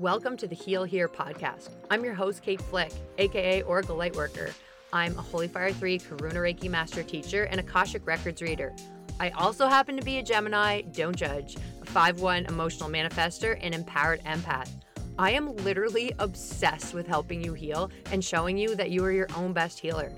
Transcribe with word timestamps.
Welcome 0.00 0.38
to 0.38 0.48
the 0.48 0.54
Heal 0.54 0.84
Here 0.84 1.08
podcast. 1.08 1.68
I'm 1.90 2.02
your 2.02 2.14
host, 2.14 2.42
Kate 2.42 2.62
Flick, 2.62 2.90
aka 3.18 3.60
Oracle 3.60 3.98
Lightworker. 3.98 4.50
I'm 4.94 5.12
a 5.18 5.20
Holy 5.20 5.46
Fire 5.46 5.74
3 5.74 5.98
Karuna 5.98 6.36
Reiki 6.36 6.70
Master 6.70 7.02
Teacher 7.02 7.42
and 7.42 7.60
Akashic 7.60 8.06
Records 8.06 8.40
reader. 8.40 8.74
I 9.20 9.28
also 9.32 9.66
happen 9.66 9.98
to 9.98 10.02
be 10.02 10.16
a 10.16 10.22
Gemini, 10.22 10.80
don't 10.80 11.14
judge, 11.14 11.58
a 11.82 11.84
5 11.84 12.22
1 12.22 12.46
emotional 12.46 12.88
manifester, 12.88 13.58
and 13.60 13.74
empowered 13.74 14.22
empath. 14.24 14.70
I 15.18 15.32
am 15.32 15.54
literally 15.56 16.14
obsessed 16.18 16.94
with 16.94 17.06
helping 17.06 17.44
you 17.44 17.52
heal 17.52 17.90
and 18.10 18.24
showing 18.24 18.56
you 18.56 18.74
that 18.76 18.90
you 18.90 19.04
are 19.04 19.12
your 19.12 19.28
own 19.36 19.52
best 19.52 19.78
healer. 19.78 20.10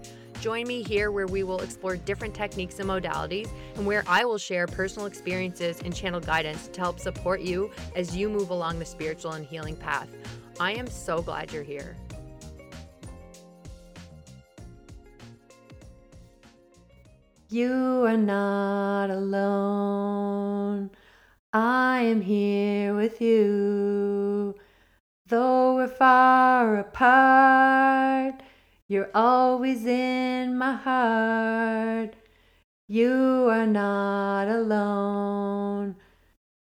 Join 0.43 0.67
me 0.67 0.83
here 0.83 1.13
where 1.13 1.29
we 1.29 1.45
will 1.45 1.61
explore 1.61 1.95
different 1.95 2.35
techniques 2.35 2.81
and 2.81 2.89
modalities, 2.89 3.49
and 3.77 3.87
where 3.87 4.03
I 4.09 4.25
will 4.25 4.39
share 4.39 4.67
personal 4.67 5.07
experiences 5.07 5.81
and 5.85 5.95
channel 5.95 6.19
guidance 6.19 6.67
to 6.73 6.81
help 6.81 6.99
support 6.99 7.43
you 7.43 7.71
as 7.95 8.17
you 8.17 8.29
move 8.29 8.51
along 8.51 8.81
the 8.81 8.85
spiritual 8.85 9.35
and 9.35 9.47
healing 9.47 9.77
path. 9.77 10.09
I 10.59 10.73
am 10.73 10.89
so 10.89 11.23
glad 11.23 11.53
you're 11.53 11.63
here. 11.63 11.97
You 17.49 18.05
are 18.07 18.17
not 18.17 19.11
alone. 19.11 20.91
I 21.53 22.01
am 22.01 22.21
here 22.21 22.97
with 22.97 23.21
you. 23.21 24.57
Though 25.29 25.77
we're 25.77 25.87
far 25.87 26.81
apart, 26.81 28.42
you're 28.89 29.11
always 29.15 29.87
in 29.87 30.59
my 30.59 30.75
heart. 30.75 32.15
You 32.89 33.49
are 33.51 33.67
not 33.67 34.49
alone. 34.49 35.97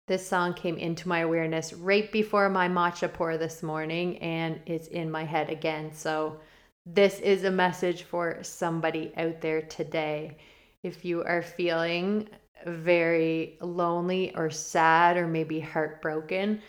This 0.08 0.26
song 0.26 0.54
came 0.54 0.78
into 0.78 1.08
my 1.08 1.20
awareness 1.20 1.72
right 1.72 2.10
before 2.12 2.48
my 2.48 2.68
matcha 2.68 3.12
pour 3.12 3.36
this 3.36 3.62
morning, 3.62 4.18
and 4.18 4.60
it's 4.64 4.86
in 4.88 5.10
my 5.10 5.24
head 5.24 5.50
again. 5.50 5.92
So, 5.92 6.38
this 6.86 7.18
is 7.18 7.42
a 7.42 7.50
message 7.50 8.04
for 8.04 8.38
somebody 8.42 9.12
out 9.16 9.40
there 9.40 9.62
today. 9.62 10.36
If 10.84 11.04
you 11.04 11.24
are 11.24 11.42
feeling 11.42 12.28
very 12.64 13.58
lonely 13.60 14.34
or 14.36 14.48
sad 14.48 15.16
or 15.16 15.26
maybe 15.26 15.58
heartbroken, 15.58 16.62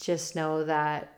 just 0.00 0.34
know 0.34 0.64
that 0.64 1.13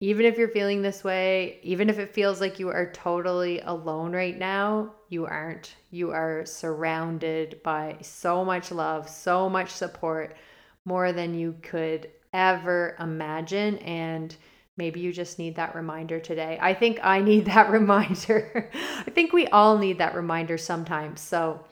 even 0.00 0.26
if 0.26 0.36
you're 0.36 0.48
feeling 0.48 0.82
this 0.82 1.02
way, 1.02 1.58
even 1.62 1.88
if 1.88 1.98
it 1.98 2.12
feels 2.12 2.40
like 2.40 2.58
you 2.58 2.68
are 2.68 2.92
totally 2.92 3.60
alone 3.60 4.12
right 4.12 4.38
now, 4.38 4.92
you 5.08 5.24
aren't. 5.24 5.74
You 5.90 6.10
are 6.10 6.44
surrounded 6.44 7.62
by 7.62 7.96
so 8.02 8.44
much 8.44 8.70
love, 8.70 9.08
so 9.08 9.48
much 9.48 9.70
support, 9.70 10.36
more 10.84 11.12
than 11.12 11.34
you 11.34 11.56
could 11.62 12.10
ever 12.34 12.94
imagine. 13.00 13.78
And 13.78 14.36
maybe 14.76 15.00
you 15.00 15.14
just 15.14 15.38
need 15.38 15.56
that 15.56 15.74
reminder 15.74 16.20
today. 16.20 16.58
I 16.60 16.74
think 16.74 17.00
I 17.02 17.22
need 17.22 17.44
that 17.46 17.70
reminder. 17.70 18.70
I 18.74 19.10
think 19.10 19.32
we 19.32 19.46
all 19.46 19.78
need 19.78 19.98
that 19.98 20.14
reminder 20.14 20.58
sometimes. 20.58 21.22
So 21.22 21.64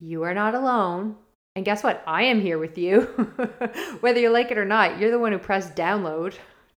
you 0.00 0.22
are 0.22 0.34
not 0.34 0.54
alone. 0.54 1.16
And 1.54 1.64
guess 1.64 1.82
what? 1.82 2.02
I 2.06 2.24
am 2.24 2.40
here 2.40 2.58
with 2.58 2.78
you. 2.78 3.00
Whether 4.00 4.20
you 4.20 4.30
like 4.30 4.50
it 4.50 4.58
or 4.58 4.64
not, 4.64 4.98
you're 4.98 5.10
the 5.10 5.18
one 5.18 5.32
who 5.32 5.38
pressed 5.38 5.74
download. 5.74 6.34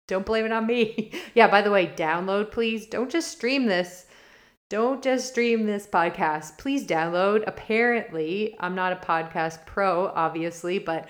Don't 0.09 0.25
blame 0.25 0.45
it 0.45 0.51
on 0.51 0.65
me. 0.65 1.11
yeah, 1.35 1.47
by 1.47 1.61
the 1.61 1.69
way, 1.69 1.85
download, 1.85 2.51
please. 2.51 2.87
Don't 2.87 3.11
just 3.11 3.31
stream 3.31 3.67
this. 3.67 4.07
Don't 4.67 5.03
just 5.03 5.29
stream 5.29 5.67
this 5.67 5.85
podcast. 5.85 6.57
Please 6.57 6.85
download. 6.85 7.43
Apparently, 7.45 8.55
I'm 8.59 8.73
not 8.73 8.91
a 8.91 8.95
podcast 8.95 9.67
pro, 9.67 10.07
obviously, 10.07 10.79
but 10.79 11.07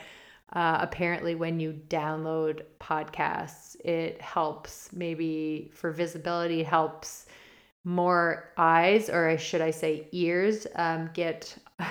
uh, 0.51 0.79
apparently, 0.81 1.33
when 1.33 1.61
you 1.61 1.79
download 1.87 2.63
podcasts, 2.81 3.77
it 3.85 4.21
helps 4.21 4.91
maybe 4.91 5.71
for 5.73 5.91
visibility, 5.91 6.61
helps 6.61 7.25
more 7.85 8.51
eyes, 8.57 9.09
or 9.09 9.37
should 9.37 9.61
I 9.61 9.71
say 9.71 10.07
ears, 10.11 10.67
um, 10.75 11.09
get 11.13 11.55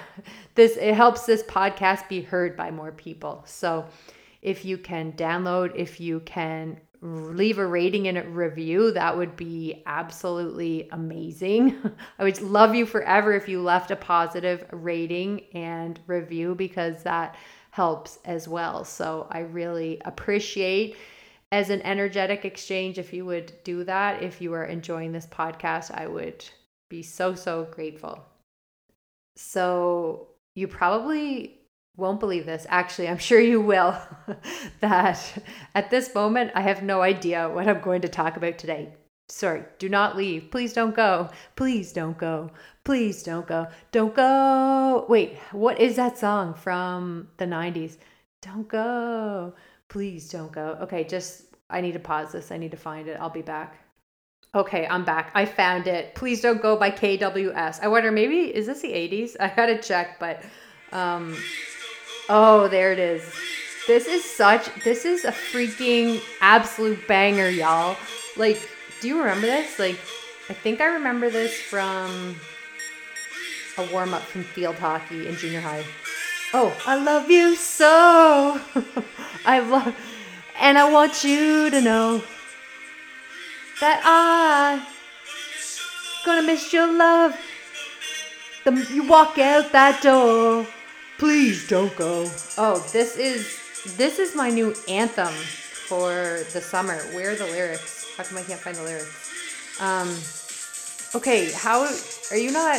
this. 0.57 0.77
It 0.77 0.95
helps 0.95 1.25
this 1.25 1.43
podcast 1.45 2.07
be 2.09 2.21
heard 2.21 2.55
by 2.55 2.71
more 2.71 2.93
people. 2.93 3.45
So, 3.47 3.87
if 4.43 4.65
you 4.65 4.77
can 4.77 5.13
download, 5.13 5.73
if 5.75 6.01
you 6.01 6.21
can 6.21 6.81
leave 7.01 7.59
a 7.59 7.67
rating 7.67 8.09
and 8.09 8.19
a 8.19 8.29
review, 8.29 8.91
that 8.93 9.17
would 9.17 9.37
be 9.37 9.83
absolutely 9.87 10.89
amazing. 10.91 11.79
I 12.19 12.25
would 12.25 12.41
love 12.41 12.75
you 12.75 12.87
forever 12.87 13.35
if 13.35 13.49
you 13.49 13.63
left 13.63 13.91
a 13.91 13.97
positive 13.97 14.65
rating 14.73 15.45
and 15.55 16.01
review 16.07 16.55
because 16.55 17.03
that 17.05 17.37
helps 17.71 18.19
as 18.25 18.49
well. 18.49 18.85
So 18.85 19.29
I 19.31 19.41
really 19.41 20.01
appreciate 20.05 20.97
as 21.53 21.71
an 21.71 21.81
energetic 21.83 22.45
exchange 22.45 22.99
if 22.99 23.13
you 23.13 23.25
would 23.25 23.53
do 23.65 23.85
that. 23.85 24.23
If 24.23 24.41
you 24.41 24.53
are 24.55 24.65
enjoying 24.65 25.13
this 25.13 25.27
podcast, 25.27 25.93
I 25.95 26.07
would 26.07 26.45
be 26.89 27.03
so 27.03 27.35
so 27.35 27.69
grateful. 27.71 28.25
So 29.37 30.29
you 30.55 30.67
probably 30.67 31.58
won't 31.99 32.21
believe 32.21 32.47
this. 32.47 32.65
Actually, 32.71 33.09
I'm 33.09 33.19
sure 33.19 33.41
you 33.41 33.61
will. 33.61 33.95
that 34.81 35.43
at 35.75 35.91
this 35.91 36.15
moment, 36.15 36.53
I 36.55 36.63
have 36.63 36.83
no 36.83 37.03
idea 37.03 37.51
what 37.51 37.69
I'm 37.69 37.81
going 37.81 38.01
to 38.03 38.09
talk 38.09 38.37
about 38.37 38.57
today. 38.57 38.95
Sorry, 39.29 39.65
do 39.79 39.91
not 39.91 40.17
leave. 40.17 40.51
Please 40.51 40.73
don't 40.73 40.95
go. 40.95 41.29
Please 41.57 41.93
don't 41.93 42.17
go. 42.17 42.51
Please 42.85 43.23
don't 43.23 43.47
go. 43.47 43.67
Don't 43.91 44.15
go. 44.15 45.05
Wait, 45.09 45.37
what 45.53 45.79
is 45.81 45.97
that 45.97 46.17
song 46.17 46.55
from 46.55 47.29
the 47.37 47.45
90s? 47.45 47.99
Don't 48.41 48.69
go. 48.69 49.53
Please 49.89 50.31
don't 50.31 50.53
go. 50.53 50.79
Okay, 50.81 51.05
just, 51.05 51.57
I 51.69 51.83
need 51.83 51.93
to 51.93 51.99
pause 51.99 52.33
this. 52.33 52.53
I 52.53 52.57
need 52.57 52.71
to 52.71 52.79
find 52.79 53.09
it. 53.09 53.19
I'll 53.21 53.29
be 53.29 53.43
back. 53.43 53.77
Okay, 54.55 54.87
I'm 54.87 55.05
back. 55.05 55.33
I 55.35 55.45
found 55.45 55.89
it. 55.89 56.15
Please 56.15 56.41
don't 56.41 56.63
go 56.63 56.77
by 56.77 56.91
KWS. 56.91 57.81
I 57.83 57.89
wonder, 57.89 58.11
maybe, 58.11 58.55
is 58.55 58.67
this 58.67 58.81
the 58.81 58.93
80s? 58.93 59.37
I 59.39 59.53
gotta 59.55 59.77
check, 59.79 60.19
but 60.21 60.43
um 60.91 61.37
Oh, 62.29 62.69
there 62.69 62.93
it 62.93 62.99
is. 62.99 63.33
This 63.87 64.07
is 64.07 64.23
such, 64.23 64.67
this 64.85 65.07
is 65.07 65.25
a 65.25 65.33
freaking 65.33 66.23
absolute 66.41 67.07
banger, 67.09 67.49
y'all. 67.49 67.97
Like, 68.37 68.61
do 69.01 69.09
you 69.09 69.19
remember 69.19 69.47
this? 69.47 69.79
Like, 69.79 69.99
I 70.51 70.53
think 70.53 70.81
I 70.81 70.87
remember 70.87 71.31
this 71.31 71.59
from 71.59 72.37
a 73.79 73.93
warm 73.93 74.13
up 74.13 74.23
from 74.23 74.43
field 74.43 74.77
hockey 74.77 75.27
in 75.27 75.37
junior 75.37 75.61
high. 75.61 75.85
Oh, 76.53 76.77
I 76.87 76.97
love 76.97 77.31
you 77.31 77.55
so. 77.55 78.61
I 79.47 79.61
love, 79.61 79.95
and 80.59 80.77
I 80.77 80.91
want 80.91 81.25
you 81.25 81.71
to 81.71 81.81
know 81.81 82.23
that 83.81 84.03
I 84.05 84.87
gonna 86.27 86.47
miss 86.47 86.73
your 86.73 86.93
love. 86.93 87.39
The 88.65 88.73
you 88.93 89.07
walk 89.07 89.39
out 89.39 89.73
that 89.73 90.03
door. 90.03 90.67
Please 91.19 91.67
don't 91.69 91.95
go. 91.97 92.31
Oh, 92.57 92.79
this 92.93 93.17
is 93.17 93.59
this 93.97 94.19
is 94.19 94.37
my 94.37 94.51
new 94.51 94.75
anthem 94.89 95.35
for 95.89 96.13
the 96.53 96.61
summer. 96.61 96.99
Where 97.13 97.33
are 97.33 97.35
the 97.35 97.47
lyrics? 97.47 98.15
How 98.17 98.23
come 98.25 98.39
I 98.39 98.43
can't 98.43 98.61
find 98.61 98.77
the 98.77 98.83
lyrics? 98.83 99.81
Um, 99.81 100.09
okay, 101.15 101.51
how 101.53 101.89
are 102.31 102.37
you 102.37 102.53
not? 102.53 102.79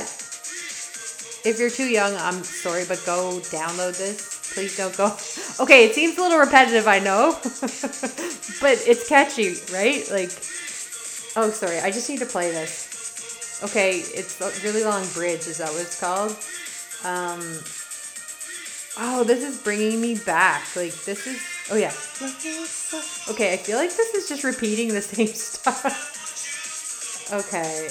If 1.46 1.56
you're 1.58 1.70
too 1.70 1.88
young, 1.90 2.16
I'm 2.16 2.44
sorry, 2.44 2.84
but 2.88 3.02
go 3.06 3.40
download 3.52 3.98
this. 3.98 4.52
Please 4.54 4.78
don't 4.78 4.96
go. 4.96 5.16
Okay, 5.60 5.84
it 5.86 5.94
seems 5.94 6.18
a 6.18 6.22
little 6.22 6.38
repetitive, 6.40 6.88
I 6.88 7.00
know, 7.00 7.34
but 7.42 8.80
it's 8.88 9.10
catchy, 9.10 9.56
right? 9.74 10.08
Like, 10.10 10.32
oh, 11.36 11.52
sorry, 11.52 11.80
I 11.80 11.92
just 11.92 12.10
need 12.10 12.20
to 12.20 12.26
play 12.26 12.50
this. 12.52 13.60
Okay, 13.66 13.98
it's 13.98 14.40
a 14.40 14.52
really 14.66 14.86
long 14.86 15.06
bridge. 15.10 15.48
Is 15.48 15.58
that 15.58 15.70
what 15.70 15.82
it's 15.82 16.00
called? 16.00 16.32
Um, 17.04 17.42
Oh, 19.02 19.24
this 19.24 19.44
is 19.44 19.58
bringing 19.64 20.02
me 20.02 20.16
back. 20.16 20.76
Like, 20.76 20.94
this 21.06 21.26
is. 21.26 21.42
Oh, 21.72 21.78
yeah. 21.78 21.94
Okay, 23.34 23.54
I 23.54 23.58
feel 23.58 23.78
like 23.78 23.96
this 23.96 24.14
is 24.14 24.28
just 24.28 24.44
repeating 24.44 24.90
the 24.90 25.02
same 25.16 25.28
stuff. 25.28 25.86
okay. 27.32 27.88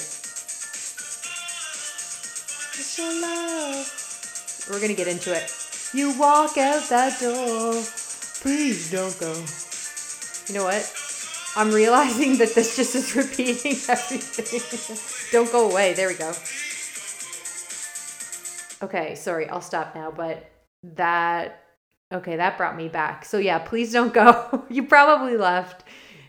We're 4.69 4.79
gonna 4.79 4.93
get 4.93 5.07
into 5.07 5.33
it. 5.35 5.51
You 5.93 6.17
walk 6.19 6.57
out 6.59 6.87
that 6.89 7.19
door. 7.19 7.73
Please 8.41 8.91
don't 8.91 9.17
go. 9.19 9.33
You 10.47 10.53
know 10.53 10.65
what? 10.65 10.93
I'm 11.55 11.71
realizing 11.71 12.37
that 12.37 12.53
this 12.53 12.75
just 12.75 12.93
is 12.95 13.15
repeating 13.15 13.71
everything. 13.89 14.97
don't 15.31 15.51
go 15.51 15.71
away. 15.71 15.93
There 15.93 16.07
we 16.07 16.13
go. 16.13 16.33
Okay, 18.81 19.15
sorry, 19.15 19.49
I'll 19.49 19.61
stop 19.61 19.95
now, 19.95 20.11
but 20.11 20.45
that 20.83 21.63
okay, 22.11 22.37
that 22.37 22.57
brought 22.57 22.75
me 22.75 22.87
back. 22.87 23.25
So 23.25 23.37
yeah, 23.37 23.59
please 23.59 23.93
don't 23.93 24.13
go. 24.13 24.65
you 24.69 24.83
probably 24.83 25.37
left. 25.37 25.83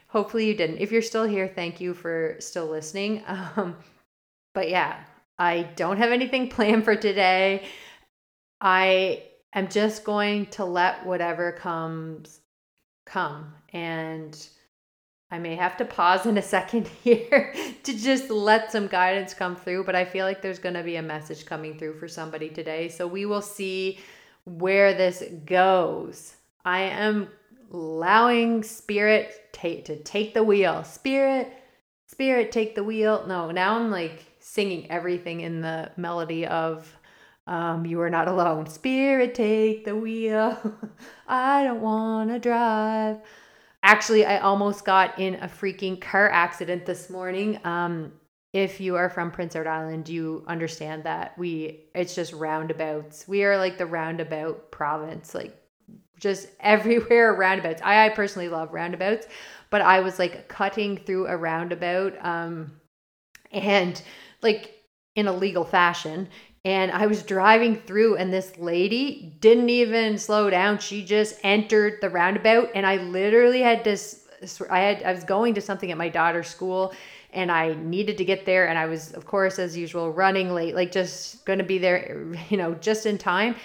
Hopefully 0.09 0.47
you 0.47 0.55
didn't. 0.55 0.79
If 0.79 0.93
you're 0.93 1.03
still 1.03 1.25
here, 1.25 1.49
thank 1.49 1.81
you 1.81 1.95
for 1.95 2.37
still 2.39 2.67
listening. 2.67 3.23
Um, 3.57 3.77
but 4.53 4.69
yeah, 4.69 4.97
I 5.39 5.63
don't 5.77 5.99
have 5.99 6.11
anything 6.11 6.49
planned 6.51 6.85
for 6.85 6.97
today. 6.97 7.65
I 8.61 9.23
am 9.55 9.69
just 9.69 10.05
going 10.05 10.47
to 10.47 10.65
let 10.65 11.07
whatever 11.07 11.53
comes 11.53 12.41
come. 13.07 13.55
And 13.73 14.37
I 15.31 15.39
may 15.39 15.55
have 15.55 15.77
to 15.77 15.85
pause 15.85 16.27
in 16.27 16.37
a 16.37 16.43
second 16.43 16.89
here 16.89 17.55
to 17.85 17.97
just 17.97 18.31
let 18.31 18.73
some 18.73 18.89
guidance 18.89 19.33
come 19.33 19.55
through, 19.55 19.85
but 19.85 19.95
I 19.95 20.05
feel 20.05 20.27
like 20.27 20.43
there's 20.43 20.59
going 20.59 20.75
to 20.75 20.83
be 20.83 20.97
a 20.97 21.03
message 21.03 21.47
coming 21.47 21.79
through 21.79 21.99
for 21.99 22.09
somebody 22.09 22.49
today. 22.49 22.89
So 22.89 23.07
we 23.07 23.27
will 23.27 23.43
see 23.43 24.01
where 24.45 24.95
this 24.95 25.23
goes. 25.45 26.35
I 26.65 26.81
am 26.81 27.29
allowing 27.73 28.63
spirit 28.63 29.35
t- 29.53 29.83
to 29.83 29.97
take 30.03 30.35
the 30.35 30.43
wheel. 30.43 30.85
Spirit, 30.85 31.53
spirit, 32.07 32.53
take 32.53 32.75
the 32.75 32.85
wheel. 32.85 33.25
No, 33.27 33.51
now 33.51 33.79
I'm 33.79 33.91
like 33.91 34.25
singing 34.41 34.91
everything 34.91 35.41
in 35.41 35.61
the 35.61 35.91
melody 35.97 36.47
of 36.47 36.93
um, 37.47 37.87
You 37.87 38.01
Are 38.01 38.11
Not 38.11 38.29
Alone. 38.29 38.67
Spirit, 38.67 39.35
take 39.35 39.85
the 39.85 39.97
wheel. 39.97 40.59
I 41.29 41.65
don't 41.65 41.81
want 41.81 42.31
to 42.31 42.39
drive. 42.39 43.19
Actually, 43.83 44.27
I 44.27 44.39
almost 44.39 44.85
got 44.85 45.19
in 45.19 45.37
a 45.37 45.49
freaking 45.49 46.01
car 46.01 46.29
accident 46.29 46.85
this 46.85 47.09
morning. 47.09 47.59
Um, 47.65 48.13
if 48.53 48.81
you 48.81 48.97
are 48.97 49.09
from 49.09 49.31
Prince 49.31 49.55
Edward 49.55 49.71
Island, 49.71 50.09
you 50.09 50.45
understand 50.47 51.05
that 51.05 51.39
we 51.39 51.85
it's 51.95 52.15
just 52.15 52.33
roundabouts. 52.33 53.29
We 53.29 53.45
are 53.45 53.57
like 53.57 53.79
the 53.79 53.87
roundabout 53.87 54.71
province, 54.71 55.35
like 55.35 55.57
just 56.19 56.49
everywhere 56.61 57.35
roundabouts. 57.35 57.83
I, 57.83 58.07
I 58.07 58.09
personally 58.11 58.49
love 58.49 58.73
roundabouts, 58.73 59.29
but 59.71 59.83
I 59.83 60.01
was 60.01 60.19
like 60.19 60.49
cutting 60.49 60.97
through 60.99 61.27
a 61.29 61.37
roundabout 61.37 62.15
um 62.25 62.73
and 63.53 64.01
like 64.43 64.75
in 65.17 65.29
a 65.29 65.33
legal 65.33 65.65
fashion 65.65 66.29
and 66.65 66.93
I 66.93 67.07
was 67.07 67.23
driving 67.23 67.77
through 67.77 68.17
and 68.17 68.33
this 68.33 68.59
lady 68.59 69.37
didn't 69.41 69.71
even 69.71 70.19
slow 70.19 70.51
down. 70.51 70.79
She 70.79 71.05
just 71.05 71.39
entered 71.43 72.01
the 72.01 72.11
roundabout 72.11 72.71
and 72.75 72.85
I 72.85 72.97
literally 72.97 73.61
had 73.61 73.85
to 73.85 73.97
I 74.69 74.81
had 74.81 75.03
I 75.03 75.13
was 75.13 75.25
going 75.25 75.55
to 75.55 75.61
something 75.61 75.91
at 75.91 75.99
my 75.99 76.09
daughter's 76.09 76.49
school 76.49 76.95
and 77.33 77.51
I 77.51 77.75
needed 77.75 78.19
to 78.19 78.25
get 78.25 78.47
there 78.47 78.69
and 78.69 78.79
I 78.79 78.87
was 78.87 79.13
of 79.13 79.27
course 79.27 79.59
as 79.59 79.77
usual 79.77 80.13
running 80.13 80.53
late 80.53 80.75
like 80.75 80.93
just 80.93 81.45
going 81.45 81.59
to 81.59 81.65
be 81.65 81.79
there 81.79 82.35
you 82.49 82.57
know 82.57 82.75
just 82.75 83.07
in 83.07 83.19
time. 83.19 83.57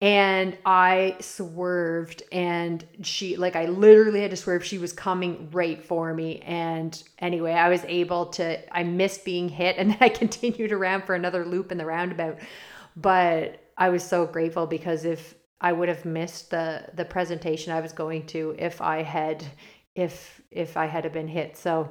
And 0.00 0.58
I 0.66 1.16
swerved 1.20 2.24
and 2.30 2.84
she 3.02 3.36
like 3.36 3.56
I 3.56 3.66
literally 3.66 4.20
had 4.20 4.32
to 4.32 4.36
swerve. 4.36 4.64
She 4.64 4.78
was 4.78 4.92
coming 4.92 5.48
right 5.52 5.82
for 5.82 6.12
me. 6.12 6.40
And 6.40 7.00
anyway 7.18 7.52
I 7.52 7.68
was 7.68 7.84
able 7.86 8.26
to 8.26 8.76
I 8.76 8.82
missed 8.82 9.24
being 9.24 9.48
hit 9.48 9.76
and 9.78 9.90
then 9.92 9.98
I 10.00 10.08
continued 10.08 10.72
around 10.72 11.04
for 11.04 11.14
another 11.14 11.44
loop 11.44 11.72
in 11.72 11.78
the 11.78 11.86
roundabout. 11.86 12.38
But 12.96 13.60
I 13.76 13.88
was 13.88 14.04
so 14.04 14.26
grateful 14.26 14.66
because 14.66 15.04
if 15.04 15.34
I 15.60 15.72
would 15.72 15.88
have 15.88 16.04
missed 16.04 16.50
the 16.50 16.86
the 16.94 17.04
presentation 17.04 17.72
I 17.72 17.80
was 17.80 17.92
going 17.92 18.26
to 18.26 18.54
if 18.58 18.80
I 18.82 19.02
had 19.02 19.44
if 19.94 20.42
if 20.50 20.76
I 20.76 20.86
had 20.86 21.10
been 21.12 21.28
hit. 21.28 21.56
So 21.56 21.90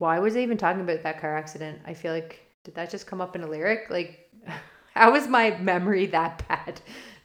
why 0.00 0.18
was 0.18 0.36
I 0.36 0.40
even 0.40 0.58
talking 0.58 0.82
about 0.82 1.02
that 1.04 1.20
car 1.20 1.36
accident 1.36 1.80
I 1.86 1.94
feel 1.94 2.12
like 2.12 2.40
did 2.64 2.74
that 2.74 2.90
just 2.90 3.06
come 3.06 3.20
up 3.20 3.36
in 3.36 3.42
a 3.42 3.46
lyric 3.46 3.88
like 3.90 4.28
how 4.94 5.14
is 5.14 5.28
my 5.28 5.56
memory 5.58 6.06
that 6.06 6.46
bad 6.48 6.80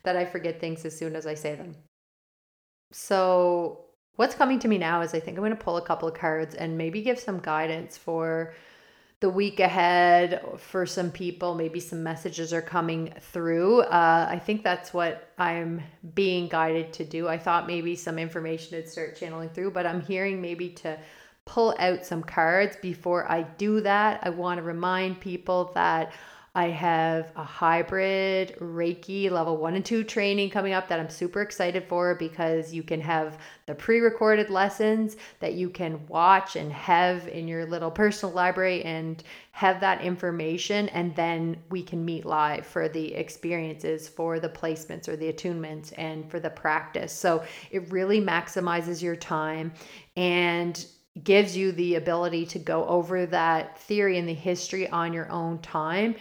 that 0.06 0.16
I 0.16 0.24
forget 0.24 0.62
things 0.62 0.86
as 0.86 0.98
soon 0.98 1.16
as 1.16 1.28
I 1.28 1.34
say 1.34 1.56
them. 1.56 1.76
So, 2.92 3.82
what's 4.16 4.36
coming 4.36 4.60
to 4.60 4.68
me 4.70 4.78
now 4.78 5.02
is 5.02 5.14
I 5.14 5.20
think 5.20 5.38
I'm 5.38 5.44
going 5.44 5.56
to 5.56 5.64
pull 5.64 5.78
a 5.78 5.86
couple 5.86 6.08
of 6.08 6.14
cards 6.14 6.56
and 6.56 6.78
maybe 6.78 7.02
give 7.02 7.20
some 7.20 7.40
guidance 7.40 7.98
for 7.98 8.54
the 9.20 9.30
week 9.30 9.60
ahead 9.60 10.42
for 10.58 10.86
some 10.86 11.12
people. 11.12 11.56
Maybe 11.56 11.80
some 11.80 12.04
messages 12.04 12.54
are 12.54 12.62
coming 12.62 13.14
through. 13.20 13.82
Uh, 13.82 14.28
I 14.30 14.40
think 14.40 14.64
that's 14.64 14.94
what 14.94 15.34
I'm 15.38 15.82
being 16.14 16.48
guided 16.48 16.94
to 16.94 17.06
do. 17.06 17.28
I 17.28 17.38
thought 17.38 17.68
maybe 17.68 17.96
some 17.96 18.20
information 18.20 18.78
would 18.78 18.88
start 18.88 19.18
channeling 19.18 19.50
through, 19.50 19.72
but 19.72 19.86
I'm 19.86 20.02
hearing 20.02 20.42
maybe 20.42 20.70
to 20.70 20.98
pull 21.46 21.76
out 21.80 22.06
some 22.06 22.24
cards. 22.24 22.76
Before 22.82 23.30
I 23.32 23.44
do 23.44 23.82
that, 23.82 24.20
I 24.24 24.30
want 24.30 24.58
to 24.58 24.64
remind 24.64 25.20
people 25.20 25.72
that 25.76 26.12
I 26.58 26.70
have 26.70 27.34
a 27.36 27.44
hybrid 27.44 28.56
Reiki 28.62 29.30
level 29.30 29.58
one 29.58 29.76
and 29.76 29.84
two 29.84 30.06
training 30.06 30.52
coming 30.52 30.72
up 30.72 30.88
that 30.88 31.02
I'm 31.02 31.10
super 31.10 31.42
excited 31.42 31.84
for 31.84 32.16
because 32.16 32.74
you 32.74 32.82
can 32.82 33.02
have 33.02 33.38
the 33.66 33.76
pre 33.76 34.00
recorded 34.00 34.50
lessons 34.50 35.18
that 35.42 35.56
you 35.56 35.70
can 35.70 36.08
watch 36.08 36.56
and 36.56 36.72
have 36.72 37.28
in 37.28 37.50
your 37.50 37.66
little 37.66 37.92
personal 37.92 38.34
library 38.34 38.86
and 38.86 39.22
have 39.52 39.82
that 39.82 40.00
information. 40.00 40.88
And 40.90 41.14
then 41.18 41.58
we 41.70 41.84
can 41.84 42.06
meet 42.06 42.26
live 42.26 42.66
for 42.66 42.88
the 42.88 43.14
experiences, 43.14 44.08
for 44.08 44.40
the 44.40 44.50
placements 44.50 45.10
or 45.10 45.18
the 45.18 45.34
attunements, 45.34 45.92
and 45.98 46.32
for 46.32 46.40
the 46.40 46.50
practice. 46.50 47.12
So 47.12 47.44
it 47.70 47.92
really 47.92 48.22
maximizes 48.22 49.02
your 49.02 49.18
time 49.18 49.74
and 50.16 50.86
gives 51.24 51.56
you 51.56 51.72
the 51.72 51.96
ability 51.96 52.46
to 52.46 52.60
go 52.60 52.86
over 52.88 53.26
that 53.26 53.78
theory 53.80 54.18
and 54.18 54.28
the 54.28 54.34
history 54.34 54.90
on 54.90 55.14
your 55.14 55.32
own 55.32 55.58
time 55.60 56.16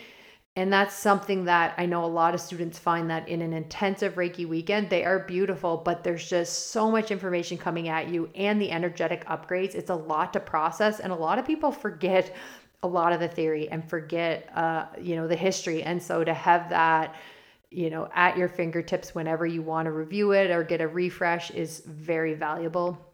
and 0.56 0.72
that's 0.72 0.94
something 0.94 1.46
that 1.46 1.74
I 1.78 1.86
know 1.86 2.04
a 2.04 2.06
lot 2.06 2.32
of 2.32 2.40
students 2.40 2.78
find 2.78 3.10
that 3.10 3.28
in 3.28 3.42
an 3.42 3.52
intensive 3.52 4.14
Reiki 4.14 4.46
weekend, 4.46 4.88
they 4.88 5.04
are 5.04 5.18
beautiful, 5.18 5.76
but 5.76 6.04
there's 6.04 6.28
just 6.28 6.68
so 6.68 6.92
much 6.92 7.10
information 7.10 7.58
coming 7.58 7.88
at 7.88 8.08
you 8.08 8.30
and 8.36 8.62
the 8.62 8.70
energetic 8.70 9.24
upgrades. 9.26 9.74
It's 9.74 9.90
a 9.90 9.96
lot 9.96 10.32
to 10.34 10.40
process. 10.40 11.00
And 11.00 11.12
a 11.12 11.16
lot 11.16 11.40
of 11.40 11.46
people 11.46 11.72
forget 11.72 12.36
a 12.84 12.86
lot 12.86 13.12
of 13.12 13.18
the 13.18 13.26
theory 13.26 13.68
and 13.68 13.88
forget, 13.88 14.48
uh, 14.54 14.86
you 15.00 15.16
know, 15.16 15.26
the 15.26 15.34
history. 15.34 15.82
And 15.82 16.00
so 16.00 16.22
to 16.22 16.32
have 16.32 16.68
that, 16.68 17.16
you 17.72 17.90
know, 17.90 18.08
at 18.14 18.36
your 18.36 18.48
fingertips 18.48 19.12
whenever 19.12 19.44
you 19.44 19.60
want 19.60 19.86
to 19.86 19.90
review 19.90 20.32
it 20.32 20.52
or 20.52 20.62
get 20.62 20.80
a 20.80 20.86
refresh 20.86 21.50
is 21.50 21.80
very 21.80 22.34
valuable. 22.34 23.13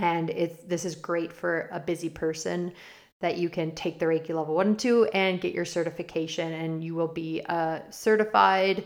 And 0.00 0.30
it's 0.30 0.62
this 0.64 0.84
is 0.84 0.94
great 0.94 1.32
for 1.32 1.68
a 1.70 1.78
busy 1.78 2.08
person 2.08 2.72
that 3.20 3.36
you 3.36 3.50
can 3.50 3.74
take 3.74 3.98
the 3.98 4.06
Reiki 4.06 4.30
level 4.30 4.54
one 4.54 4.68
and 4.68 4.78
two 4.78 5.04
and 5.12 5.40
get 5.40 5.54
your 5.54 5.66
certification, 5.66 6.52
and 6.52 6.82
you 6.82 6.94
will 6.94 7.06
be 7.08 7.40
a 7.40 7.82
certified 7.90 8.84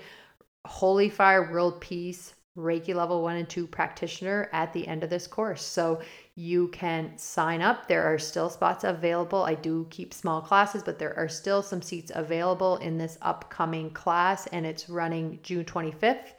Holy 0.67 1.09
Fire 1.09 1.53
World 1.53 1.81
Peace 1.81 2.35
Reiki 2.57 2.95
level 2.95 3.23
one 3.23 3.37
and 3.37 3.49
two 3.49 3.67
practitioner 3.67 4.49
at 4.53 4.73
the 4.73 4.87
end 4.87 5.05
of 5.05 5.11
this 5.11 5.27
course. 5.27 5.63
So 5.63 6.01
you 6.35 6.69
can 6.69 7.17
sign 7.17 7.63
up. 7.63 7.87
There 7.87 8.05
are 8.05 8.19
still 8.19 8.51
spots 8.51 8.83
available. 8.85 9.43
I 9.45 9.55
do 9.55 9.87
keep 9.91 10.13
small 10.13 10.41
classes, 10.41 10.83
but 10.83 10.99
there 10.99 11.17
are 11.17 11.29
still 11.29 11.63
some 11.63 11.83
seats 11.83 12.11
available 12.15 12.77
in 12.79 12.99
this 12.99 13.19
upcoming 13.23 13.91
class, 13.91 14.47
and 14.49 14.67
it's 14.67 14.89
running 14.89 15.39
June 15.43 15.65
25th, 15.65 16.33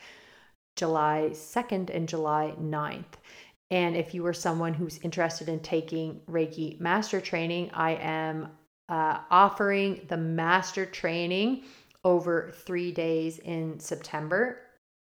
July 0.75 1.29
2nd, 1.31 1.95
and 1.95 2.09
July 2.09 2.53
9th. 2.61 3.15
And 3.71 3.95
if 3.95 4.13
you 4.13 4.25
are 4.25 4.33
someone 4.33 4.73
who's 4.73 4.99
interested 4.99 5.49
in 5.49 5.59
taking 5.59 6.21
Reiki 6.29 6.79
Master 6.79 7.19
Training, 7.19 7.71
I 7.73 7.95
am 7.95 8.49
uh, 8.89 9.19
offering 9.31 10.01
the 10.07 10.17
Master 10.17 10.85
Training 10.85 11.63
over 12.03 12.51
three 12.53 12.91
days 12.91 13.39
in 13.39 13.79
September. 13.79 14.59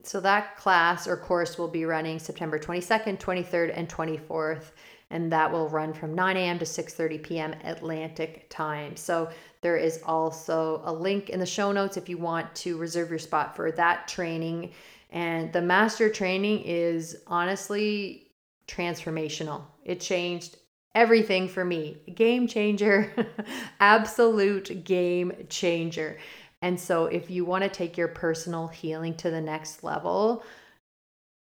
So 0.03 0.21
that 0.21 0.57
class 0.57 1.07
or 1.07 1.17
course 1.17 1.59
will 1.59 1.69
be 1.69 1.85
running 1.85 2.19
September 2.19 2.59
22nd, 2.59 3.19
23rd, 3.19 3.73
and 3.75 3.89
24th, 3.89 4.71
and 5.11 5.31
that 5.33 5.51
will 5.51 5.69
run 5.69 5.93
from 5.93 6.15
9 6.15 6.37
a.m. 6.37 6.59
to 6.59 6.65
6:30 6.65 7.23
p.m. 7.23 7.55
Atlantic 7.65 8.49
time. 8.49 8.97
So 8.97 9.29
there 9.61 9.77
is 9.77 10.01
also 10.05 10.81
a 10.85 10.93
link 10.93 11.29
in 11.29 11.41
the 11.41 11.47
show 11.47 11.73
notes 11.73 11.97
if 11.97 12.09
you 12.09 12.19
want 12.19 12.55
to 12.57 12.79
reserve 12.79 13.11
your 13.11 13.19
spot 13.19 13.55
for 13.55 13.71
that 13.73 14.09
training. 14.09 14.73
And 15.11 15.53
the 15.53 15.63
master 15.63 16.09
training 16.09 16.63
is 16.65 17.17
honestly 17.27 18.26
transformational. 18.69 19.63
It 19.85 20.01
changed 20.01 20.57
everything 20.95 21.49
for 21.49 21.65
me. 21.65 21.99
Game 22.15 22.47
changer, 22.47 23.13
absolute 23.81 24.85
game 24.85 25.47
changer. 25.49 26.19
And 26.63 26.81
so, 26.81 27.07
if 27.07 27.31
you 27.31 27.45
want 27.45 27.65
to 27.65 27.71
take 27.71 27.97
your 27.97 28.09
personal 28.09 28.69
healing 28.69 29.15
to 29.19 29.31
the 29.31 29.41
next 29.41 29.85
level, 29.85 30.43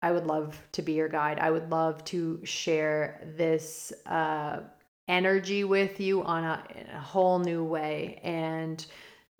I 0.01 0.11
would 0.11 0.25
love 0.25 0.59
to 0.71 0.81
be 0.81 0.93
your 0.93 1.09
guide. 1.09 1.37
I 1.37 1.51
would 1.51 1.69
love 1.69 2.03
to 2.05 2.39
share 2.43 3.21
this 3.35 3.93
uh, 4.05 4.61
energy 5.07 5.63
with 5.63 5.99
you 5.99 6.23
on 6.23 6.43
a, 6.43 6.63
a 6.93 6.99
whole 6.99 7.39
new 7.39 7.63
way. 7.63 8.19
And 8.23 8.83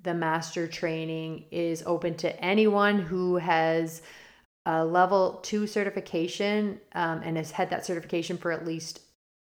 the 0.03 0.13
master 0.13 0.67
training 0.67 1.45
is 1.51 1.83
open 1.85 2.15
to 2.17 2.43
anyone 2.43 2.99
who 2.99 3.37
has 3.37 4.01
a 4.65 4.85
level 4.85 5.39
two 5.43 5.65
certification 5.67 6.79
um, 6.93 7.21
and 7.23 7.37
has 7.37 7.51
had 7.51 7.69
that 7.69 7.85
certification 7.85 8.37
for 8.37 8.51
at 8.51 8.65
least 8.65 9.01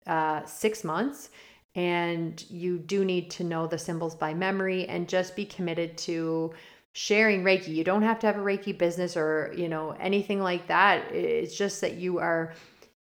uh, 0.07 0.45
six 0.45 0.85
months. 0.85 1.31
And 1.75 2.45
you 2.51 2.79
do 2.79 3.05
need 3.05 3.31
to 3.33 3.45
know 3.45 3.67
the 3.67 3.79
symbols 3.79 4.15
by 4.15 4.35
memory 4.35 4.87
and 4.89 5.09
just 5.09 5.37
be 5.37 5.45
committed 5.45 5.97
to 5.99 6.53
sharing 6.93 7.45
Reiki. 7.45 7.69
You 7.69 7.85
don't 7.85 8.03
have 8.03 8.19
to 8.21 8.27
have 8.27 8.37
a 8.37 8.41
Reiki 8.41 8.77
business 8.77 9.17
or, 9.17 9.55
you 9.57 9.69
know, 9.69 9.95
anything 10.01 10.41
like 10.41 10.67
that. 10.67 11.13
It's 11.13 11.57
just 11.57 11.81
that 11.83 11.95
you 11.95 12.19
are 12.19 12.53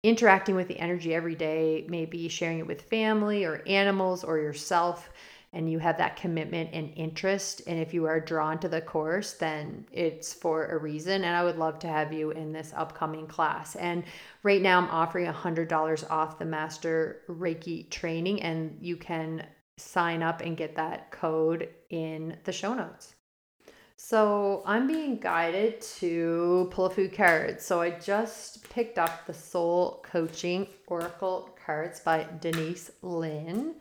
interacting 0.03 0.55
with 0.55 0.67
the 0.67 0.79
energy 0.79 1.13
every 1.13 1.35
day, 1.35 1.85
maybe 1.87 2.27
sharing 2.29 2.59
it 2.59 2.67
with 2.67 2.81
family 2.81 3.43
or 3.43 3.61
animals 3.67 4.23
or 4.23 4.39
yourself 4.39 5.09
and 5.57 5.71
you 5.71 5.79
have 5.79 5.97
that 5.97 6.15
commitment 6.15 6.69
and 6.71 6.93
interest 6.95 7.63
and 7.65 7.79
if 7.79 7.91
you 7.91 8.05
are 8.05 8.19
drawn 8.19 8.59
to 8.59 8.69
the 8.69 8.79
course 8.79 9.33
then 9.33 9.83
it's 9.91 10.31
for 10.31 10.67
a 10.67 10.77
reason 10.77 11.23
and 11.23 11.35
i 11.35 11.43
would 11.43 11.57
love 11.57 11.79
to 11.79 11.87
have 11.87 12.13
you 12.13 12.29
in 12.31 12.53
this 12.53 12.71
upcoming 12.77 13.25
class 13.25 13.75
and 13.77 14.03
right 14.43 14.61
now 14.61 14.77
i'm 14.77 14.89
offering 14.89 15.25
$100 15.25 16.11
off 16.11 16.37
the 16.37 16.45
master 16.45 17.21
reiki 17.27 17.89
training 17.89 18.39
and 18.43 18.77
you 18.79 18.95
can 18.95 19.43
sign 19.77 20.21
up 20.21 20.41
and 20.41 20.57
get 20.57 20.75
that 20.75 21.09
code 21.09 21.69
in 21.89 22.37
the 22.43 22.51
show 22.51 22.75
notes 22.75 23.15
so 23.99 24.61
I'm 24.67 24.85
being 24.85 25.17
guided 25.17 25.81
to 25.97 26.69
pull 26.69 26.85
a 26.85 26.89
few 26.91 27.09
cards. 27.09 27.65
So 27.65 27.81
I 27.81 27.89
just 27.89 28.69
picked 28.69 28.99
up 28.99 29.25
the 29.25 29.33
Soul 29.33 30.05
Coaching 30.07 30.67
Oracle 30.85 31.49
cards 31.65 31.99
by 31.99 32.27
Denise 32.39 32.91
Linn. 33.01 33.73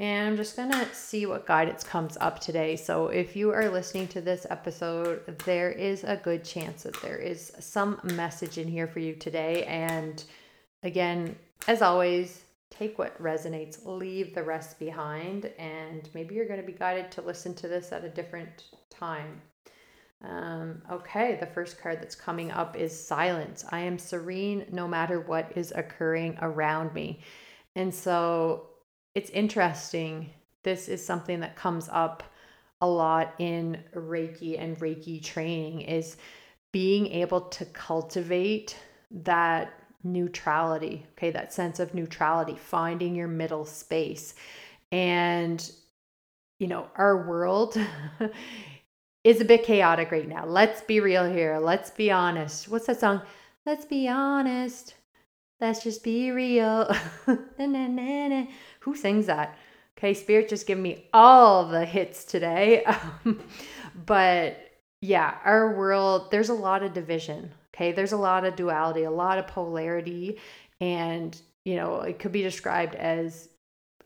And 0.00 0.28
I'm 0.28 0.36
just 0.38 0.56
going 0.56 0.72
to 0.72 0.94
see 0.94 1.26
what 1.26 1.46
guidance 1.46 1.84
comes 1.84 2.16
up 2.22 2.38
today. 2.38 2.74
So, 2.74 3.08
if 3.08 3.36
you 3.36 3.52
are 3.52 3.68
listening 3.68 4.08
to 4.08 4.22
this 4.22 4.46
episode, 4.48 5.20
there 5.44 5.70
is 5.70 6.04
a 6.04 6.16
good 6.16 6.42
chance 6.42 6.84
that 6.84 6.98
there 7.02 7.18
is 7.18 7.52
some 7.60 8.00
message 8.02 8.56
in 8.56 8.66
here 8.66 8.86
for 8.86 9.00
you 9.00 9.14
today. 9.14 9.64
And 9.64 10.24
again, 10.82 11.36
as 11.68 11.82
always, 11.82 12.44
take 12.70 12.98
what 12.98 13.22
resonates, 13.22 13.84
leave 13.84 14.34
the 14.34 14.42
rest 14.42 14.78
behind. 14.78 15.52
And 15.58 16.08
maybe 16.14 16.34
you're 16.34 16.48
going 16.48 16.62
to 16.62 16.66
be 16.66 16.72
guided 16.72 17.10
to 17.12 17.20
listen 17.20 17.52
to 17.56 17.68
this 17.68 17.92
at 17.92 18.02
a 18.02 18.08
different 18.08 18.64
time. 18.88 19.42
Um, 20.24 20.80
okay, 20.90 21.36
the 21.38 21.46
first 21.46 21.78
card 21.78 22.00
that's 22.00 22.14
coming 22.14 22.50
up 22.52 22.74
is 22.74 22.98
silence. 22.98 23.66
I 23.70 23.80
am 23.80 23.98
serene 23.98 24.64
no 24.72 24.88
matter 24.88 25.20
what 25.20 25.52
is 25.56 25.74
occurring 25.76 26.38
around 26.40 26.94
me. 26.94 27.20
And 27.76 27.94
so 27.94 28.69
it's 29.14 29.30
interesting. 29.30 30.30
This 30.62 30.88
is 30.88 31.04
something 31.04 31.40
that 31.40 31.56
comes 31.56 31.88
up 31.90 32.22
a 32.80 32.88
lot 32.88 33.34
in 33.38 33.78
Reiki 33.94 34.58
and 34.58 34.78
Reiki 34.78 35.22
training 35.22 35.82
is 35.82 36.16
being 36.72 37.06
able 37.08 37.42
to 37.42 37.64
cultivate 37.66 38.76
that 39.10 39.72
neutrality, 40.02 41.04
okay, 41.12 41.30
that 41.30 41.52
sense 41.52 41.80
of 41.80 41.94
neutrality, 41.94 42.54
finding 42.56 43.14
your 43.14 43.28
middle 43.28 43.64
space. 43.64 44.34
And, 44.92 45.70
you 46.58 46.68
know, 46.68 46.88
our 46.96 47.28
world 47.28 47.76
is 49.24 49.40
a 49.40 49.44
bit 49.44 49.64
chaotic 49.64 50.10
right 50.10 50.28
now. 50.28 50.46
Let's 50.46 50.80
be 50.80 51.00
real 51.00 51.30
here. 51.30 51.58
Let's 51.58 51.90
be 51.90 52.10
honest. 52.10 52.68
What's 52.68 52.86
that 52.86 53.00
song? 53.00 53.20
Let's 53.66 53.84
be 53.84 54.08
honest. 54.08 54.94
Let's 55.60 55.82
just 55.82 56.02
be 56.02 56.30
real. 56.30 56.90
Who 58.80 58.96
sings 58.96 59.26
that? 59.26 59.56
Okay, 59.98 60.14
Spirit 60.14 60.48
just 60.48 60.66
give 60.66 60.78
me 60.78 61.04
all 61.12 61.66
the 61.66 61.84
hits 61.84 62.24
today. 62.24 62.84
Um, 63.24 63.42
but 64.06 64.56
yeah, 65.02 65.38
our 65.44 65.76
world, 65.76 66.30
there's 66.30 66.48
a 66.48 66.54
lot 66.54 66.82
of 66.82 66.92
division. 66.92 67.52
Okay, 67.74 67.92
there's 67.92 68.12
a 68.12 68.16
lot 68.16 68.44
of 68.44 68.56
duality, 68.56 69.04
a 69.04 69.10
lot 69.10 69.38
of 69.38 69.46
polarity. 69.46 70.38
And, 70.80 71.38
you 71.64 71.76
know, 71.76 72.00
it 72.00 72.18
could 72.18 72.32
be 72.32 72.42
described 72.42 72.94
as 72.94 73.48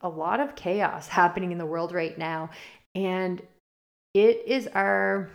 a 0.00 0.09
lot 0.09 0.40
of 0.40 0.57
chaos 0.57 1.07
happening 1.21 1.52
in 1.52 1.59
the 1.59 1.66
world 1.66 1.93
right 1.93 2.16
now. 2.16 2.50
And 2.95 3.43
it 4.14 4.45
is 4.47 4.69
our, 4.69 5.31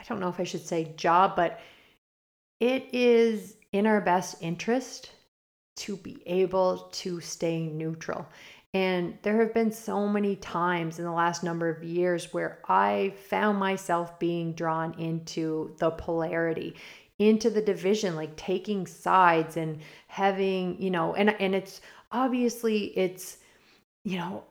I 0.00 0.04
don't 0.04 0.20
know 0.20 0.28
if 0.28 0.40
I 0.40 0.44
should 0.44 0.66
say 0.66 0.92
job, 0.96 1.36
but 1.36 1.60
it 2.60 2.88
is 2.92 3.56
in 3.72 3.86
our 3.86 4.00
best 4.00 4.36
interest 4.40 5.10
to 5.76 5.96
be 5.96 6.22
able 6.26 6.88
to 6.92 7.20
stay 7.20 7.66
neutral. 7.66 8.26
And 8.72 9.16
there 9.22 9.40
have 9.40 9.54
been 9.54 9.70
so 9.70 10.08
many 10.08 10.34
times 10.36 10.98
in 10.98 11.04
the 11.04 11.12
last 11.12 11.44
number 11.44 11.68
of 11.68 11.84
years 11.84 12.34
where 12.34 12.58
I 12.68 13.14
found 13.28 13.58
myself 13.58 14.18
being 14.18 14.52
drawn 14.52 14.98
into 14.98 15.76
the 15.78 15.90
polarity, 15.90 16.74
into 17.20 17.50
the 17.50 17.62
division, 17.62 18.16
like 18.16 18.34
taking 18.36 18.86
sides 18.86 19.56
and 19.56 19.80
having, 20.08 20.80
you 20.82 20.90
know, 20.90 21.14
and 21.14 21.30
and 21.40 21.54
it's 21.54 21.80
obviously 22.10 22.86
it's 22.98 23.38
you 24.04 24.18
know, 24.18 24.44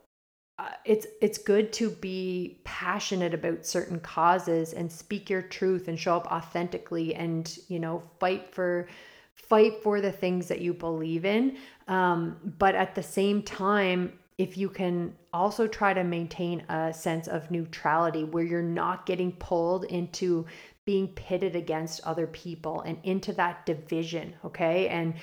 uh, 0.57 0.69
it's 0.85 1.07
it's 1.21 1.37
good 1.37 1.73
to 1.73 1.89
be 1.89 2.59
passionate 2.63 3.33
about 3.33 3.65
certain 3.65 3.99
causes 3.99 4.73
and 4.73 4.91
speak 4.91 5.29
your 5.29 5.41
truth 5.41 5.87
and 5.87 5.99
show 5.99 6.15
up 6.15 6.27
authentically 6.31 7.13
and 7.15 7.57
you 7.67 7.79
know 7.79 8.03
fight 8.19 8.53
for 8.53 8.87
fight 9.35 9.81
for 9.83 10.01
the 10.01 10.11
things 10.11 10.47
that 10.47 10.61
you 10.61 10.73
believe 10.73 11.25
in. 11.25 11.57
Um, 11.87 12.37
but 12.57 12.75
at 12.75 12.95
the 12.95 13.03
same 13.03 13.43
time 13.43 14.13
if 14.37 14.57
you 14.57 14.69
can 14.69 15.15
also 15.31 15.67
try 15.67 15.93
to 15.93 16.03
maintain 16.03 16.63
a 16.69 16.93
sense 16.93 17.27
of 17.27 17.51
neutrality 17.51 18.23
where 18.23 18.43
you're 18.43 18.61
not 18.61 19.05
getting 19.05 19.31
pulled 19.33 19.85
into 19.85 20.45
being 20.85 21.07
pitted 21.09 21.55
against 21.55 22.01
other 22.03 22.27
people 22.27 22.81
and 22.81 22.97
into 23.03 23.31
that 23.33 23.65
division 23.65 24.33
okay? 24.43 24.87
And 24.87 25.13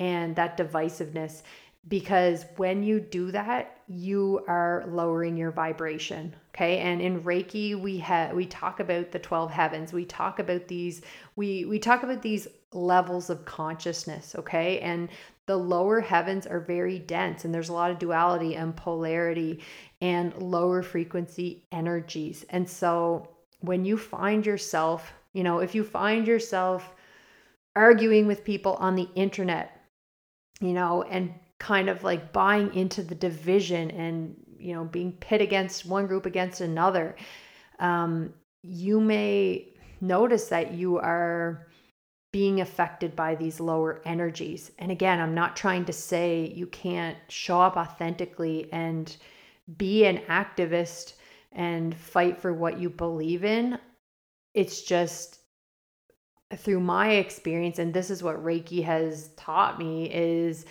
and 0.00 0.36
that 0.36 0.56
divisiveness. 0.56 1.42
Because 1.88 2.44
when 2.56 2.82
you 2.82 3.00
do 3.00 3.30
that 3.32 3.80
you 3.88 4.44
are 4.46 4.84
lowering 4.88 5.36
your 5.36 5.50
vibration 5.50 6.36
okay? 6.54 6.78
And 6.78 7.00
in 7.00 7.22
reiki 7.22 7.80
we 7.80 7.98
have 7.98 8.34
we 8.34 8.46
talk 8.46 8.80
about 8.80 9.12
the 9.12 9.18
12 9.18 9.50
heavens. 9.50 9.92
We 9.92 10.04
talk 10.04 10.38
about 10.38 10.68
these 10.68 11.00
we 11.36 11.64
we 11.64 11.78
talk 11.78 12.02
about 12.02 12.20
these 12.20 12.46
levels 12.72 13.30
of 13.30 13.44
consciousness 13.44 14.34
okay? 14.38 14.80
And 14.80 15.08
the 15.46 15.56
lower 15.56 16.00
heavens 16.00 16.46
are 16.46 16.60
very 16.60 16.98
dense 16.98 17.44
and 17.44 17.54
there's 17.54 17.70
a 17.70 17.74
lot 17.74 17.90
of 17.90 17.98
duality 17.98 18.56
and 18.56 18.76
polarity 18.76 19.60
and 20.00 20.36
lower 20.36 20.82
frequency 20.82 21.64
energies. 21.72 22.44
And 22.50 22.68
so 22.68 23.28
when 23.60 23.84
you 23.84 23.96
find 23.96 24.44
yourself 24.46 25.12
you 25.32 25.42
know 25.42 25.58
if 25.58 25.74
you 25.74 25.84
find 25.84 26.26
yourself 26.26 26.94
arguing 27.76 28.26
with 28.26 28.44
people 28.44 28.74
on 28.74 28.96
the 28.96 29.08
internet 29.14 29.82
you 30.60 30.72
know 30.72 31.02
and 31.04 31.32
kind 31.58 31.88
of 31.88 32.02
like 32.04 32.32
buying 32.32 32.74
into 32.74 33.02
the 33.02 33.14
division 33.14 33.90
and 33.92 34.34
you 34.58 34.74
know 34.74 34.84
being 34.84 35.12
pit 35.12 35.40
against 35.40 35.86
one 35.86 36.06
group 36.06 36.26
against 36.26 36.60
another 36.60 37.16
um, 37.78 38.32
you 38.62 39.00
may 39.00 39.68
notice 40.00 40.48
that 40.48 40.72
you 40.72 40.98
are 40.98 41.67
being 42.32 42.60
affected 42.60 43.16
by 43.16 43.34
these 43.34 43.60
lower 43.60 44.02
energies. 44.04 44.70
And 44.78 44.90
again 44.92 45.20
i'm 45.20 45.34
not 45.34 45.56
trying 45.56 45.84
to 45.86 45.92
say 45.92 46.52
you 46.54 46.66
can't 46.66 47.16
show 47.28 47.60
up 47.60 47.76
authentically 47.76 48.68
and 48.72 49.16
be 49.76 50.04
an 50.04 50.18
activist 50.28 51.14
and 51.52 51.94
fight 51.94 52.40
for 52.40 52.52
what 52.52 52.78
you 52.78 52.90
believe 52.90 53.44
in. 53.44 53.78
It's 54.54 54.82
just 54.82 55.40
through 56.56 56.80
my 56.80 57.12
experience 57.12 57.78
and 57.78 57.92
this 57.92 58.10
is 58.10 58.22
what 58.22 58.42
reiki 58.42 58.82
has 58.82 59.28
taught 59.36 59.78
me 59.78 60.10
is 60.10 60.64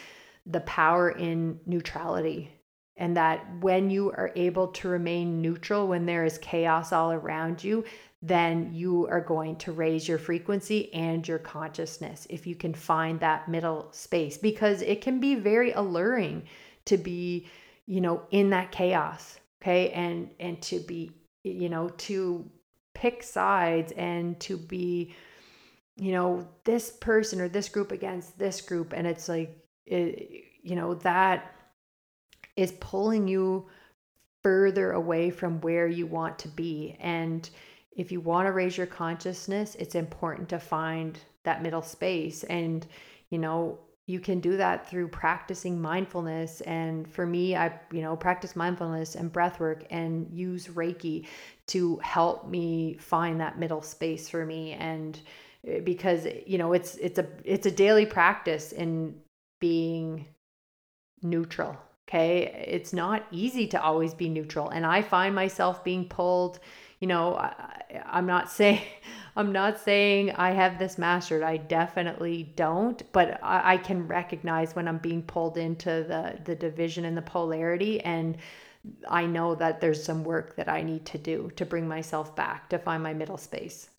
the 0.48 0.62
power 0.62 1.12
in 1.12 1.60
neutrality 1.68 2.52
and 2.98 3.16
that 3.16 3.46
when 3.62 3.90
you 3.90 4.10
are 4.12 4.32
able 4.36 4.68
to 4.68 4.88
remain 4.88 5.42
neutral 5.42 5.88
when 5.88 6.06
there 6.06 6.26
is 6.26 6.38
chaos 6.40 6.92
all 6.92 7.12
around 7.12 7.64
you 7.64 7.84
then 8.24 8.74
you 8.74 9.08
are 9.08 9.22
going 9.22 9.56
to 9.56 9.72
raise 9.72 10.08
your 10.08 10.18
frequency 10.18 10.92
and 10.94 11.28
your 11.28 11.38
consciousness 11.38 12.26
if 12.30 12.48
you 12.48 12.56
can 12.56 12.74
find 12.74 13.20
that 13.20 13.48
middle 13.48 13.88
space 13.92 14.38
because 14.38 14.82
it 14.82 15.02
can 15.02 15.20
be 15.20 15.36
very 15.36 15.72
alluring 15.74 16.44
to 16.86 16.98
be 16.98 17.48
you 17.86 18.02
know 18.02 18.24
in 18.32 18.50
that 18.50 18.72
chaos 18.72 19.40
okay? 19.62 19.92
And 19.92 20.30
and 20.40 20.62
to 20.64 20.80
be 20.80 21.12
you 21.44 21.70
know 21.70 21.90
to 21.90 22.50
pick 22.94 23.24
sides 23.24 23.92
and 23.94 24.40
to 24.42 24.58
be 24.58 25.14
you 25.96 26.12
know 26.12 26.48
this 26.64 26.92
person 26.92 27.42
or 27.42 27.50
this 27.50 27.70
group 27.70 27.92
against 27.92 28.38
this 28.38 28.62
group. 28.62 28.94
And 28.94 29.08
it's 29.08 29.30
like 29.30 29.58
it, 29.86 30.44
you 30.62 30.76
know, 30.76 30.96
that 30.96 31.54
is 32.58 32.74
pulling 32.80 33.28
you 33.28 33.68
further 34.44 34.92
away 34.92 35.30
from 35.30 35.62
where 35.62 35.88
you 35.88 36.08
want 36.08 36.38
to 36.40 36.48
be. 36.50 36.98
And 37.00 37.50
if 37.96 38.12
you 38.12 38.20
want 38.20 38.48
to 38.48 38.52
raise 38.52 38.78
your 38.78 38.88
consciousness, 38.88 39.76
it's 39.76 39.96
important 39.96 40.50
to 40.50 40.60
find 40.60 41.18
that 41.44 41.64
middle 41.64 41.82
space. 41.82 42.44
And, 42.44 42.86
you 43.30 43.38
know, 43.38 43.80
you 44.06 44.20
can 44.20 44.40
do 44.40 44.56
that 44.58 44.90
through 44.90 45.10
practicing 45.10 45.82
mindfulness. 45.82 46.62
And 46.62 47.12
for 47.12 47.26
me, 47.26 47.56
I, 47.56 47.74
you 47.92 48.02
know, 48.02 48.16
practice 48.16 48.56
mindfulness 48.56 49.16
and 49.16 49.32
breath 49.32 49.60
work 49.60 49.84
and 49.90 50.30
use 50.32 50.68
Reiki 50.68 51.26
to 51.68 51.98
help 51.98 52.48
me 52.48 52.98
find 53.00 53.42
that 53.42 53.60
middle 53.60 53.82
space 53.82 54.30
for 54.30 54.46
me. 54.46 54.72
And 54.74 55.20
eh, 55.68 55.82
because, 55.82 56.26
you 56.46 56.58
know, 56.58 56.74
it's, 56.74 56.96
it's 56.96 57.20
a, 57.20 57.28
it's 57.44 57.66
a 57.66 57.72
daily 57.72 58.06
practice 58.06 58.72
in 58.72 59.16
being 59.60 60.26
neutral. 61.22 61.78
Okay. 62.08 62.66
It's 62.68 62.94
not 62.94 63.26
easy 63.32 63.68
to 63.68 63.82
always 63.82 64.14
be 64.14 64.30
neutral. 64.30 64.70
And 64.70 64.86
I 64.86 65.02
find 65.02 65.36
myself 65.36 65.84
being 65.84 66.08
pulled, 66.08 66.60
you 67.00 67.08
know, 67.08 67.36
I, 67.36 67.84
am 68.14 68.26
not 68.26 68.50
saying, 68.52 68.82
I'm 69.36 69.52
not 69.52 69.80
saying 69.80 70.32
I 70.32 70.52
have 70.52 70.80
this 70.80 70.98
mastered. 70.98 71.44
I 71.44 71.58
definitely 71.58 72.54
don't, 72.56 73.02
but 73.12 73.44
I, 73.44 73.74
I 73.74 73.78
can 73.78 74.08
recognize 74.08 74.76
when 74.76 74.88
I'm 74.88 75.00
being 75.00 75.22
pulled 75.22 75.58
into 75.58 76.06
the, 76.08 76.40
the 76.46 76.56
division 76.56 77.04
and 77.04 77.18
the 77.18 77.22
polarity. 77.22 78.00
And 78.02 78.38
I 79.10 79.26
know 79.26 79.54
that 79.56 79.82
there's 79.82 80.02
some 80.02 80.24
work 80.24 80.56
that 80.56 80.70
I 80.70 80.84
need 80.84 81.06
to 81.08 81.18
do 81.18 81.52
to 81.58 81.66
bring 81.66 81.90
myself 81.90 82.36
back, 82.38 82.70
to 82.70 82.80
find 82.80 83.04
my 83.04 83.14
middle 83.14 83.38
space. 83.38 83.90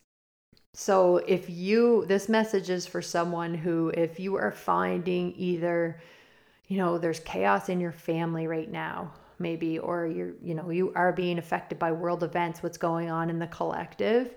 So, 0.73 1.17
if 1.17 1.51
you, 1.51 2.05
this 2.07 2.29
message 2.29 2.71
is 2.71 2.87
for 2.87 3.03
someone 3.03 3.55
who, 3.55 3.89
if 3.89 4.21
you 4.21 4.37
are 4.37 4.53
finding 4.53 5.35
either, 5.37 6.01
you 6.69 6.77
know, 6.77 6.99
there's 6.99 7.21
chaos 7.21 7.69
in 7.69 7.81
your 7.81 7.93
family 7.93 8.47
right 8.47 8.71
now, 8.71 9.13
maybe, 9.39 9.79
or 9.79 10.07
you're, 10.07 10.35
you 10.43 10.55
know, 10.55 10.71
you 10.71 10.93
are 10.95 11.13
being 11.13 11.39
affected 11.39 11.79
by 11.79 11.91
world 11.93 12.23
events, 12.23 12.63
what's 12.63 12.79
going 12.79 13.11
on 13.11 13.31
in 13.31 13.39
the 13.39 13.47
collective, 13.47 14.35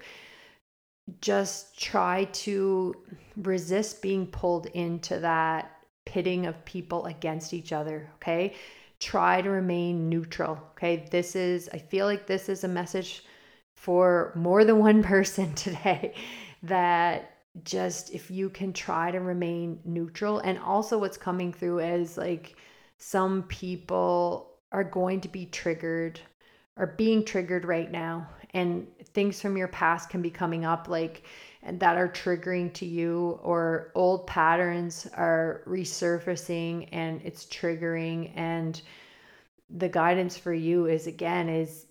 just 1.19 1.77
try 1.77 2.23
to 2.31 2.95
resist 3.35 4.01
being 4.01 4.25
pulled 4.27 4.67
into 4.67 5.19
that 5.19 5.71
pitting 6.05 6.45
of 6.45 6.63
people 6.65 7.05
against 7.05 7.53
each 7.53 7.73
other. 7.73 8.09
Okay. 8.15 8.55
Try 8.99 9.41
to 9.41 9.49
remain 9.49 10.09
neutral. 10.09 10.57
Okay. 10.71 11.07
This 11.11 11.35
is, 11.35 11.69
I 11.73 11.79
feel 11.79 12.05
like 12.05 12.27
this 12.27 12.47
is 12.49 12.63
a 12.63 12.67
message 12.67 13.23
for 13.75 14.31
more 14.35 14.63
than 14.63 14.79
one 14.79 15.03
person 15.15 15.53
today 15.55 16.13
that 16.63 17.30
just 17.63 18.13
if 18.13 18.31
you 18.31 18.49
can 18.49 18.73
try 18.73 19.11
to 19.11 19.19
remain 19.19 19.79
neutral. 19.83 20.39
And 20.39 20.57
also 20.59 20.97
what's 20.97 21.17
coming 21.17 21.51
through 21.51 21.79
is 21.79 22.17
like 22.17 22.55
some 22.97 23.43
people 23.43 24.51
are 24.71 24.83
going 24.83 25.21
to 25.21 25.27
be 25.27 25.45
triggered 25.47 26.19
or 26.77 26.87
being 26.97 27.25
triggered 27.25 27.65
right 27.65 27.91
now. 27.91 28.27
And 28.53 28.87
things 29.13 29.41
from 29.41 29.57
your 29.57 29.67
past 29.67 30.09
can 30.09 30.21
be 30.21 30.29
coming 30.29 30.65
up 30.65 30.87
like 30.87 31.23
and 31.63 31.79
that 31.79 31.97
are 31.97 32.09
triggering 32.09 32.73
to 32.73 32.85
you 32.85 33.39
or 33.43 33.91
old 33.95 34.25
patterns 34.27 35.07
are 35.13 35.61
resurfacing 35.67 36.89
and 36.91 37.21
it's 37.23 37.45
triggering. 37.45 38.31
And 38.35 38.81
the 39.69 39.89
guidance 39.89 40.37
for 40.37 40.53
you 40.53 40.87
is 40.87 41.07
again 41.07 41.49
is 41.49 41.85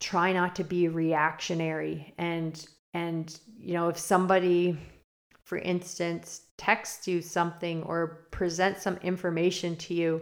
try 0.00 0.32
not 0.32 0.56
to 0.56 0.64
be 0.64 0.88
reactionary. 0.88 2.14
And 2.18 2.66
and 2.94 3.40
you 3.58 3.74
know 3.74 3.88
if 3.88 3.98
somebody 3.98 4.78
for 5.44 5.58
instance 5.58 6.42
texts 6.58 7.08
you 7.08 7.20
something 7.20 7.82
or 7.84 8.26
presents 8.30 8.82
some 8.82 8.96
information 8.98 9.76
to 9.76 9.94
you 9.94 10.20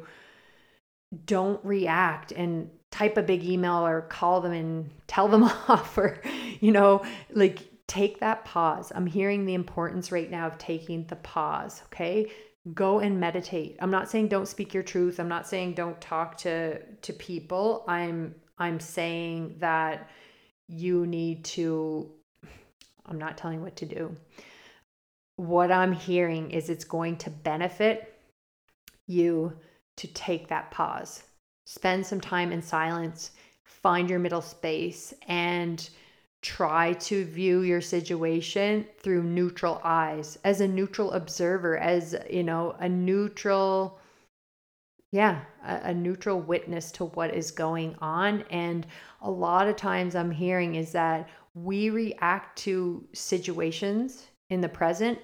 don't 1.24 1.64
react 1.64 2.32
and 2.32 2.70
type 2.90 3.16
a 3.16 3.22
big 3.22 3.44
email 3.44 3.86
or 3.86 4.02
call 4.02 4.40
them 4.40 4.52
and 4.52 4.90
tell 5.06 5.28
them 5.28 5.42
off 5.68 5.96
or 5.96 6.20
you 6.60 6.72
know 6.72 7.02
like 7.32 7.68
take 7.86 8.20
that 8.20 8.44
pause. 8.44 8.92
I'm 8.94 9.06
hearing 9.06 9.46
the 9.46 9.54
importance 9.54 10.12
right 10.12 10.30
now 10.30 10.46
of 10.46 10.58
taking 10.58 11.06
the 11.06 11.16
pause 11.16 11.82
okay? 11.86 12.30
Go 12.74 12.98
and 12.98 13.18
meditate. 13.18 13.78
I'm 13.80 13.90
not 13.90 14.10
saying 14.10 14.28
don't 14.28 14.46
speak 14.46 14.74
your 14.74 14.82
truth. 14.82 15.18
I'm 15.18 15.28
not 15.28 15.48
saying 15.48 15.74
don't 15.74 16.00
talk 16.00 16.36
to 16.38 16.80
to 16.80 17.12
people. 17.12 17.84
I'm 17.88 18.34
i'm 18.58 18.80
saying 18.80 19.56
that 19.58 20.10
you 20.66 21.06
need 21.06 21.44
to 21.44 22.10
i'm 23.08 23.18
not 23.18 23.38
telling 23.38 23.62
what 23.62 23.76
to 23.76 23.86
do. 23.86 24.14
What 25.36 25.70
i'm 25.70 25.92
hearing 25.92 26.50
is 26.50 26.68
it's 26.68 26.84
going 26.84 27.16
to 27.18 27.30
benefit 27.30 28.14
you 29.06 29.52
to 29.96 30.06
take 30.08 30.48
that 30.48 30.70
pause. 30.70 31.24
Spend 31.66 32.06
some 32.06 32.20
time 32.20 32.52
in 32.52 32.62
silence, 32.62 33.32
find 33.64 34.08
your 34.08 34.18
middle 34.18 34.40
space, 34.40 35.12
and 35.26 35.88
try 36.40 36.92
to 36.94 37.24
view 37.24 37.62
your 37.62 37.80
situation 37.80 38.86
through 39.00 39.24
neutral 39.24 39.80
eyes 39.82 40.38
as 40.44 40.60
a 40.60 40.68
neutral 40.68 41.12
observer, 41.12 41.76
as, 41.76 42.16
you 42.30 42.44
know, 42.44 42.76
a 42.78 42.88
neutral 42.88 43.98
yeah 45.10 45.40
a, 45.66 45.80
a, 45.84 45.94
neutral 45.94 46.38
witness 46.38 46.92
to 46.92 47.06
what 47.06 47.34
is 47.34 47.50
going 47.50 47.96
on. 48.00 48.44
And 48.50 48.86
a 49.22 49.30
lot 49.30 49.66
of 49.66 49.76
times 49.76 50.14
i'm 50.14 50.30
hearing 50.30 50.74
is 50.74 50.92
that 50.92 51.28
we 51.54 51.90
react 51.90 52.58
to 52.58 53.06
situations 53.12 54.26
in 54.50 54.60
the 54.60 54.68
present 54.68 55.18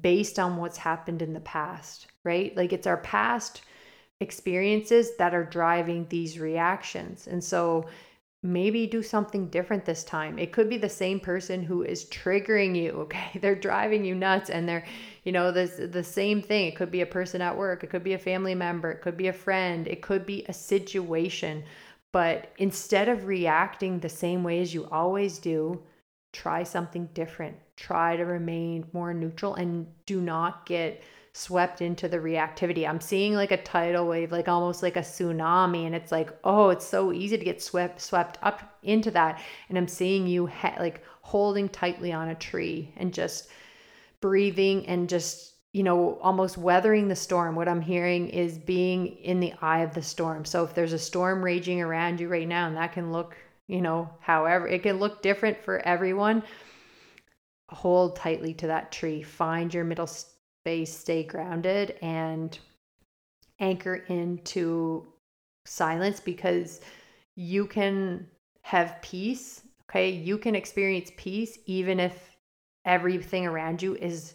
based 0.00 0.38
on 0.38 0.56
what's 0.56 0.78
happened 0.78 1.22
in 1.22 1.32
the 1.32 1.40
past 1.40 2.06
right 2.24 2.56
like 2.56 2.72
it's 2.72 2.86
our 2.86 2.98
past 2.98 3.62
experiences 4.20 5.16
that 5.16 5.34
are 5.34 5.44
driving 5.44 6.06
these 6.08 6.38
reactions. 6.38 7.26
And 7.26 7.42
so 7.42 7.86
maybe 8.42 8.86
do 8.86 9.02
something 9.02 9.48
different 9.48 9.84
this 9.84 10.04
time. 10.04 10.38
It 10.38 10.52
could 10.52 10.68
be 10.68 10.78
the 10.78 10.88
same 10.88 11.20
person 11.20 11.62
who 11.62 11.82
is 11.82 12.06
triggering 12.06 12.76
you, 12.76 12.92
okay? 12.92 13.30
They're 13.40 13.54
driving 13.54 14.04
you 14.04 14.14
nuts 14.14 14.50
and 14.50 14.68
they're, 14.68 14.84
you 15.24 15.32
know, 15.32 15.50
this 15.52 15.76
the 15.76 16.04
same 16.04 16.40
thing. 16.40 16.66
It 16.66 16.76
could 16.76 16.90
be 16.90 17.02
a 17.02 17.06
person 17.06 17.42
at 17.42 17.56
work, 17.56 17.82
it 17.82 17.90
could 17.90 18.04
be 18.04 18.14
a 18.14 18.18
family 18.18 18.54
member, 18.54 18.90
it 18.90 19.02
could 19.02 19.16
be 19.16 19.28
a 19.28 19.32
friend, 19.32 19.86
it 19.88 20.02
could 20.02 20.24
be 20.24 20.44
a 20.48 20.52
situation. 20.52 21.64
But 22.12 22.52
instead 22.58 23.08
of 23.08 23.26
reacting 23.26 24.00
the 24.00 24.08
same 24.08 24.42
way 24.42 24.60
as 24.60 24.74
you 24.74 24.88
always 24.90 25.38
do, 25.38 25.82
try 26.32 26.62
something 26.62 27.08
different. 27.14 27.56
Try 27.76 28.16
to 28.16 28.24
remain 28.24 28.86
more 28.92 29.14
neutral 29.14 29.54
and 29.54 29.86
do 30.06 30.20
not 30.20 30.66
get 30.66 31.02
swept 31.32 31.80
into 31.80 32.08
the 32.08 32.18
reactivity. 32.18 32.88
I'm 32.88 33.00
seeing 33.00 33.34
like 33.34 33.52
a 33.52 33.62
tidal 33.62 34.08
wave, 34.08 34.32
like 34.32 34.48
almost 34.48 34.82
like 34.82 34.96
a 34.96 35.00
tsunami, 35.00 35.86
and 35.86 35.94
it's 35.94 36.10
like, 36.10 36.36
oh, 36.42 36.70
it's 36.70 36.86
so 36.86 37.12
easy 37.12 37.38
to 37.38 37.44
get 37.44 37.62
swept 37.62 38.00
swept 38.00 38.38
up 38.42 38.78
into 38.82 39.10
that. 39.12 39.40
And 39.68 39.78
I'm 39.78 39.88
seeing 39.88 40.26
you 40.26 40.50
like 40.78 41.04
holding 41.22 41.68
tightly 41.68 42.12
on 42.12 42.28
a 42.28 42.34
tree 42.34 42.92
and 42.96 43.14
just 43.14 43.48
breathing 44.20 44.86
and 44.86 45.08
just 45.08 45.54
you 45.72 45.82
know 45.82 46.18
almost 46.20 46.58
weathering 46.58 47.08
the 47.08 47.16
storm. 47.16 47.54
What 47.54 47.68
I'm 47.68 47.80
hearing 47.80 48.28
is 48.28 48.58
being 48.58 49.06
in 49.06 49.40
the 49.40 49.52
eye 49.60 49.80
of 49.80 49.94
the 49.94 50.02
storm. 50.02 50.44
So 50.44 50.64
if 50.64 50.74
there's 50.74 50.92
a 50.92 50.98
storm 50.98 51.42
raging 51.42 51.80
around 51.80 52.20
you 52.20 52.28
right 52.28 52.48
now, 52.48 52.66
and 52.66 52.76
that 52.76 52.92
can 52.92 53.12
look, 53.12 53.36
you 53.68 53.80
know, 53.80 54.10
however 54.20 54.66
it 54.66 54.82
can 54.82 54.98
look 54.98 55.22
different 55.22 55.62
for 55.62 55.78
everyone. 55.80 56.42
Hold 57.70 58.16
tightly 58.16 58.52
to 58.54 58.66
that 58.66 58.90
tree. 58.90 59.22
Find 59.22 59.72
your 59.72 59.84
middle 59.84 60.08
space, 60.08 60.96
stay 60.96 61.22
grounded, 61.22 61.96
and 62.02 62.58
anchor 63.60 63.96
into 64.08 65.06
silence 65.66 66.18
because 66.18 66.80
you 67.36 67.66
can 67.66 68.26
have 68.62 69.00
peace. 69.02 69.62
Okay. 69.88 70.10
You 70.10 70.36
can 70.38 70.54
experience 70.54 71.12
peace 71.16 71.58
even 71.66 72.00
if 72.00 72.30
everything 72.84 73.46
around 73.46 73.82
you 73.82 73.94
is 73.96 74.34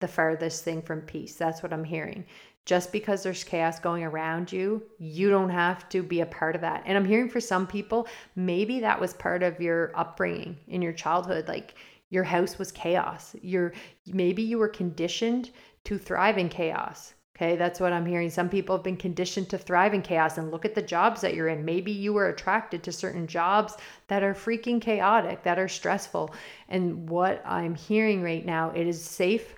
the 0.00 0.08
farthest 0.08 0.64
thing 0.64 0.82
from 0.82 1.00
peace. 1.00 1.36
That's 1.36 1.62
what 1.62 1.72
I'm 1.72 1.84
hearing. 1.84 2.24
Just 2.66 2.92
because 2.92 3.22
there's 3.22 3.44
chaos 3.44 3.78
going 3.78 4.04
around 4.04 4.50
you, 4.50 4.82
you 4.98 5.28
don't 5.28 5.50
have 5.50 5.88
to 5.90 6.02
be 6.02 6.20
a 6.20 6.26
part 6.26 6.54
of 6.54 6.62
that. 6.62 6.82
And 6.86 6.96
I'm 6.96 7.04
hearing 7.04 7.28
for 7.28 7.40
some 7.40 7.66
people, 7.66 8.08
maybe 8.36 8.80
that 8.80 8.98
was 8.98 9.12
part 9.12 9.42
of 9.42 9.60
your 9.60 9.92
upbringing 9.94 10.56
in 10.68 10.80
your 10.80 10.94
childhood. 10.94 11.46
Like 11.46 11.74
your 12.08 12.24
house 12.24 12.58
was 12.58 12.72
chaos. 12.72 13.36
You're 13.42 13.72
maybe 14.06 14.42
you 14.42 14.58
were 14.58 14.68
conditioned 14.68 15.50
to 15.84 15.98
thrive 15.98 16.38
in 16.38 16.48
chaos. 16.48 17.14
Okay, 17.36 17.56
that's 17.56 17.80
what 17.80 17.92
I'm 17.92 18.06
hearing. 18.06 18.30
Some 18.30 18.48
people 18.48 18.76
have 18.76 18.84
been 18.84 18.96
conditioned 18.96 19.50
to 19.50 19.58
thrive 19.58 19.92
in 19.92 20.02
chaos 20.02 20.38
and 20.38 20.52
look 20.52 20.64
at 20.64 20.76
the 20.76 20.80
jobs 20.80 21.20
that 21.20 21.34
you're 21.34 21.48
in. 21.48 21.64
Maybe 21.64 21.90
you 21.90 22.12
were 22.12 22.28
attracted 22.28 22.84
to 22.84 22.92
certain 22.92 23.26
jobs 23.26 23.76
that 24.06 24.22
are 24.22 24.34
freaking 24.34 24.80
chaotic, 24.80 25.42
that 25.42 25.58
are 25.58 25.66
stressful. 25.66 26.32
And 26.68 27.08
what 27.10 27.42
I'm 27.44 27.74
hearing 27.74 28.22
right 28.22 28.46
now, 28.46 28.70
it 28.70 28.86
is 28.86 29.02
safe 29.02 29.56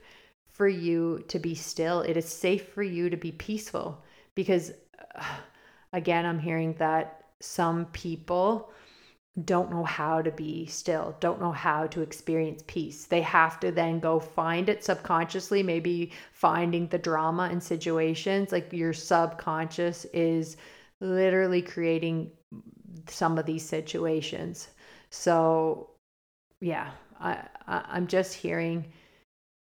for 0.57 0.69
you 0.69 1.23
to 1.29 1.39
be 1.39 1.55
still. 1.55 2.01
It 2.01 2.17
is 2.17 2.27
safe 2.27 2.69
for 2.69 2.83
you 2.83 3.11
to 3.11 3.17
be 3.17 3.33
peaceful 3.33 4.03
because 4.35 4.73
uh, 5.15 5.23
again, 5.93 6.25
I'm 6.25 6.39
hearing 6.39 6.75
that 6.75 7.25
some 7.41 7.87
people 7.87 8.71
don't 9.45 9.71
know 9.71 9.85
how 9.85 10.23
to 10.23 10.31
be 10.31 10.65
still, 10.65 11.15
don't 11.21 11.41
know 11.41 11.53
how 11.53 11.87
to 11.89 12.01
experience 12.01 12.63
peace. 12.67 13.05
They 13.05 13.21
have 13.21 13.61
to 13.61 13.71
then 13.71 14.01
go 14.01 14.19
find 14.19 14.71
it 14.71 14.83
subconsciously, 14.83 15.63
maybe 15.63 16.13
finding 16.33 16.89
the 16.89 16.99
drama 16.99 17.51
in 17.51 17.61
situations. 17.61 18.51
Like 18.51 18.73
your 18.73 18.95
subconscious 18.95 20.07
is 20.15 20.57
literally 21.01 21.61
creating 21.61 22.31
some 23.09 23.37
of 23.37 23.45
these 23.45 23.69
situations. 23.69 24.69
So, 25.11 25.91
yeah, 26.61 26.93
I, 27.21 27.47
I 27.67 27.85
I'm 27.89 28.07
just 28.07 28.33
hearing 28.33 28.87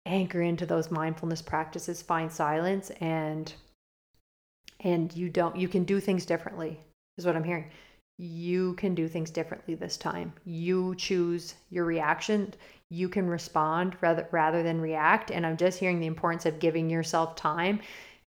anchor 0.06 0.42
into 0.42 0.66
those 0.66 0.90
mindfulness 0.90 1.42
practices, 1.42 2.02
find 2.02 2.30
silence, 2.30 2.90
and 3.00 3.52
and 4.80 5.14
you 5.14 5.28
don't 5.28 5.56
you 5.56 5.68
can 5.68 5.84
do 5.84 6.00
things 6.00 6.26
differently. 6.26 6.80
Is 7.18 7.26
what 7.26 7.36
I'm 7.36 7.44
hearing 7.44 7.70
you 8.20 8.74
can 8.74 8.94
do 8.94 9.08
things 9.08 9.30
differently 9.30 9.74
this 9.74 9.96
time. 9.96 10.34
You 10.44 10.94
choose 10.96 11.54
your 11.70 11.86
reaction. 11.86 12.52
You 12.90 13.08
can 13.08 13.26
respond 13.26 13.96
rather 14.02 14.28
rather 14.30 14.62
than 14.62 14.78
react. 14.78 15.30
And 15.30 15.46
I'm 15.46 15.56
just 15.56 15.78
hearing 15.78 16.00
the 16.00 16.06
importance 16.06 16.44
of 16.44 16.58
giving 16.58 16.90
yourself 16.90 17.34
time, 17.34 17.80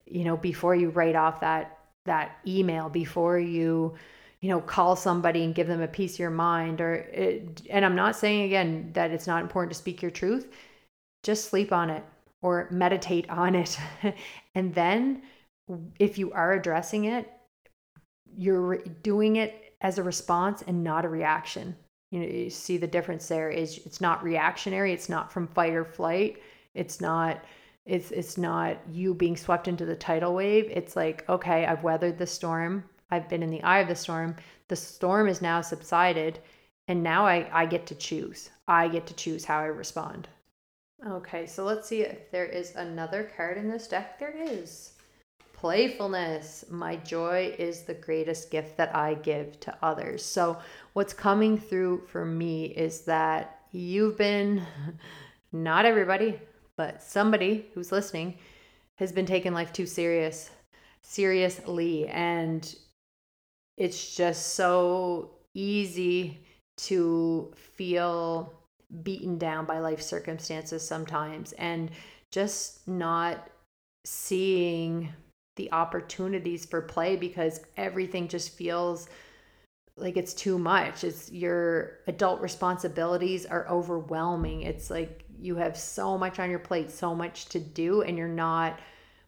you 0.08 0.24
know, 0.24 0.36
before 0.36 0.74
you 0.74 0.90
write 0.90 1.16
off 1.16 1.42
that 1.42 1.78
that 2.06 2.38
email, 2.48 2.90
before 2.90 3.38
you 3.38 3.94
you 4.42 4.50
know 4.50 4.60
call 4.60 4.96
somebody 4.96 5.44
and 5.44 5.54
give 5.54 5.68
them 5.68 5.82
a 5.82 5.88
piece 5.88 6.14
of 6.14 6.20
your 6.20 6.30
mind 6.30 6.82
or 6.82 6.96
it, 6.96 7.62
and 7.70 7.86
i'm 7.86 7.96
not 7.96 8.14
saying 8.14 8.42
again 8.42 8.90
that 8.92 9.10
it's 9.10 9.26
not 9.26 9.42
important 9.42 9.72
to 9.72 9.78
speak 9.78 10.02
your 10.02 10.12
truth 10.12 10.52
just 11.24 11.50
sleep 11.50 11.72
on 11.72 11.90
it 11.90 12.04
or 12.42 12.68
meditate 12.72 13.30
on 13.30 13.56
it 13.56 13.78
and 14.56 14.74
then 14.76 15.22
if 16.00 16.18
you 16.18 16.32
are 16.34 16.54
addressing 16.54 17.06
it 17.06 17.32
you're 18.36 18.78
doing 19.02 19.38
it 19.38 19.76
as 19.82 19.98
a 19.98 20.04
response 20.04 20.64
and 20.66 20.84
not 20.84 21.06
a 21.06 21.10
reaction. 21.10 21.76
You 22.12 22.20
know, 22.20 22.28
you 22.28 22.50
see 22.50 22.78
the 22.78 22.88
difference 22.88 23.28
there 23.28 23.50
is 23.50 23.80
it's 23.86 24.02
not 24.02 24.24
reactionary, 24.24 24.94
it's 24.94 25.10
not 25.10 25.32
from 25.32 25.48
fight 25.48 25.74
or 25.74 25.86
flight, 25.86 26.38
it's 26.74 27.02
not 27.02 27.44
it's 27.86 28.12
it's 28.12 28.38
not 28.38 28.78
you 28.90 29.14
being 29.14 29.36
swept 29.36 29.68
into 29.68 29.86
the 29.86 29.96
tidal 29.96 30.34
wave. 30.34 30.70
It's 30.72 30.96
like, 30.96 31.28
okay, 31.28 31.66
I've 31.66 31.84
weathered 31.84 32.18
the 32.18 32.28
storm. 32.28 32.86
I've 33.12 33.30
been 33.30 33.44
in 33.44 33.50
the 33.50 33.64
eye 33.64 33.80
of 33.80 33.88
the 33.88 33.96
storm. 33.96 34.36
The 34.70 34.76
storm 34.76 35.28
is 35.28 35.42
now 35.42 35.62
subsided 35.62 36.40
and 36.88 37.04
now 37.04 37.26
I 37.26 37.50
I 37.52 37.66
get 37.66 37.86
to 37.88 37.96
choose. 37.96 38.50
I 38.68 38.88
get 38.88 39.06
to 39.08 39.14
choose 39.16 39.46
how 39.46 39.60
I 39.60 39.66
respond. 39.66 40.28
Okay, 41.06 41.46
so 41.46 41.66
let's 41.66 41.88
see 41.88 42.02
if 42.02 42.32
there 42.32 42.46
is 42.46 42.76
another 42.78 43.30
card 43.36 43.58
in 43.58 43.70
this 43.70 43.90
deck. 43.90 44.18
There 44.20 44.34
is. 44.38 44.94
Playfulness. 45.52 46.64
My 46.70 46.96
joy 46.96 47.54
is 47.60 47.82
the 47.82 47.94
greatest 47.94 48.50
gift 48.50 48.78
that 48.78 48.96
I 48.96 49.16
give 49.16 49.60
to 49.62 49.78
others. 49.82 50.24
So, 50.24 50.60
what's 50.94 51.14
coming 51.14 51.58
through 51.58 52.04
for 52.08 52.24
me 52.24 52.66
is 52.66 53.02
that 53.02 53.60
you've 53.74 54.18
been, 54.18 54.66
not 55.52 55.86
everybody, 55.86 56.40
but 56.78 57.04
somebody 57.04 57.66
who's 57.74 57.92
listening 57.92 58.38
has 58.96 59.12
been 59.12 59.26
taking 59.26 59.54
life 59.54 59.74
too 59.74 59.86
serious, 59.86 60.52
seriously. 61.02 62.08
And 62.08 62.74
it's 63.76 64.16
just 64.16 64.54
so 64.54 65.32
easy 65.54 66.40
to 66.78 67.52
feel 67.56 68.54
beaten 69.02 69.38
down 69.38 69.66
by 69.66 69.80
life 69.80 70.02
circumstances 70.02 70.88
sometimes 70.88 71.54
and 71.54 71.90
just 72.32 72.88
not 72.88 73.50
seeing 74.06 75.10
the 75.56 75.72
opportunities 75.72 76.66
for 76.66 76.82
play 76.82 77.16
because 77.16 77.62
everything 77.78 78.28
just 78.28 78.56
feels 78.56 79.08
like 79.96 80.18
it's 80.18 80.34
too 80.34 80.58
much. 80.58 81.04
It's 81.04 81.32
your 81.32 82.00
adult 82.08 82.42
responsibilities 82.42 83.46
are 83.46 83.68
overwhelming. 83.70 84.64
It's 84.64 84.90
like 84.90 85.26
you 85.40 85.56
have 85.58 85.78
so 85.78 86.18
much 86.18 86.40
on 86.40 86.50
your 86.50 86.60
plate, 86.60 86.90
so 86.90 87.14
much 87.14 87.46
to 87.48 87.60
do, 87.60 88.02
and 88.02 88.18
you're 88.18 88.28
not. 88.28 88.80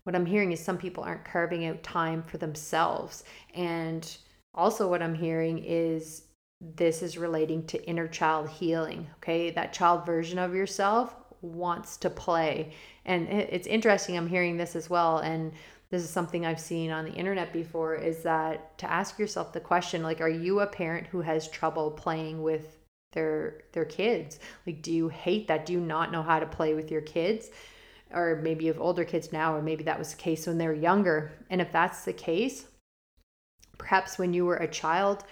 What 0.04 0.16
I'm 0.16 0.26
hearing 0.26 0.52
is 0.52 0.64
some 0.64 0.78
people 0.78 1.04
aren't 1.04 1.26
carving 1.26 1.66
out 1.66 1.84
time 1.84 2.24
for 2.24 2.38
themselves. 2.38 3.24
And 3.54 4.16
also, 4.54 4.88
what 4.88 5.04
I'm 5.04 5.16
hearing 5.16 5.64
is 5.64 6.25
this 6.76 7.02
is 7.02 7.18
relating 7.18 7.66
to 7.68 7.86
inner 7.88 8.08
child 8.08 8.50
healing. 8.50 9.08
Okay. 9.18 9.52
That 9.52 9.74
child 9.74 10.06
version 10.06 10.40
of 10.40 10.56
yourself 10.56 11.16
wants 11.42 11.98
to 11.98 12.10
play. 12.10 12.74
And 13.06 13.28
it's 13.28 13.68
interesting. 13.68 14.18
I'm 14.18 14.28
hearing 14.28 14.58
this 14.58 14.76
as 14.76 14.90
well. 14.90 15.20
And 15.20 15.52
this 15.92 16.04
is 16.04 16.10
something 16.10 16.46
I've 16.46 16.60
seen 16.60 16.92
on 16.92 17.06
the 17.06 17.14
internet 17.14 17.54
before 17.54 17.96
is 17.96 18.24
that 18.24 18.78
to 18.80 18.92
ask 18.92 19.20
yourself 19.20 19.54
the 19.54 19.60
question 19.60 20.02
like 20.02 20.20
are 20.20 20.30
you 20.30 20.62
a 20.62 20.68
parent 20.68 21.08
who 21.08 21.22
has 21.22 21.48
trouble 21.48 21.92
playing 21.92 22.42
with 22.42 22.80
their 23.14 23.62
their 23.74 23.86
kids? 23.86 24.40
Like 24.66 24.82
do 24.82 24.92
you 24.92 25.10
hate 25.10 25.48
that? 25.48 25.66
Do 25.66 25.74
you 25.74 25.80
not 25.80 26.12
know 26.12 26.24
how 26.24 26.40
to 26.40 26.46
play 26.46 26.74
with 26.74 26.90
your 26.90 27.02
kids? 27.02 27.50
Or 28.12 28.40
maybe 28.42 28.66
you 28.66 28.72
have 28.72 28.82
older 28.82 29.04
kids 29.04 29.32
now 29.32 29.56
or 29.56 29.62
maybe 29.62 29.84
that 29.84 30.00
was 30.00 30.12
the 30.12 30.18
case 30.18 30.48
when 30.48 30.58
they 30.58 30.68
were 30.68 30.74
younger. 30.74 31.32
And 31.50 31.62
if 31.62 31.72
that's 31.72 32.06
the 32.06 32.14
case, 32.14 32.66
perhaps 33.78 34.18
when 34.18 34.34
you 34.34 34.46
were 34.46 34.58
a 34.58 34.68
child, 34.68 35.24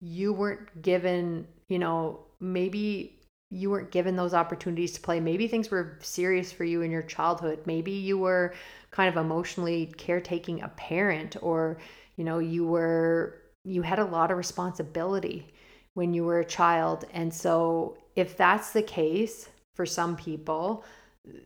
you 0.00 0.32
weren't 0.32 0.82
given, 0.82 1.46
you 1.68 1.78
know, 1.78 2.20
maybe 2.40 3.18
you 3.50 3.70
weren't 3.70 3.90
given 3.90 4.16
those 4.16 4.32
opportunities 4.32 4.92
to 4.92 5.00
play. 5.00 5.20
Maybe 5.20 5.48
things 5.48 5.70
were 5.70 5.98
serious 6.00 6.52
for 6.52 6.64
you 6.64 6.82
in 6.82 6.90
your 6.90 7.02
childhood. 7.02 7.60
Maybe 7.66 7.90
you 7.90 8.16
were 8.16 8.54
kind 8.90 9.08
of 9.08 9.22
emotionally 9.22 9.92
caretaking 9.96 10.62
a 10.62 10.68
parent 10.68 11.36
or, 11.42 11.78
you 12.16 12.24
know, 12.24 12.38
you 12.38 12.66
were 12.66 13.36
you 13.64 13.82
had 13.82 13.98
a 13.98 14.04
lot 14.04 14.30
of 14.30 14.38
responsibility 14.38 15.46
when 15.94 16.14
you 16.14 16.24
were 16.24 16.40
a 16.40 16.44
child. 16.44 17.04
And 17.12 17.32
so 17.32 17.98
if 18.16 18.36
that's 18.36 18.72
the 18.72 18.82
case 18.82 19.48
for 19.74 19.84
some 19.84 20.16
people, 20.16 20.84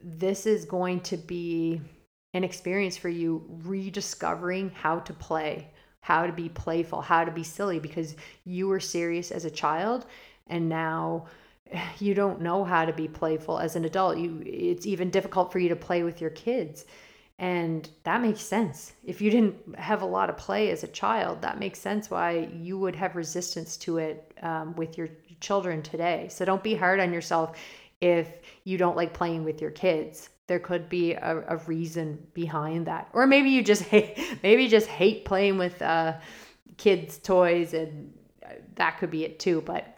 this 0.03 0.47
is 0.47 0.65
going 0.65 1.01
to 1.01 1.17
be 1.17 1.81
an 2.35 2.45
experience 2.45 2.97
for 2.97 3.09
you 3.09 3.45
rediscovering 3.65 4.71
how 4.71 4.99
to 5.01 5.13
play, 5.13 5.71
how 6.05 6.27
to 6.27 6.33
be 6.35 6.51
playful, 6.51 7.01
how 7.01 7.25
to 7.25 7.31
be 7.31 7.43
silly 7.43 7.79
because 7.79 8.15
you 8.45 8.69
were 8.69 8.79
serious 8.79 9.31
as 9.31 9.47
a 9.47 9.51
child 9.51 10.05
and 10.49 10.69
now 10.69 11.25
you 11.99 12.13
don't 12.13 12.43
know 12.43 12.63
how 12.63 12.85
to 12.85 12.93
be 12.93 13.09
playful 13.09 13.59
as 13.59 13.75
an 13.75 13.87
adult. 13.87 14.19
You 14.19 14.43
it's 14.45 14.85
even 14.85 15.09
difficult 15.09 15.51
for 15.51 15.59
you 15.59 15.71
to 15.71 15.77
play 15.77 16.03
with 16.03 16.21
your 16.21 16.29
kids. 16.29 16.85
And 17.39 17.89
that 18.03 18.21
makes 18.21 18.43
sense. 18.43 18.93
If 19.03 19.23
you 19.23 19.31
didn't 19.31 19.79
have 19.79 20.03
a 20.03 20.07
lot 20.07 20.29
of 20.29 20.37
play 20.37 20.71
as 20.71 20.85
a 20.85 20.89
child 20.89 21.41
that 21.41 21.59
makes 21.59 21.79
sense 21.79 22.11
why 22.11 22.51
you 22.53 22.79
would 22.79 22.97
have 22.97 23.17
resistance 23.17 23.79
to 23.79 23.97
it 23.97 24.31
um, 24.43 24.77
with 24.77 24.99
your 24.99 25.09
children 25.41 25.81
today. 25.81 26.29
So 26.31 26.45
don't 26.45 26.63
be 26.63 26.75
hard 26.75 27.01
on 27.01 27.15
yourself 27.15 27.57
if 28.03 28.29
you 28.65 28.77
don't 28.77 28.95
like 28.95 29.15
playing 29.15 29.43
with 29.43 29.63
your 29.63 29.71
kids 29.71 30.29
there 30.47 30.59
could 30.59 30.89
be 30.89 31.13
a, 31.13 31.45
a 31.49 31.57
reason 31.67 32.19
behind 32.35 32.87
that 32.87 33.09
or 33.13 33.27
maybe 33.27 33.51
you 33.51 33.63
just 33.63 33.83
hate 33.95 34.19
maybe 34.43 34.65
you 34.65 34.69
just 34.69 34.89
hate 34.89 35.25
playing 35.25 35.59
with 35.59 35.81
uh, 35.83 36.15
kids 36.77 37.19
toys 37.19 37.75
and 37.75 38.13
uh, 38.45 38.51
that 38.77 38.99
could 38.99 39.11
be 39.11 39.25
it 39.25 39.39
too 39.39 39.61
but 39.63 39.95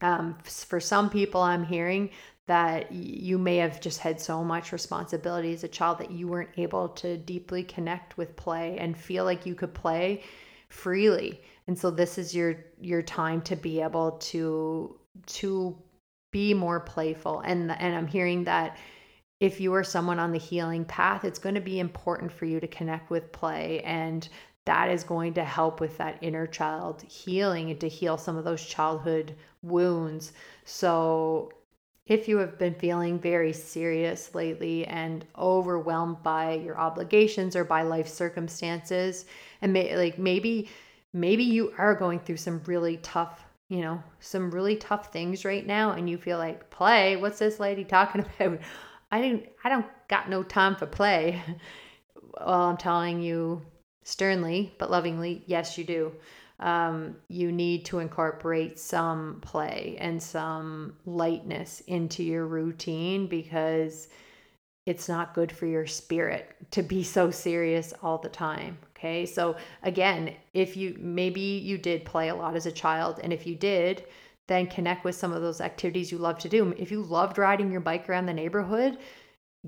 um, 0.00 0.36
for 0.42 0.80
some 0.80 1.10
people, 1.10 1.40
I'm 1.40 1.64
hearing 1.64 2.10
that 2.46 2.92
you 2.92 3.36
may 3.36 3.56
have 3.56 3.80
just 3.80 3.98
had 3.98 4.20
so 4.20 4.42
much 4.42 4.72
responsibility 4.72 5.52
as 5.52 5.64
a 5.64 5.68
child 5.68 5.98
that 5.98 6.10
you 6.10 6.28
weren't 6.28 6.50
able 6.56 6.88
to 6.90 7.18
deeply 7.18 7.62
connect 7.62 8.16
with 8.16 8.36
play 8.36 8.78
and 8.78 8.96
feel 8.96 9.24
like 9.24 9.44
you 9.44 9.54
could 9.54 9.74
play 9.74 10.22
freely. 10.68 11.42
And 11.66 11.78
so 11.78 11.90
this 11.90 12.16
is 12.16 12.34
your 12.34 12.56
your 12.80 13.02
time 13.02 13.42
to 13.42 13.56
be 13.56 13.82
able 13.82 14.12
to 14.12 14.98
to 15.26 15.76
be 16.32 16.54
more 16.54 16.80
playful. 16.80 17.40
And 17.40 17.70
and 17.72 17.94
I'm 17.94 18.06
hearing 18.06 18.44
that 18.44 18.78
if 19.40 19.60
you 19.60 19.72
are 19.74 19.84
someone 19.84 20.18
on 20.18 20.32
the 20.32 20.38
healing 20.38 20.84
path, 20.84 21.24
it's 21.24 21.38
going 21.38 21.54
to 21.54 21.60
be 21.60 21.78
important 21.78 22.32
for 22.32 22.44
you 22.44 22.58
to 22.60 22.66
connect 22.66 23.10
with 23.10 23.32
play 23.32 23.80
and 23.84 24.28
that 24.68 24.90
is 24.90 25.02
going 25.02 25.32
to 25.32 25.44
help 25.44 25.80
with 25.80 25.96
that 25.96 26.18
inner 26.20 26.46
child 26.46 27.00
healing 27.00 27.70
and 27.70 27.80
to 27.80 27.88
heal 27.88 28.18
some 28.18 28.36
of 28.36 28.44
those 28.44 28.62
childhood 28.62 29.34
wounds. 29.62 30.34
So, 30.66 31.50
if 32.04 32.28
you 32.28 32.36
have 32.36 32.58
been 32.58 32.74
feeling 32.74 33.18
very 33.18 33.54
serious 33.54 34.34
lately 34.34 34.86
and 34.86 35.24
overwhelmed 35.38 36.22
by 36.22 36.54
your 36.54 36.78
obligations 36.78 37.56
or 37.56 37.64
by 37.64 37.80
life 37.80 38.08
circumstances, 38.08 39.24
and 39.62 39.72
may, 39.72 39.96
like 39.96 40.18
maybe 40.18 40.68
maybe 41.14 41.44
you 41.44 41.72
are 41.78 41.94
going 41.94 42.18
through 42.18 42.36
some 42.36 42.62
really 42.66 42.98
tough, 42.98 43.46
you 43.70 43.80
know, 43.80 44.02
some 44.20 44.50
really 44.50 44.76
tough 44.76 45.10
things 45.10 45.46
right 45.46 45.66
now, 45.66 45.92
and 45.92 46.10
you 46.10 46.18
feel 46.18 46.36
like 46.36 46.68
play. 46.68 47.16
What's 47.16 47.38
this 47.38 47.58
lady 47.58 47.84
talking 47.84 48.26
about? 48.40 48.58
I 49.10 49.20
didn't. 49.20 49.48
I 49.64 49.68
don't 49.68 49.86
got 50.08 50.28
no 50.28 50.42
time 50.42 50.76
for 50.76 50.86
play. 50.86 51.42
well, 52.40 52.62
I'm 52.62 52.76
telling 52.76 53.22
you 53.22 53.62
sternly 54.08 54.74
but 54.78 54.90
lovingly, 54.90 55.42
yes, 55.46 55.76
you 55.76 55.84
do. 55.84 56.12
Um, 56.60 57.16
you 57.28 57.52
need 57.52 57.84
to 57.84 58.00
incorporate 58.00 58.80
some 58.80 59.38
play 59.42 59.96
and 60.00 60.20
some 60.20 60.96
lightness 61.06 61.82
into 61.86 62.24
your 62.24 62.46
routine 62.46 63.28
because 63.28 64.08
it's 64.86 65.08
not 65.08 65.34
good 65.34 65.52
for 65.52 65.66
your 65.66 65.86
spirit 65.86 66.56
to 66.72 66.82
be 66.82 67.04
so 67.04 67.30
serious 67.30 67.92
all 68.02 68.18
the 68.18 68.28
time. 68.28 68.78
Okay. 68.96 69.26
So, 69.26 69.56
again, 69.84 70.34
if 70.54 70.76
you 70.76 70.96
maybe 70.98 71.40
you 71.40 71.78
did 71.78 72.04
play 72.04 72.30
a 72.30 72.34
lot 72.34 72.56
as 72.56 72.66
a 72.66 72.72
child, 72.72 73.20
and 73.22 73.32
if 73.32 73.46
you 73.46 73.54
did, 73.54 74.04
then 74.48 74.66
connect 74.66 75.04
with 75.04 75.14
some 75.14 75.32
of 75.32 75.42
those 75.42 75.60
activities 75.60 76.10
you 76.10 76.18
love 76.18 76.38
to 76.40 76.48
do. 76.48 76.74
If 76.76 76.90
you 76.90 77.02
loved 77.02 77.38
riding 77.38 77.70
your 77.70 77.80
bike 77.80 78.08
around 78.08 78.26
the 78.26 78.34
neighborhood, 78.34 78.98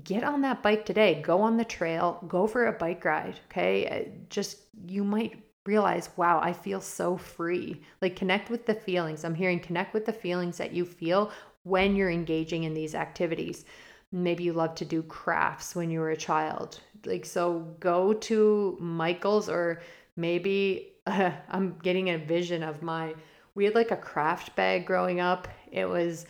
get 0.03 0.23
on 0.23 0.41
that 0.41 0.61
bike 0.61 0.85
today. 0.85 1.21
Go 1.21 1.41
on 1.41 1.57
the 1.57 1.65
trail, 1.65 2.23
go 2.27 2.47
for 2.47 2.65
a 2.65 2.73
bike 2.73 3.05
ride. 3.05 3.39
Okay. 3.49 3.87
Uh, 3.87 4.09
just, 4.29 4.57
you 4.87 5.03
might 5.03 5.43
realize, 5.65 6.09
wow, 6.17 6.39
I 6.41 6.53
feel 6.53 6.81
so 6.81 7.17
free. 7.17 7.81
Like 8.01 8.15
connect 8.15 8.49
with 8.49 8.65
the 8.65 8.73
feelings. 8.73 9.23
I'm 9.23 9.35
hearing 9.35 9.59
connect 9.59 9.93
with 9.93 10.05
the 10.05 10.13
feelings 10.13 10.57
that 10.57 10.73
you 10.73 10.85
feel 10.85 11.31
when 11.63 11.95
you're 11.95 12.09
engaging 12.09 12.63
in 12.63 12.73
these 12.73 12.95
activities. 12.95 13.65
Maybe 14.11 14.43
you 14.43 14.53
love 14.53 14.75
to 14.75 14.85
do 14.85 15.03
crafts 15.03 15.75
when 15.75 15.89
you 15.91 15.99
were 15.99 16.09
a 16.09 16.17
child. 16.17 16.79
Like, 17.05 17.25
so 17.25 17.75
go 17.79 18.13
to 18.13 18.77
Michael's 18.79 19.47
or 19.47 19.81
maybe 20.15 20.93
uh, 21.05 21.31
I'm 21.49 21.77
getting 21.83 22.09
a 22.09 22.17
vision 22.17 22.63
of 22.63 22.81
my, 22.81 23.13
we 23.55 23.65
had 23.65 23.75
like 23.75 23.91
a 23.91 23.97
craft 23.97 24.55
bag 24.55 24.85
growing 24.85 25.19
up. 25.19 25.47
It 25.71 25.85
was, 25.85 26.25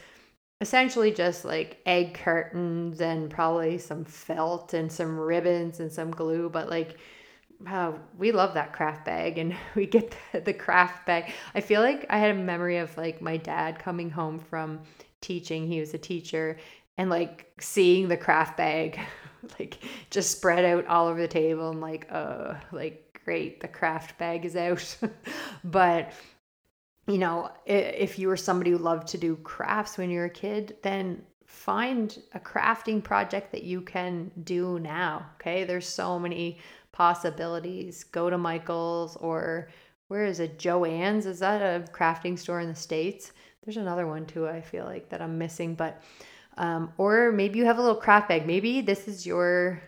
essentially 0.61 1.11
just 1.11 1.43
like 1.43 1.79
egg 1.87 2.13
curtains 2.13 3.01
and 3.01 3.31
probably 3.31 3.79
some 3.79 4.05
felt 4.05 4.73
and 4.73 4.91
some 4.91 5.19
ribbons 5.19 5.79
and 5.79 5.91
some 5.91 6.11
glue 6.11 6.49
but 6.49 6.69
like 6.69 6.97
wow 7.65 7.99
we 8.19 8.31
love 8.31 8.53
that 8.53 8.71
craft 8.71 9.03
bag 9.03 9.39
and 9.39 9.55
we 9.75 9.87
get 9.87 10.15
the, 10.31 10.39
the 10.39 10.53
craft 10.53 11.05
bag 11.05 11.33
i 11.55 11.59
feel 11.59 11.81
like 11.81 12.05
i 12.11 12.17
had 12.17 12.31
a 12.31 12.39
memory 12.39 12.77
of 12.77 12.95
like 12.95 13.21
my 13.21 13.35
dad 13.37 13.79
coming 13.79 14.09
home 14.09 14.37
from 14.37 14.79
teaching 15.19 15.67
he 15.67 15.79
was 15.79 15.95
a 15.95 15.97
teacher 15.97 16.57
and 16.97 17.09
like 17.09 17.51
seeing 17.59 18.07
the 18.07 18.17
craft 18.17 18.55
bag 18.55 18.99
like 19.59 19.79
just 20.11 20.29
spread 20.29 20.63
out 20.63 20.85
all 20.85 21.07
over 21.07 21.19
the 21.19 21.27
table 21.27 21.71
and 21.71 21.81
like 21.81 22.07
uh 22.11 22.53
like 22.71 23.11
great, 23.25 23.59
the 23.59 23.67
craft 23.67 24.17
bag 24.17 24.45
is 24.45 24.55
out. 24.55 24.97
but 25.63 26.11
you 27.07 27.17
know, 27.17 27.49
if 27.65 28.19
you 28.19 28.27
were 28.27 28.37
somebody 28.37 28.71
who 28.71 28.77
loved 28.77 29.07
to 29.09 29.17
do 29.17 29.35
crafts 29.37 29.97
when 29.97 30.09
you 30.09 30.19
were 30.19 30.25
a 30.25 30.29
kid, 30.29 30.77
then 30.83 31.23
find 31.45 32.17
a 32.33 32.39
crafting 32.39 33.03
project 33.03 33.51
that 33.51 33.63
you 33.63 33.81
can 33.81 34.31
do 34.43 34.79
now. 34.79 35.25
Okay. 35.35 35.63
There's 35.63 35.87
so 35.87 36.17
many 36.17 36.59
possibilities. 36.91 38.03
Go 38.03 38.29
to 38.29 38.37
Michael's 38.37 39.15
or 39.17 39.69
where 40.07 40.25
is 40.25 40.39
it? 40.39 40.59
Joann's? 40.59 41.25
Is 41.25 41.39
that 41.39 41.61
a 41.61 41.89
crafting 41.91 42.37
store 42.37 42.59
in 42.59 42.67
the 42.67 42.75
States? 42.75 43.31
There's 43.63 43.77
another 43.77 44.07
one 44.07 44.25
too, 44.25 44.47
I 44.47 44.61
feel 44.61 44.85
like 44.85 45.09
that 45.09 45.21
I'm 45.21 45.37
missing, 45.37 45.75
but 45.75 46.01
um, 46.57 46.91
or 46.97 47.31
maybe 47.31 47.59
you 47.59 47.65
have 47.65 47.77
a 47.77 47.81
little 47.81 47.95
craft 47.95 48.27
bag. 48.27 48.45
Maybe 48.45 48.81
this 48.81 49.07
is 49.07 49.25
your 49.25 49.81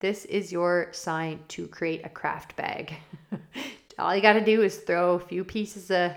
this 0.00 0.24
is 0.26 0.50
your 0.50 0.88
sign 0.92 1.40
to 1.48 1.66
create 1.68 2.04
a 2.04 2.08
craft 2.08 2.56
bag. 2.56 2.94
All 3.98 4.14
you 4.14 4.22
got 4.22 4.32
to 4.34 4.44
do 4.44 4.62
is 4.62 4.78
throw 4.78 5.14
a 5.14 5.20
few 5.20 5.44
pieces 5.44 5.90
of 5.90 6.12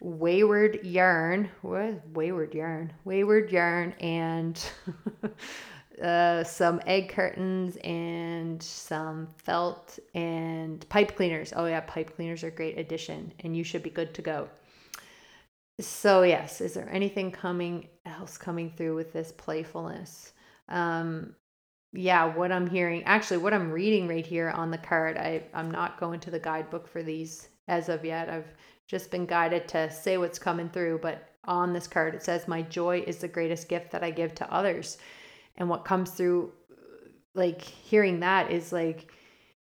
wayward 0.00 0.84
yarn. 0.84 1.50
What 1.62 2.08
wayward 2.14 2.54
yarn? 2.54 2.92
Wayward 3.04 3.52
yarn 3.52 3.92
and 4.00 4.62
uh, 6.02 6.42
some 6.44 6.80
egg 6.86 7.10
curtains 7.10 7.76
and 7.84 8.62
some 8.62 9.28
felt 9.36 9.98
and 10.14 10.86
pipe 10.88 11.16
cleaners. 11.16 11.52
Oh 11.54 11.66
yeah, 11.66 11.80
pipe 11.80 12.16
cleaners 12.16 12.42
are 12.42 12.48
a 12.48 12.52
great 12.52 12.78
addition, 12.78 13.32
and 13.40 13.56
you 13.56 13.62
should 13.62 13.82
be 13.82 13.90
good 13.90 14.14
to 14.14 14.22
go. 14.22 14.48
So 15.80 16.22
yes, 16.22 16.60
is 16.60 16.74
there 16.74 16.88
anything 16.90 17.30
coming 17.30 17.88
else 18.04 18.36
coming 18.36 18.72
through 18.76 18.96
with 18.96 19.12
this 19.12 19.32
playfulness? 19.32 20.32
Um, 20.68 21.34
yeah, 21.92 22.24
what 22.24 22.52
I'm 22.52 22.68
hearing, 22.68 23.02
actually, 23.04 23.38
what 23.38 23.52
I'm 23.52 23.72
reading 23.72 24.06
right 24.06 24.24
here 24.24 24.50
on 24.50 24.70
the 24.70 24.78
card. 24.78 25.16
I 25.16 25.42
I'm 25.52 25.70
not 25.70 26.00
going 26.00 26.20
to 26.20 26.30
the 26.30 26.38
guidebook 26.38 26.88
for 26.88 27.02
these 27.02 27.48
as 27.68 27.88
of 27.88 28.04
yet. 28.04 28.28
I've 28.28 28.52
just 28.90 29.12
been 29.12 29.24
guided 29.24 29.68
to 29.68 29.88
say 29.88 30.18
what's 30.18 30.40
coming 30.40 30.68
through, 30.68 30.98
but 31.00 31.28
on 31.44 31.72
this 31.72 31.86
card 31.86 32.14
it 32.14 32.24
says, 32.24 32.48
"My 32.48 32.62
joy 32.62 33.04
is 33.06 33.18
the 33.18 33.28
greatest 33.28 33.68
gift 33.68 33.92
that 33.92 34.02
I 34.02 34.10
give 34.10 34.34
to 34.36 34.52
others." 34.52 34.98
And 35.56 35.68
what 35.68 35.84
comes 35.84 36.10
through, 36.10 36.52
like 37.34 37.62
hearing 37.62 38.20
that, 38.20 38.50
is 38.50 38.72
like 38.72 39.12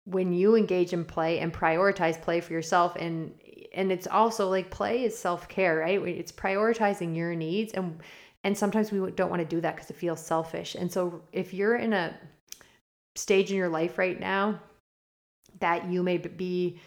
when 0.05 0.31
you 0.31 0.55
engage 0.55 0.93
in 0.93 1.03
play 1.03 1.39
and 1.39 1.51
prioritize 1.51 2.21
play 2.21 2.39
for 2.39 2.53
yourself 2.53 2.95
and 2.97 3.33
and 3.73 3.91
it's 3.91 4.07
also 4.07 4.47
like 4.47 4.69
play 4.69 5.03
is 5.03 5.17
self-care 5.17 5.77
right 5.79 5.99
it's 6.07 6.31
prioritizing 6.31 7.15
your 7.15 7.33
needs 7.33 7.73
and 7.73 7.99
and 8.43 8.55
sometimes 8.55 8.91
we 8.91 9.11
don't 9.11 9.31
want 9.31 9.41
to 9.41 9.47
do 9.47 9.59
that 9.59 9.75
because 9.75 9.89
it 9.89 9.95
feels 9.95 10.23
selfish 10.23 10.75
and 10.75 10.91
so 10.91 11.23
if 11.31 11.53
you're 11.53 11.75
in 11.75 11.91
a 11.91 12.15
stage 13.15 13.49
in 13.49 13.57
your 13.57 13.69
life 13.69 13.97
right 13.97 14.19
now 14.19 14.59
that 15.59 15.89
you 15.89 16.03
may 16.03 16.17
be 16.17 16.79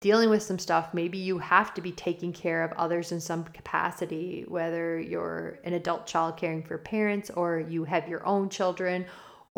dealing 0.00 0.30
with 0.30 0.42
some 0.42 0.58
stuff 0.58 0.94
maybe 0.94 1.18
you 1.18 1.38
have 1.38 1.74
to 1.74 1.80
be 1.80 1.92
taking 1.92 2.32
care 2.32 2.62
of 2.62 2.72
others 2.72 3.12
in 3.12 3.20
some 3.20 3.44
capacity 3.44 4.44
whether 4.48 4.98
you're 4.98 5.58
an 5.64 5.74
adult 5.74 6.06
child 6.06 6.36
caring 6.36 6.62
for 6.62 6.78
parents 6.78 7.30
or 7.30 7.58
you 7.58 7.84
have 7.84 8.08
your 8.08 8.24
own 8.26 8.48
children 8.48 9.04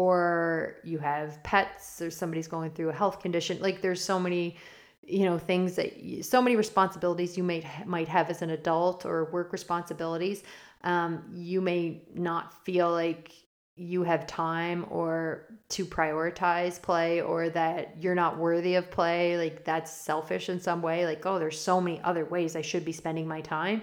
or 0.01 0.77
you 0.83 0.99
have 0.99 1.43
pets 1.43 2.01
or 2.01 2.11
somebody's 2.11 2.49
going 2.49 2.71
through 2.71 2.89
a 2.89 2.93
health 2.93 3.21
condition. 3.21 3.61
Like 3.61 3.83
there's 3.83 4.03
so 4.03 4.19
many 4.19 4.57
you 5.03 5.25
know 5.27 5.39
things 5.39 5.75
that 5.77 5.93
so 6.23 6.41
many 6.41 6.57
responsibilities 6.57 7.37
you 7.37 7.43
might 7.43 7.67
might 7.87 8.09
have 8.09 8.31
as 8.31 8.41
an 8.41 8.49
adult 8.49 9.05
or 9.05 9.27
work 9.27 9.53
responsibilities. 9.53 10.43
Um, 10.85 11.23
you 11.35 11.61
may 11.61 12.01
not 12.15 12.65
feel 12.65 12.91
like 12.91 13.33
you 13.81 14.03
have 14.03 14.27
time 14.27 14.85
or 14.91 15.47
to 15.71 15.87
prioritize 15.87 16.81
play 16.81 17.23
or 17.23 17.49
that 17.49 17.95
you're 17.99 18.15
not 18.15 18.37
worthy 18.37 18.75
of 18.75 18.91
play 18.91 19.39
like 19.39 19.65
that's 19.65 19.91
selfish 19.91 20.51
in 20.51 20.61
some 20.61 20.83
way 20.83 21.07
like 21.07 21.25
oh 21.25 21.39
there's 21.39 21.59
so 21.59 21.81
many 21.81 21.99
other 22.03 22.27
ways 22.27 22.57
i 22.57 22.61
should 22.61 22.85
be 22.85 22.93
spending 22.93 23.27
my 23.27 23.41
time. 23.41 23.83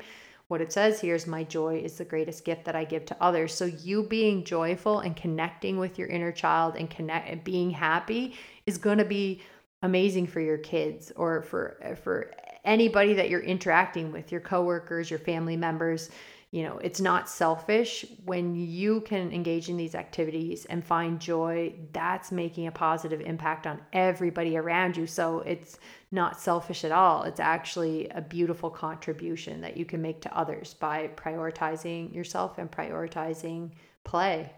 What 0.50 0.62
it 0.62 0.72
says 0.72 1.02
here 1.02 1.16
is 1.16 1.28
my 1.28 1.44
joy 1.44 1.82
is 1.84 1.98
the 1.98 2.06
greatest 2.06 2.46
gift 2.46 2.64
that 2.66 2.76
i 2.76 2.84
give 2.84 3.06
to 3.06 3.18
others. 3.20 3.54
So 3.54 3.66
you 3.66 4.04
being 4.04 4.44
joyful 4.46 5.00
and 5.00 5.16
connecting 5.16 5.78
with 5.78 5.98
your 5.98 6.08
inner 6.08 6.32
child 6.32 6.76
and 6.78 6.90
connect 6.90 7.28
and 7.28 7.44
being 7.44 7.72
happy 7.72 8.36
is 8.68 8.78
going 8.78 9.00
to 9.00 9.06
be 9.06 9.42
amazing 9.82 10.28
for 10.28 10.40
your 10.40 10.60
kids 10.60 11.12
or 11.16 11.42
for 11.42 11.98
for 12.04 12.34
anybody 12.64 13.16
that 13.16 13.30
you're 13.30 13.42
interacting 13.42 14.12
with 14.12 14.32
your 14.32 14.42
coworkers 14.42 15.10
your 15.10 15.20
family 15.20 15.58
members 15.58 16.12
you 16.52 16.64
know 16.64 16.78
it's 16.78 17.02
not 17.02 17.30
selfish 17.30 18.06
when 18.24 18.56
you 18.56 19.02
can 19.02 19.32
engage 19.32 19.68
in 19.70 19.76
these 19.76 19.96
activities 19.96 20.66
and 20.66 20.84
find 20.84 21.20
joy 21.20 21.74
that's 21.92 22.32
making 22.32 22.68
a 22.68 22.72
positive 22.72 23.22
impact 23.22 23.68
on 23.68 23.80
everybody 23.92 24.58
around 24.58 24.96
you 24.96 25.06
so 25.06 25.40
it's 25.42 25.78
not 26.12 26.40
selfish 26.40 26.84
at 26.86 26.92
all 26.92 27.24
it's 27.24 27.40
actually 27.40 28.08
a 28.10 28.22
beautiful 28.22 28.70
contribution 28.70 29.60
that 29.60 29.76
you 29.76 29.86
can 29.86 30.02
make 30.02 30.22
to 30.22 30.38
others 30.38 30.74
by 30.74 31.08
prioritizing 31.16 32.14
yourself 32.14 32.58
and 32.58 32.72
prioritizing 32.72 33.72
play 34.06 34.50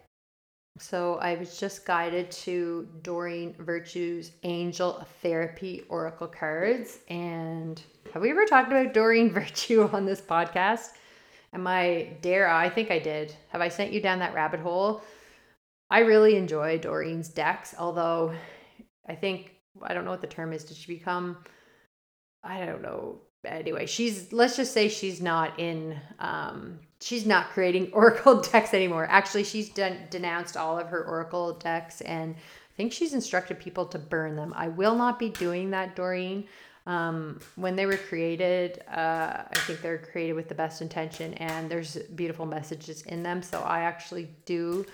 so 0.78 1.16
I 1.16 1.36
was 1.36 1.60
just 1.60 1.86
guided 1.86 2.32
to 2.32 2.88
Doreen 3.02 3.54
Virtue's 3.60 4.32
Angel 4.44 5.06
Therapy 5.22 5.84
Oracle 5.90 6.28
cards. 6.28 7.00
And 7.10 7.82
have 8.14 8.22
we 8.22 8.30
ever 8.32 8.46
talked 8.46 8.72
about 8.72 8.94
Doreen 8.94 9.30
Virtue 9.34 9.90
on 9.92 10.06
this 10.06 10.22
podcast? 10.22 10.92
Am 11.54 11.66
I 11.66 12.18
dare 12.22 12.48
I 12.48 12.70
think 12.70 12.92
I 12.92 13.00
did. 13.00 13.34
Have 13.50 13.62
I 13.62 13.70
sent 13.70 13.92
you 13.92 14.02
down 14.02 14.20
that 14.20 14.34
rabbit 14.34 14.60
hole? 14.60 15.02
I 15.90 16.00
really 16.00 16.36
enjoy 16.36 16.78
Doreen's 16.78 17.30
decks, 17.30 17.74
although 17.78 18.34
I 19.08 19.16
think 19.16 19.56
I 19.82 19.94
don't 19.94 20.06
know 20.06 20.12
what 20.12 20.22
the 20.22 20.28
term 20.28 20.54
is. 20.54 20.64
Did 20.64 20.78
she 20.78 20.94
become 20.94 21.38
I 22.44 22.66
don't 22.66 22.82
know. 22.82 23.22
Anyway, 23.46 23.86
she's 23.86 24.32
let's 24.32 24.58
just 24.58 24.74
say 24.74 24.90
she's 24.90 25.22
not 25.22 25.60
in 25.60 26.00
um 26.20 26.80
she's 27.02 27.26
not 27.26 27.50
creating 27.50 27.90
Oracle 27.94 28.42
decks 28.42 28.74
anymore. 28.74 29.08
Actually, 29.10 29.44
she's 29.44 29.70
den- 29.70 30.08
denounced 30.12 30.56
all 30.56 30.78
of 30.78 30.88
her 30.88 31.04
Oracle 31.04 31.54
decks 31.54 32.02
and 32.02 32.36
I 32.36 32.76
think 32.78 32.94
she's 32.94 33.14
instructed 33.14 33.60
people 33.60 33.86
to 33.88 34.00
burn 34.00 34.36
them. 34.36 34.54
I 34.56 34.68
will 34.68 34.96
not 34.96 35.20
be 35.20 35.30
doing 35.30 35.72
that, 35.72 35.96
Doreen. 35.96 36.48
Um, 36.86 37.40
when 37.56 37.76
they 37.76 37.86
were 37.86 37.98
created, 37.98 38.82
uh, 38.90 39.44
I 39.50 39.60
think 39.66 39.82
they're 39.82 40.00
created 40.00 40.34
with 40.34 40.50
the 40.50 40.56
best 40.56 40.82
intention 40.82 41.34
and 41.36 41.70
there's 41.70 41.98
beautiful 42.16 42.46
messages 42.46 43.04
in 43.04 43.22
them. 43.22 43.44
So 43.44 43.60
I 43.62 43.82
actually 43.82 44.30
do 44.46 44.86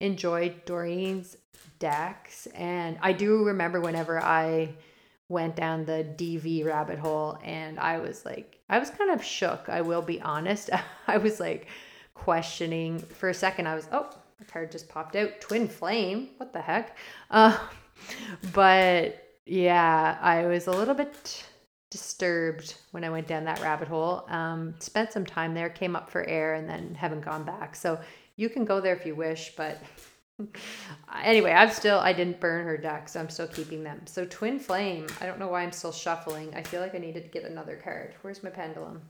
enjoy 0.00 0.54
Doreen's 0.66 1.36
decks. 1.78 2.46
And 2.54 2.98
I 3.02 3.12
do 3.12 3.44
remember 3.44 3.80
whenever 3.80 4.22
I 4.22 4.74
went 5.28 5.56
down 5.56 5.84
the 5.84 6.06
DV 6.16 6.64
rabbit 6.64 6.98
hole 6.98 7.38
and 7.42 7.78
I 7.78 7.98
was 7.98 8.24
like, 8.24 8.58
I 8.68 8.78
was 8.78 8.90
kind 8.90 9.10
of 9.10 9.24
shook. 9.24 9.68
I 9.68 9.80
will 9.80 10.02
be 10.02 10.20
honest. 10.20 10.70
I 11.06 11.16
was 11.18 11.40
like 11.40 11.66
questioning 12.14 12.98
for 13.00 13.28
a 13.28 13.34
second. 13.34 13.66
I 13.66 13.74
was, 13.74 13.88
oh, 13.92 14.10
a 14.40 14.44
card 14.44 14.70
just 14.70 14.88
popped 14.88 15.16
out. 15.16 15.40
Twin 15.40 15.68
Flame. 15.68 16.30
What 16.36 16.52
the 16.52 16.60
heck? 16.60 16.96
Uh, 17.30 17.58
but 18.52 19.29
yeah, 19.46 20.18
I 20.20 20.46
was 20.46 20.66
a 20.66 20.72
little 20.72 20.94
bit 20.94 21.44
disturbed 21.90 22.76
when 22.92 23.02
I 23.04 23.10
went 23.10 23.26
down 23.26 23.44
that 23.44 23.60
rabbit 23.60 23.88
hole. 23.88 24.24
Um, 24.28 24.74
spent 24.78 25.12
some 25.12 25.26
time 25.26 25.54
there, 25.54 25.68
came 25.68 25.96
up 25.96 26.10
for 26.10 26.24
air, 26.24 26.54
and 26.54 26.68
then 26.68 26.94
haven't 26.94 27.22
gone 27.22 27.44
back. 27.44 27.74
So 27.74 27.98
you 28.36 28.48
can 28.48 28.64
go 28.64 28.80
there 28.80 28.94
if 28.94 29.04
you 29.04 29.14
wish, 29.14 29.52
but 29.56 29.82
anyway, 31.24 31.52
I'm 31.52 31.70
still 31.70 31.98
I 31.98 32.12
didn't 32.12 32.40
burn 32.40 32.64
her 32.64 32.76
deck, 32.76 33.08
so 33.08 33.20
I'm 33.20 33.28
still 33.28 33.48
keeping 33.48 33.82
them. 33.82 34.02
So 34.06 34.24
Twin 34.24 34.58
Flame, 34.58 35.06
I 35.20 35.26
don't 35.26 35.38
know 35.38 35.48
why 35.48 35.62
I'm 35.62 35.72
still 35.72 35.92
shuffling. 35.92 36.54
I 36.54 36.62
feel 36.62 36.80
like 36.80 36.94
I 36.94 36.98
needed 36.98 37.24
to 37.24 37.30
get 37.30 37.50
another 37.50 37.76
card. 37.76 38.14
Where's 38.22 38.42
my 38.42 38.50
pendulum? 38.50 39.02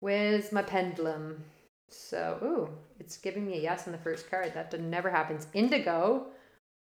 Where's 0.00 0.50
my 0.50 0.62
pendulum? 0.62 1.44
So, 1.88 2.38
ooh, 2.42 2.68
it's 2.98 3.18
giving 3.18 3.46
me 3.46 3.58
a 3.58 3.62
yes 3.62 3.86
on 3.86 3.92
the 3.92 3.98
first 3.98 4.30
card. 4.30 4.52
That 4.54 4.78
never 4.80 5.10
happens. 5.10 5.46
Indigo. 5.52 6.26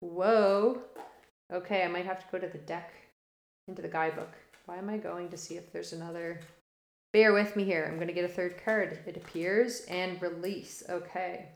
Whoa. 0.01 0.81
Okay, 1.51 1.83
I 1.83 1.87
might 1.87 2.05
have 2.05 2.19
to 2.19 2.31
go 2.31 2.39
to 2.39 2.51
the 2.51 2.57
deck, 2.59 2.93
into 3.67 3.81
the 3.81 3.87
guidebook. 3.87 4.33
Why 4.65 4.77
am 4.77 4.89
I 4.89 4.97
going 4.97 5.29
to 5.29 5.37
see 5.37 5.55
if 5.55 5.71
there's 5.71 5.93
another? 5.93 6.41
Bear 7.13 7.33
with 7.33 7.55
me 7.55 7.63
here. 7.63 7.85
I'm 7.87 7.95
going 7.95 8.07
to 8.07 8.13
get 8.13 8.25
a 8.25 8.33
third 8.33 8.63
card. 8.63 8.99
It 9.05 9.15
appears 9.15 9.81
and 9.89 10.21
release. 10.21 10.83
Okay. 10.89 11.47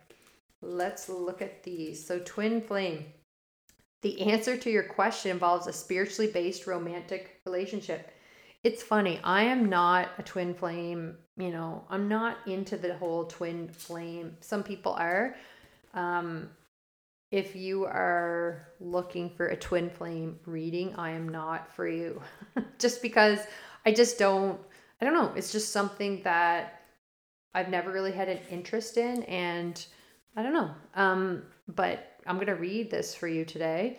Let's 0.61 1.09
look 1.09 1.41
at 1.41 1.63
these. 1.63 2.05
So, 2.05 2.19
twin 2.19 2.61
flame. 2.61 3.05
The 4.01 4.21
answer 4.21 4.57
to 4.57 4.69
your 4.69 4.83
question 4.83 5.31
involves 5.31 5.67
a 5.67 5.73
spiritually 5.73 6.31
based 6.31 6.67
romantic 6.67 7.41
relationship. 7.45 8.11
It's 8.63 8.83
funny. 8.83 9.19
I 9.23 9.43
am 9.43 9.69
not 9.69 10.09
a 10.17 10.23
twin 10.23 10.53
flame, 10.53 11.17
you 11.37 11.49
know, 11.49 11.83
I'm 11.89 12.07
not 12.07 12.37
into 12.45 12.77
the 12.77 12.95
whole 12.95 13.25
twin 13.25 13.67
flame. 13.69 14.37
Some 14.39 14.63
people 14.63 14.93
are. 14.93 15.35
Um, 15.93 16.49
if 17.31 17.55
you 17.55 17.85
are 17.85 18.67
looking 18.79 19.29
for 19.29 19.47
a 19.47 19.55
twin 19.55 19.89
flame 19.89 20.37
reading, 20.45 20.93
I 20.95 21.11
am 21.11 21.29
not 21.29 21.73
for 21.73 21.87
you. 21.87 22.21
just 22.79 23.01
because 23.01 23.39
I 23.85 23.93
just 23.93 24.19
don't, 24.19 24.59
I 24.99 25.05
don't 25.05 25.13
know. 25.13 25.31
It's 25.35 25.51
just 25.51 25.71
something 25.71 26.21
that 26.23 26.81
I've 27.53 27.69
never 27.69 27.91
really 27.91 28.11
had 28.11 28.27
an 28.27 28.39
interest 28.49 28.97
in. 28.97 29.23
And 29.23 29.83
I 30.35 30.43
don't 30.43 30.53
know. 30.53 30.71
Um, 30.95 31.43
but 31.67 32.17
I'm 32.27 32.35
going 32.35 32.47
to 32.47 32.55
read 32.55 32.91
this 32.91 33.15
for 33.15 33.27
you 33.27 33.45
today 33.45 33.97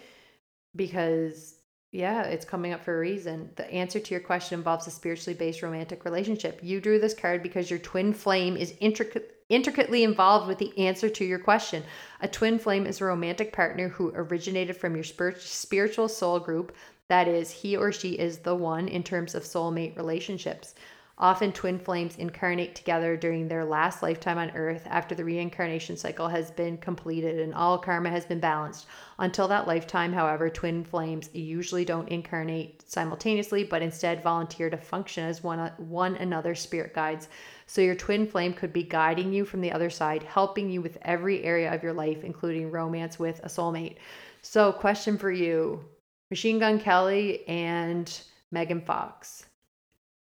because 0.77 1.57
yeah, 1.92 2.23
it's 2.23 2.47
coming 2.47 2.73
up 2.73 2.83
for 2.83 2.97
a 2.97 3.01
reason. 3.01 3.51
The 3.57 3.71
answer 3.71 4.01
to 4.01 4.11
your 4.14 4.21
question 4.21 4.59
involves 4.59 4.87
a 4.87 4.90
spiritually 4.90 5.37
based 5.37 5.62
romantic 5.62 6.07
relationship. 6.07 6.61
You 6.62 6.81
drew 6.81 6.99
this 6.99 7.12
card 7.12 7.42
because 7.42 7.68
your 7.68 7.79
twin 7.79 8.14
flame 8.14 8.57
is 8.57 8.75
intricate, 8.81 9.32
intricately 9.53 10.03
involved 10.03 10.49
with 10.49 10.59
the 10.59 10.77
answer 10.79 11.09
to 11.11 11.25
your 11.25 11.38
question. 11.38 11.83
A 12.21 12.29
twin 12.29 12.59
flame 12.59 12.87
is 12.87 13.01
a 13.01 13.05
romantic 13.05 13.53
partner 13.53 13.88
who 13.88 14.12
originated 14.15 14.77
from 14.77 14.95
your 14.95 15.05
spiritual 15.05 16.09
soul 16.09 16.41
group. 16.41 16.75
That 17.09 17.29
is, 17.29 17.51
he 17.51 17.77
or 17.77 17.93
she 17.93 18.12
is 18.12 18.38
the 18.38 18.55
one 18.55 18.88
in 18.88 19.03
terms 19.03 19.35
of 19.35 19.43
soulmate 19.43 19.97
relationships. 19.97 20.75
Often, 21.23 21.53
twin 21.53 21.79
flames 21.79 22.17
incarnate 22.17 22.75
together 22.75 23.17
during 23.17 23.47
their 23.47 23.65
last 23.65 24.03
lifetime 24.03 24.39
on 24.39 24.51
Earth 24.57 24.83
after 24.91 25.15
the 25.15 25.25
reincarnation 25.25 25.97
cycle 25.97 26.27
has 26.27 26.51
been 26.51 26.77
completed 26.77 27.39
and 27.39 27.55
all 27.55 27.79
karma 27.79 28.11
has 28.11 28.25
been 28.25 28.41
balanced. 28.41 28.87
Until 29.21 29.47
that 29.47 29.69
lifetime, 29.69 30.13
however, 30.13 30.51
twin 30.51 30.83
flames 30.83 31.31
usually 31.33 31.85
don't 31.85 32.09
incarnate 32.09 32.83
simultaneously, 32.91 33.63
but 33.63 33.83
instead 33.83 34.25
volunteer 34.25 34.69
to 34.69 34.77
function 34.77 35.25
as 35.25 35.45
one, 35.45 35.71
one 35.77 36.17
another's 36.17 36.59
spirit 36.59 36.93
guides. 36.93 37.29
So, 37.69 37.83
your 37.83 37.95
twin 37.95 38.27
flame 38.27 38.53
could 38.53 38.73
be 38.73 38.83
guiding 38.83 39.33
you 39.33 39.45
from 39.45 39.61
the 39.61 39.71
other 39.71 39.91
side, 39.91 40.25
helping 40.25 40.71
you 40.71 40.83
with 40.83 40.99
every 41.03 41.45
area 41.45 41.73
of 41.73 41.85
your 41.85 41.93
life, 41.93 42.25
including 42.25 42.73
romance 42.73 43.21
with 43.21 43.39
a 43.45 43.49
soulmate. 43.49 43.99
So, 44.41 44.73
question 44.73 45.17
for 45.17 45.31
you 45.31 45.85
Machine 46.33 46.59
Gun 46.59 46.81
Kelly 46.81 47.47
and 47.47 48.13
Megan 48.51 48.81
Fox 48.81 49.45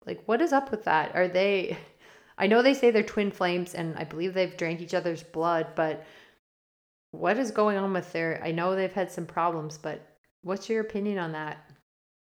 like, 0.05 0.23
what 0.25 0.41
is 0.41 0.53
up 0.53 0.71
with 0.71 0.85
that? 0.85 1.15
Are 1.15 1.27
they. 1.27 1.77
I 2.37 2.47
know 2.47 2.61
they 2.61 2.73
say 2.73 2.89
they're 2.89 3.03
twin 3.03 3.29
flames 3.29 3.75
and 3.75 3.95
I 3.97 4.03
believe 4.03 4.33
they've 4.33 4.57
drank 4.57 4.81
each 4.81 4.95
other's 4.95 5.21
blood, 5.21 5.67
but 5.75 6.05
what 7.11 7.37
is 7.37 7.51
going 7.51 7.77
on 7.77 7.93
with 7.93 8.11
their. 8.11 8.41
I 8.43 8.51
know 8.51 8.75
they've 8.75 8.91
had 8.91 9.11
some 9.11 9.25
problems, 9.25 9.77
but 9.77 10.01
what's 10.41 10.69
your 10.69 10.81
opinion 10.81 11.19
on 11.19 11.33
that? 11.33 11.69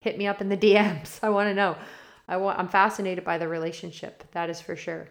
Hit 0.01 0.17
me 0.17 0.27
up 0.27 0.41
in 0.41 0.49
the 0.49 0.57
DMs. 0.65 1.19
I 1.23 1.29
want 1.29 1.49
to 1.49 1.55
know. 1.55 1.77
I 2.27 2.37
want, 2.37 2.59
I'm 2.59 2.67
fascinated 2.67 3.23
by 3.23 3.37
the 3.37 3.47
relationship. 3.47 4.23
That 4.31 4.49
is 4.49 4.61
for 4.61 4.75
sure. 4.75 5.09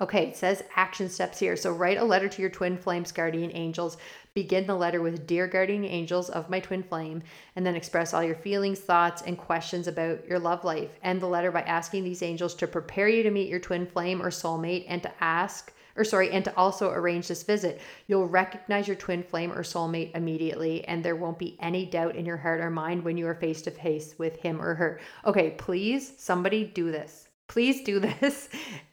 Okay, 0.00 0.28
it 0.28 0.36
says 0.36 0.62
action 0.76 1.08
steps 1.08 1.38
here. 1.38 1.56
So 1.56 1.72
write 1.72 1.98
a 1.98 2.04
letter 2.04 2.28
to 2.28 2.40
your 2.40 2.50
twin 2.50 2.76
flames 2.76 3.12
guardian 3.12 3.50
angels. 3.54 3.98
Begin 4.34 4.66
the 4.66 4.74
letter 4.74 5.00
with 5.00 5.26
Dear 5.26 5.46
guardian 5.46 5.84
angels 5.84 6.30
of 6.30 6.50
my 6.50 6.60
twin 6.60 6.82
flame, 6.82 7.22
and 7.56 7.66
then 7.66 7.76
express 7.76 8.14
all 8.14 8.22
your 8.22 8.34
feelings, 8.34 8.80
thoughts, 8.80 9.22
and 9.22 9.36
questions 9.36 9.88
about 9.88 10.26
your 10.26 10.38
love 10.38 10.64
life. 10.64 10.98
End 11.02 11.20
the 11.20 11.26
letter 11.26 11.50
by 11.50 11.62
asking 11.62 12.04
these 12.04 12.22
angels 12.22 12.54
to 12.56 12.66
prepare 12.66 13.08
you 13.08 13.22
to 13.22 13.30
meet 13.30 13.48
your 13.48 13.60
twin 13.60 13.86
flame 13.86 14.22
or 14.22 14.30
soulmate 14.30 14.84
and 14.88 15.02
to 15.02 15.12
ask 15.22 15.72
or 15.96 16.04
sorry, 16.04 16.30
and 16.30 16.44
to 16.44 16.56
also 16.56 16.90
arrange 16.90 17.28
this 17.28 17.42
visit. 17.42 17.80
You'll 18.06 18.26
recognize 18.26 18.86
your 18.86 18.96
twin 18.96 19.22
flame 19.22 19.52
or 19.52 19.62
soulmate 19.62 20.16
immediately, 20.16 20.84
and 20.84 21.04
there 21.04 21.16
won't 21.16 21.38
be 21.38 21.58
any 21.60 21.84
doubt 21.84 22.16
in 22.16 22.24
your 22.24 22.36
heart 22.36 22.60
or 22.60 22.70
mind 22.70 23.04
when 23.04 23.16
you 23.16 23.26
are 23.26 23.34
face 23.34 23.62
to 23.62 23.70
face 23.70 24.14
with 24.18 24.36
him 24.36 24.60
or 24.62 24.74
her. 24.74 25.00
Okay, 25.26 25.50
please, 25.58 26.12
somebody 26.16 26.64
do 26.64 26.90
this. 26.90 27.28
Please 27.48 27.82
do 27.82 28.00
this. 28.20 28.48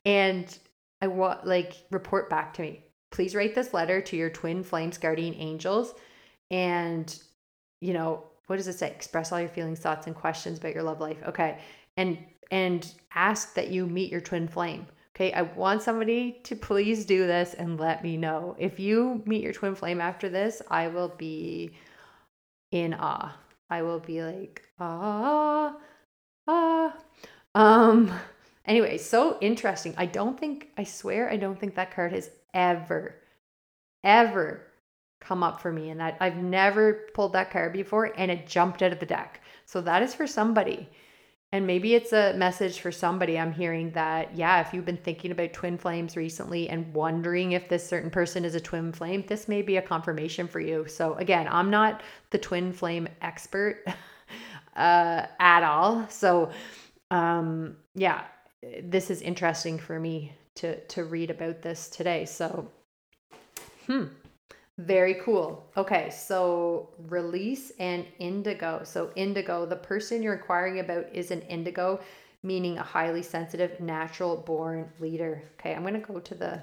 And 0.06 0.58
I 1.02 1.08
want 1.08 1.46
like 1.46 1.74
report 1.92 2.30
back 2.30 2.54
to 2.56 2.62
me. 2.62 2.87
Please 3.12 3.36
write 3.36 3.56
this 3.56 3.74
letter 3.74 4.02
to 4.02 4.16
your 4.16 4.30
twin 4.30 4.64
flames 4.64 4.98
guardian 4.98 5.34
angels 5.36 5.94
and 6.52 7.20
you 7.80 7.94
know, 7.94 8.24
what 8.48 8.56
does 8.56 8.68
it 8.68 8.80
say? 8.80 8.90
Express 8.90 9.32
all 9.32 9.40
your 9.40 9.50
feelings, 9.50 9.80
thoughts 9.80 10.08
and 10.08 10.16
questions 10.16 10.58
about 10.58 10.74
your 10.74 10.84
love 10.84 11.00
life. 11.00 11.18
Okay. 11.28 11.60
And 11.98 12.18
and 12.52 12.94
ask 13.14 13.54
that 13.56 13.70
you 13.70 13.86
meet 13.86 14.12
your 14.12 14.22
twin 14.22 14.48
flame. 14.48 14.88
Okay, 15.16 15.34
I 15.34 15.42
want 15.42 15.82
somebody 15.82 16.40
to 16.44 16.56
please 16.56 17.04
do 17.04 17.26
this 17.26 17.56
and 17.56 17.80
let 17.80 18.04
me 18.04 18.18
know. 18.18 18.56
If 18.60 18.80
you 18.80 19.24
meet 19.26 19.42
your 19.42 19.52
twin 19.52 19.74
flame 19.74 20.00
after 20.00 20.30
this, 20.30 20.62
I 20.70 20.90
will 20.90 21.10
be 21.10 21.72
in 22.72 22.94
awe. 22.94 23.36
I 23.70 23.82
will 23.82 24.00
be 24.00 24.22
like, 24.22 24.62
ah, 24.80 25.76
ah. 26.48 26.96
Um, 27.56 28.12
Anyway, 28.68 28.98
so 28.98 29.38
interesting. 29.40 29.94
I 29.98 30.06
don't 30.06 30.38
think, 30.38 30.70
I 30.78 30.84
swear, 30.84 31.30
I 31.30 31.38
don't 31.38 31.58
think 31.58 31.76
that 31.76 31.96
card 31.96 32.12
has 32.12 32.30
ever, 32.54 33.16
ever 34.04 34.62
come 35.22 35.42
up 35.42 35.62
for 35.62 35.72
me. 35.72 35.90
And 35.90 36.00
that 36.00 36.18
I've 36.20 36.38
never 36.38 37.08
pulled 37.14 37.34
that 37.34 37.50
card 37.50 37.74
before 37.74 38.14
and 38.18 38.30
it 38.30 38.46
jumped 38.46 38.82
out 38.82 38.92
of 38.92 39.00
the 39.00 39.06
deck. 39.06 39.42
So 39.66 39.82
that 39.82 40.04
is 40.04 40.14
for 40.14 40.28
somebody. 40.28 40.90
And 41.54 41.66
maybe 41.66 41.96
it's 41.96 42.12
a 42.12 42.34
message 42.34 42.82
for 42.82 42.92
somebody. 42.92 43.40
I'm 43.40 43.54
hearing 43.54 43.92
that, 43.92 44.36
yeah, 44.36 44.60
if 44.60 44.74
you've 44.74 44.84
been 44.84 44.98
thinking 44.98 45.32
about 45.32 45.54
twin 45.54 45.78
flames 45.78 46.18
recently 46.18 46.68
and 46.68 46.94
wondering 46.94 47.54
if 47.54 47.70
this 47.70 47.88
certain 47.88 48.10
person 48.10 48.44
is 48.44 48.54
a 48.54 48.60
twin 48.60 48.92
flame, 48.92 49.24
this 49.28 49.48
may 49.48 49.62
be 49.62 49.78
a 49.78 49.82
confirmation 49.82 50.46
for 50.50 50.60
you. 50.60 50.86
So, 50.90 51.14
again, 51.14 51.48
I'm 51.50 51.70
not 51.70 52.02
the 52.32 52.38
twin 52.38 52.74
flame 52.74 53.08
expert 53.22 53.86
uh, 54.76 55.28
at 55.40 55.64
all. 55.64 56.06
So, 56.10 56.52
um, 57.12 57.78
yeah, 57.96 58.24
this 58.84 59.10
is 59.10 59.22
interesting 59.22 59.78
for 59.78 60.00
me 60.00 60.34
to 60.56 60.80
to 60.88 61.04
read 61.04 61.30
about 61.30 61.62
this 61.62 61.90
today. 61.90 62.26
So, 62.26 62.70
hmm, 63.86 64.06
very 64.78 65.16
cool. 65.16 65.72
Okay, 65.78 66.10
so 66.10 66.90
release 67.08 67.72
and 67.80 68.06
indigo. 68.20 68.82
So 68.84 69.12
indigo, 69.16 69.66
the 69.66 69.76
person 69.76 70.24
you're 70.24 70.36
inquiring 70.36 70.80
about 70.80 71.06
is 71.14 71.32
an 71.32 71.42
indigo, 71.44 72.00
meaning 72.44 72.78
a 72.78 72.84
highly 72.84 73.24
sensitive, 73.24 73.80
natural 73.80 74.38
born 74.38 74.92
leader. 75.00 75.44
Okay, 75.60 75.74
I'm 75.74 75.84
gonna 75.84 76.00
go 76.00 76.20
to 76.20 76.36
the 76.36 76.62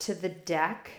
to 0.00 0.14
the 0.14 0.28
deck 0.28 0.90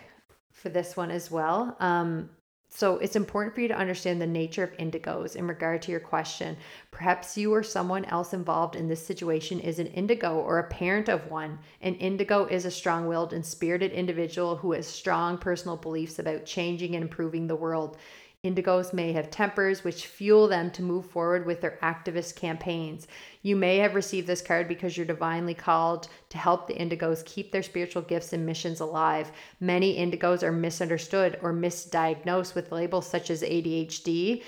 for 0.52 0.70
this 0.70 0.96
one 0.96 1.12
as 1.12 1.30
well. 1.30 1.76
Um, 1.80 2.30
so 2.76 2.98
it's 2.98 3.16
important 3.16 3.56
for 3.56 3.62
you 3.62 3.70
to 3.70 3.78
understand 3.78 4.22
the 4.22 4.28
nature 4.28 4.62
of 4.62 4.78
indigos 4.78 5.38
in 5.38 5.48
regard 5.48 5.82
to 5.84 5.92
your 5.92 6.02
question. 6.02 6.58
Perhaps 6.92 7.38
you 7.38 7.54
or 7.54 7.64
someone 7.64 8.04
else 8.06 8.34
involved 8.34 8.76
in 8.76 8.90
this 8.90 9.06
situation 9.06 9.62
is 9.62 9.80
an 9.80 9.88
indigo 9.88 10.36
or 10.40 10.60
a 10.60 10.68
parent 10.68 11.08
of 11.08 11.32
one. 11.32 11.58
An 11.82 11.96
indigo 11.96 12.46
is 12.48 12.66
a 12.66 12.72
strong 12.72 13.08
willed 13.08 13.32
and 13.32 13.46
spirited 13.46 13.94
individual 13.94 14.58
who 14.58 14.74
has 14.74 14.86
strong 14.86 15.38
personal 15.38 15.78
beliefs 15.78 16.20
about 16.20 16.46
changing 16.46 16.96
and 16.96 17.04
improving 17.04 17.48
the 17.48 17.56
world. 17.56 17.98
Indigos 18.46 18.94
may 18.94 19.12
have 19.14 19.32
tempers 19.32 19.84
which 19.84 20.06
fuel 20.06 20.48
them 20.48 20.70
to 20.72 20.84
move 20.84 21.08
forward 21.08 21.48
with 21.48 21.62
their 21.62 21.80
activist 21.82 22.36
campaigns. 22.36 23.08
You 23.42 23.56
may 23.56 23.78
have 23.78 23.96
received 23.96 24.28
this 24.28 24.44
card 24.44 24.68
because 24.68 24.96
you're 24.96 25.06
divinely 25.08 25.56
called 25.56 26.08
to 26.30 26.38
help 26.38 26.68
the 26.68 26.76
indigos 26.76 27.26
keep 27.26 27.52
their 27.52 27.64
spiritual 27.64 28.04
gifts 28.04 28.34
and 28.34 28.46
missions 28.46 28.82
alive. 28.82 29.32
Many 29.60 29.98
indigos 29.98 30.44
are 30.44 30.52
misunderstood 30.52 31.40
or 31.42 31.54
misdiagnosed 31.54 32.54
with 32.54 32.72
labels 32.72 33.08
such 33.08 33.32
as 33.32 33.42
ADHD. 33.42 34.44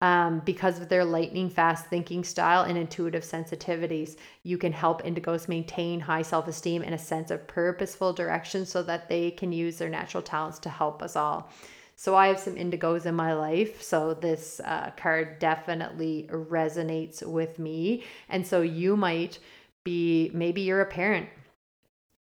Um, 0.00 0.40
because 0.44 0.80
of 0.80 0.88
their 0.88 1.04
lightning 1.04 1.48
fast 1.48 1.86
thinking 1.86 2.24
style 2.24 2.64
and 2.64 2.76
intuitive 2.76 3.22
sensitivities. 3.22 4.16
You 4.42 4.58
can 4.58 4.72
help 4.72 5.04
indigos 5.04 5.46
maintain 5.46 6.00
high 6.00 6.22
self 6.22 6.48
esteem 6.48 6.82
and 6.82 6.92
a 6.92 6.98
sense 6.98 7.30
of 7.30 7.46
purposeful 7.46 8.12
direction 8.12 8.66
so 8.66 8.82
that 8.82 9.08
they 9.08 9.30
can 9.30 9.52
use 9.52 9.78
their 9.78 9.88
natural 9.88 10.24
talents 10.24 10.58
to 10.60 10.70
help 10.70 11.04
us 11.04 11.14
all. 11.14 11.52
So 11.96 12.16
I 12.16 12.28
have 12.28 12.38
some 12.38 12.56
indigos 12.56 13.06
in 13.06 13.14
my 13.14 13.34
life. 13.34 13.82
So 13.82 14.14
this 14.14 14.60
uh, 14.64 14.90
card 14.96 15.38
definitely 15.38 16.28
resonates 16.30 17.26
with 17.26 17.58
me. 17.58 18.04
And 18.28 18.46
so 18.46 18.62
you 18.62 18.96
might 18.96 19.38
be, 19.84 20.30
maybe 20.34 20.62
you're 20.62 20.80
a 20.80 20.86
parent 20.86 21.28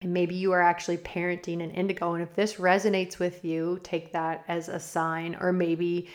and 0.02 0.12
maybe 0.12 0.34
you 0.34 0.52
are 0.52 0.62
actually 0.62 0.98
parenting 0.98 1.62
an 1.62 1.70
indigo. 1.70 2.14
And 2.14 2.22
if 2.22 2.34
this 2.34 2.54
resonates 2.54 3.18
with 3.18 3.44
you, 3.44 3.80
take 3.82 4.12
that 4.12 4.44
as 4.48 4.68
a 4.68 4.80
sign. 4.80 5.36
Or 5.40 5.52
maybe 5.52 6.08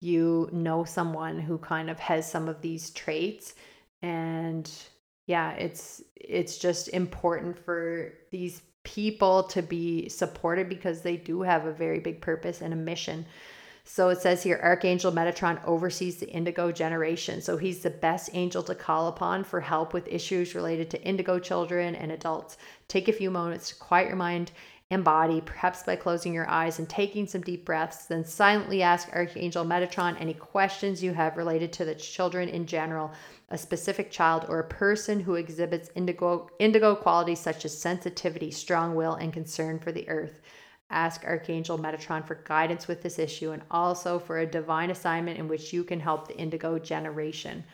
you 0.00 0.48
know 0.52 0.84
someone 0.84 1.38
who 1.38 1.58
kind 1.58 1.90
of 1.90 1.98
has 1.98 2.30
some 2.30 2.48
of 2.48 2.60
these 2.62 2.90
traits 2.90 3.54
and 4.02 4.70
yeah 5.26 5.52
it's 5.52 6.02
it's 6.16 6.58
just 6.58 6.88
important 6.88 7.58
for 7.58 8.14
these 8.30 8.62
people 8.84 9.44
to 9.44 9.62
be 9.62 10.08
supported 10.08 10.68
because 10.68 11.02
they 11.02 11.16
do 11.16 11.42
have 11.42 11.66
a 11.66 11.72
very 11.72 12.00
big 12.00 12.20
purpose 12.20 12.60
and 12.60 12.72
a 12.72 12.76
mission. 12.76 13.26
So 13.84 14.08
it 14.10 14.20
says 14.20 14.42
here 14.42 14.60
Archangel 14.62 15.10
Metatron 15.10 15.64
oversees 15.64 16.18
the 16.18 16.28
indigo 16.28 16.70
generation. 16.70 17.40
So 17.40 17.56
he's 17.56 17.80
the 17.80 17.90
best 17.90 18.30
angel 18.34 18.62
to 18.64 18.74
call 18.74 19.08
upon 19.08 19.44
for 19.44 19.60
help 19.60 19.92
with 19.92 20.06
issues 20.06 20.54
related 20.54 20.90
to 20.90 21.02
indigo 21.02 21.38
children 21.38 21.94
and 21.94 22.12
adults. 22.12 22.56
Take 22.88 23.08
a 23.08 23.12
few 23.12 23.30
moments 23.30 23.70
to 23.70 23.74
quiet 23.76 24.06
your 24.06 24.16
mind 24.16 24.52
and 24.90 25.04
body, 25.04 25.40
perhaps 25.40 25.84
by 25.84 25.94
closing 25.94 26.34
your 26.34 26.48
eyes 26.50 26.78
and 26.78 26.88
taking 26.88 27.26
some 27.26 27.42
deep 27.42 27.64
breaths. 27.64 28.06
Then 28.06 28.24
silently 28.24 28.82
ask 28.82 29.08
Archangel 29.12 29.64
Metatron 29.64 30.20
any 30.20 30.34
questions 30.34 31.02
you 31.02 31.12
have 31.12 31.36
related 31.36 31.72
to 31.74 31.84
the 31.84 31.94
children 31.94 32.48
in 32.48 32.66
general 32.66 33.12
a 33.50 33.58
specific 33.58 34.10
child, 34.10 34.46
or 34.48 34.60
a 34.60 34.68
person 34.68 35.18
who 35.18 35.34
exhibits 35.34 35.90
indigo, 35.96 36.48
indigo 36.60 36.94
qualities 36.94 37.40
such 37.40 37.64
as 37.64 37.76
sensitivity, 37.76 38.50
strong 38.50 38.94
will, 38.94 39.14
and 39.14 39.32
concern 39.32 39.78
for 39.78 39.90
the 39.90 40.08
earth. 40.08 40.40
Ask 40.88 41.24
Archangel 41.24 41.78
Metatron 41.78 42.24
for 42.26 42.36
guidance 42.44 42.86
with 42.86 43.02
this 43.02 43.18
issue 43.18 43.50
and 43.50 43.62
also 43.70 44.18
for 44.18 44.38
a 44.38 44.46
divine 44.46 44.90
assignment 44.90 45.38
in 45.38 45.48
which 45.48 45.72
you 45.72 45.82
can 45.84 46.00
help 46.00 46.28
the 46.28 46.36
indigo 46.36 46.78
generation. 46.78 47.64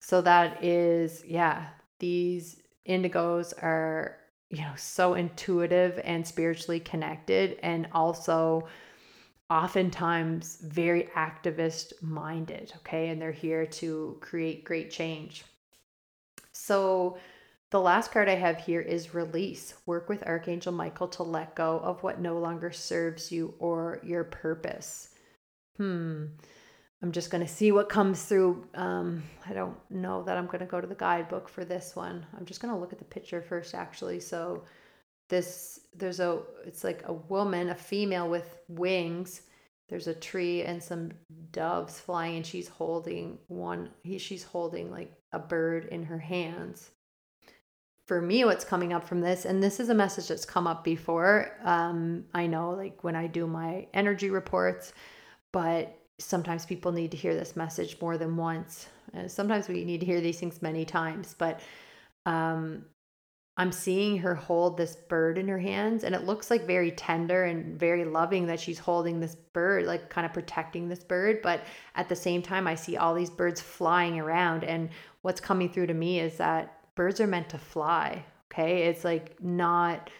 So 0.00 0.22
that 0.22 0.64
is, 0.64 1.24
yeah, 1.26 1.66
these 1.98 2.62
indigos 2.88 3.52
are, 3.62 4.16
you 4.50 4.62
know, 4.62 4.72
so 4.76 5.14
intuitive 5.14 6.00
and 6.04 6.26
spiritually 6.26 6.80
connected 6.80 7.58
and 7.62 7.88
also 7.92 8.66
oftentimes 9.50 10.58
very 10.62 11.04
activist 11.14 11.92
minded, 12.02 12.72
okay? 12.76 13.08
And 13.08 13.20
they're 13.20 13.32
here 13.32 13.66
to 13.66 14.16
create 14.20 14.64
great 14.64 14.90
change. 14.90 15.44
So, 16.52 17.18
the 17.70 17.80
last 17.80 18.12
card 18.12 18.30
I 18.30 18.34
have 18.34 18.58
here 18.58 18.80
is 18.80 19.14
release. 19.14 19.74
Work 19.84 20.08
with 20.08 20.26
Archangel 20.26 20.72
Michael 20.72 21.08
to 21.08 21.22
let 21.22 21.54
go 21.54 21.78
of 21.80 22.02
what 22.02 22.18
no 22.18 22.38
longer 22.38 22.72
serves 22.72 23.30
you 23.30 23.54
or 23.58 24.00
your 24.02 24.24
purpose. 24.24 25.10
Hmm. 25.76 26.26
I'm 27.02 27.12
just 27.12 27.30
going 27.30 27.46
to 27.46 27.52
see 27.52 27.70
what 27.70 27.88
comes 27.88 28.24
through. 28.24 28.66
Um, 28.74 29.22
I 29.48 29.52
don't 29.52 29.76
know 29.90 30.22
that 30.24 30.36
I'm 30.36 30.46
going 30.46 30.60
to 30.60 30.66
go 30.66 30.80
to 30.80 30.86
the 30.86 30.96
guidebook 30.96 31.48
for 31.48 31.64
this 31.64 31.94
one. 31.94 32.26
I'm 32.36 32.44
just 32.44 32.60
going 32.60 32.74
to 32.74 32.80
look 32.80 32.92
at 32.92 32.98
the 32.98 33.04
picture 33.04 33.40
first, 33.40 33.74
actually. 33.74 34.20
So, 34.20 34.64
this, 35.28 35.80
there's 35.94 36.20
a, 36.20 36.40
it's 36.64 36.84
like 36.84 37.02
a 37.06 37.12
woman, 37.12 37.68
a 37.68 37.74
female 37.74 38.28
with 38.28 38.56
wings. 38.68 39.42
There's 39.88 40.06
a 40.06 40.14
tree 40.14 40.62
and 40.62 40.82
some 40.82 41.12
doves 41.52 42.00
flying, 42.00 42.36
and 42.36 42.46
she's 42.46 42.68
holding 42.68 43.38
one, 43.48 43.90
he, 44.02 44.18
she's 44.18 44.44
holding 44.44 44.90
like 44.90 45.12
a 45.32 45.38
bird 45.38 45.86
in 45.86 46.04
her 46.04 46.18
hands. 46.18 46.90
For 48.06 48.20
me, 48.22 48.44
what's 48.44 48.64
coming 48.64 48.92
up 48.92 49.06
from 49.06 49.20
this, 49.20 49.44
and 49.44 49.62
this 49.62 49.80
is 49.80 49.90
a 49.90 49.94
message 49.94 50.28
that's 50.28 50.46
come 50.46 50.66
up 50.66 50.82
before. 50.82 51.58
Um, 51.62 52.24
I 52.34 52.46
know, 52.46 52.70
like 52.70 53.04
when 53.04 53.16
I 53.16 53.26
do 53.26 53.46
my 53.46 53.86
energy 53.92 54.30
reports, 54.30 54.92
but 55.52 55.97
sometimes 56.18 56.66
people 56.66 56.92
need 56.92 57.10
to 57.12 57.16
hear 57.16 57.34
this 57.34 57.56
message 57.56 57.96
more 58.00 58.18
than 58.18 58.36
once. 58.36 58.88
Uh, 59.16 59.28
sometimes 59.28 59.68
we 59.68 59.84
need 59.84 60.00
to 60.00 60.06
hear 60.06 60.20
these 60.20 60.38
things 60.38 60.60
many 60.60 60.84
times, 60.84 61.34
but 61.38 61.60
um, 62.26 62.84
I'm 63.56 63.72
seeing 63.72 64.18
her 64.18 64.34
hold 64.34 64.76
this 64.76 64.96
bird 64.96 65.38
in 65.38 65.48
her 65.48 65.58
hands, 65.58 66.04
and 66.04 66.14
it 66.14 66.24
looks 66.24 66.50
like 66.50 66.66
very 66.66 66.92
tender 66.92 67.44
and 67.44 67.78
very 67.78 68.04
loving 68.04 68.46
that 68.46 68.60
she's 68.60 68.78
holding 68.78 69.18
this 69.18 69.34
bird, 69.34 69.84
like 69.84 70.10
kind 70.10 70.24
of 70.24 70.32
protecting 70.32 70.88
this 70.88 71.02
bird. 71.02 71.40
But 71.42 71.62
at 71.94 72.08
the 72.08 72.16
same 72.16 72.42
time, 72.42 72.66
I 72.66 72.74
see 72.74 72.96
all 72.96 73.14
these 73.14 73.30
birds 73.30 73.60
flying 73.60 74.20
around, 74.20 74.64
and 74.64 74.90
what's 75.22 75.40
coming 75.40 75.70
through 75.70 75.86
to 75.86 75.94
me 75.94 76.20
is 76.20 76.36
that 76.36 76.94
birds 76.94 77.20
are 77.20 77.26
meant 77.26 77.48
to 77.50 77.58
fly. 77.58 78.24
Okay, 78.52 78.84
it's 78.84 79.04
like 79.04 79.42
not 79.42 80.10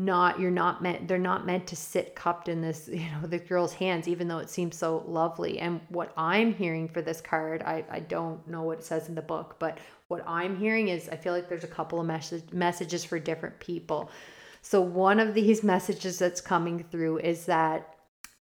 not 0.00 0.40
you're 0.40 0.50
not 0.50 0.82
meant 0.82 1.06
they're 1.06 1.18
not 1.18 1.44
meant 1.44 1.66
to 1.66 1.76
sit 1.76 2.14
cupped 2.14 2.48
in 2.48 2.62
this 2.62 2.88
you 2.92 3.06
know 3.10 3.26
the 3.26 3.38
girl's 3.38 3.74
hands 3.74 4.08
even 4.08 4.28
though 4.28 4.38
it 4.38 4.48
seems 4.48 4.74
so 4.76 5.04
lovely. 5.06 5.58
And 5.58 5.80
what 5.90 6.12
i'm 6.16 6.54
hearing 6.54 6.88
for 6.88 7.02
this 7.02 7.20
card 7.20 7.62
i, 7.62 7.84
I 7.90 8.00
don't 8.00 8.46
know 8.48 8.62
what 8.62 8.78
it 8.78 8.84
says 8.84 9.08
in 9.10 9.14
the 9.14 9.22
book 9.22 9.56
but 9.58 9.78
what 10.08 10.26
i'm 10.26 10.56
hearing 10.56 10.88
is 10.88 11.10
i 11.10 11.16
feel 11.16 11.34
like 11.34 11.48
there's 11.50 11.64
a 11.64 11.68
couple 11.68 12.00
of 12.00 12.06
message, 12.06 12.44
messages 12.52 13.04
for 13.04 13.18
different 13.18 13.60
people. 13.60 14.10
So 14.62 14.80
one 14.80 15.20
of 15.20 15.34
these 15.34 15.62
messages 15.74 16.18
that's 16.18 16.40
coming 16.40 16.82
through 16.90 17.18
is 17.18 17.44
that 17.46 17.94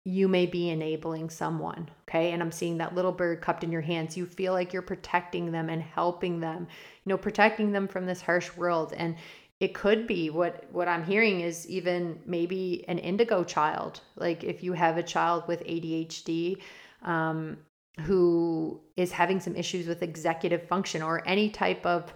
you 0.05 0.28
may 0.28 0.46
be 0.46 0.70
enabling 0.70 1.30
someone 1.30 1.90
okay? 2.09 2.30
And 2.30 2.42
i'm 2.42 2.53
seeing 2.53 2.78
that 2.78 2.94
little 2.94 3.12
bird 3.12 3.40
cupped 3.40 3.64
in 3.64 3.72
your 3.72 3.80
hands. 3.80 4.16
You 4.16 4.24
feel 4.24 4.53
like 4.53 4.72
you're 4.72 4.82
protecting 4.82 5.51
them 5.51 5.68
and 5.68 5.82
helping 5.82 6.38
them 6.38 6.68
you 7.05 7.11
know 7.11 7.18
protecting 7.18 7.72
them 7.72 7.88
from 7.88 8.07
this 8.07 8.22
harsh 8.22 8.57
world. 8.57 8.94
And 8.96 9.16
it 9.61 9.75
could 9.75 10.07
be. 10.07 10.31
What 10.31 10.65
what 10.73 10.89
i'm 10.89 11.05
hearing 11.05 11.41
is 11.41 11.69
even 11.69 12.19
maybe 12.27 12.85
an 12.89 12.99
indigo 12.99 13.45
child. 13.45 14.01
Like 14.17 14.43
if 14.43 14.63
you 14.63 14.73
have 14.73 14.97
a 14.97 15.03
child 15.03 15.47
with 15.47 15.65
adhd 15.65 16.57
um, 17.03 17.59
who 18.01 18.81
is 18.97 19.13
having 19.13 19.39
some 19.41 19.55
issues 19.55 19.87
with 19.87 20.03
executive 20.03 20.67
function 20.67 21.03
or 21.03 21.23
any 21.27 21.51
type 21.51 21.85
of 21.85 22.13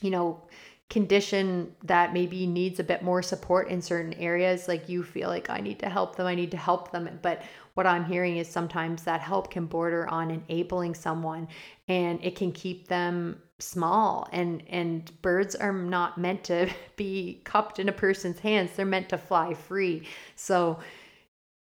you 0.00 0.10
know 0.10 0.42
condition 0.88 1.74
that 1.82 2.12
maybe 2.12 2.46
needs 2.46 2.78
a 2.78 2.84
bit 2.84 3.02
more 3.02 3.20
support 3.20 3.68
in 3.68 3.82
certain 3.82 4.14
areas 4.14 4.68
like 4.68 4.88
you 4.88 5.02
feel 5.02 5.28
like 5.28 5.50
i 5.50 5.58
need 5.58 5.80
to 5.80 5.88
help 5.88 6.14
them 6.16 6.26
i 6.26 6.34
need 6.34 6.50
to 6.50 6.56
help 6.56 6.90
them. 6.90 7.18
But 7.20 7.42
what 7.74 7.86
i'm 7.86 8.06
hearing 8.06 8.38
is 8.38 8.48
sometimes 8.48 9.02
that 9.02 9.20
help 9.20 9.50
can 9.50 9.66
border 9.66 10.08
on 10.08 10.30
enabling 10.30 10.94
someone 10.94 11.48
and 11.88 12.24
it 12.24 12.34
can 12.34 12.50
keep 12.52 12.88
them 12.88 13.42
small 13.58 14.28
and 14.32 14.62
and 14.68 15.10
birds 15.22 15.54
are 15.54 15.72
not 15.72 16.18
meant 16.18 16.44
to 16.44 16.68
be 16.96 17.40
cupped 17.44 17.78
in 17.78 17.88
a 17.88 17.92
person's 17.92 18.38
hands. 18.38 18.70
They're 18.74 18.86
meant 18.86 19.08
to 19.10 19.18
fly 19.18 19.54
free. 19.54 20.06
So 20.34 20.78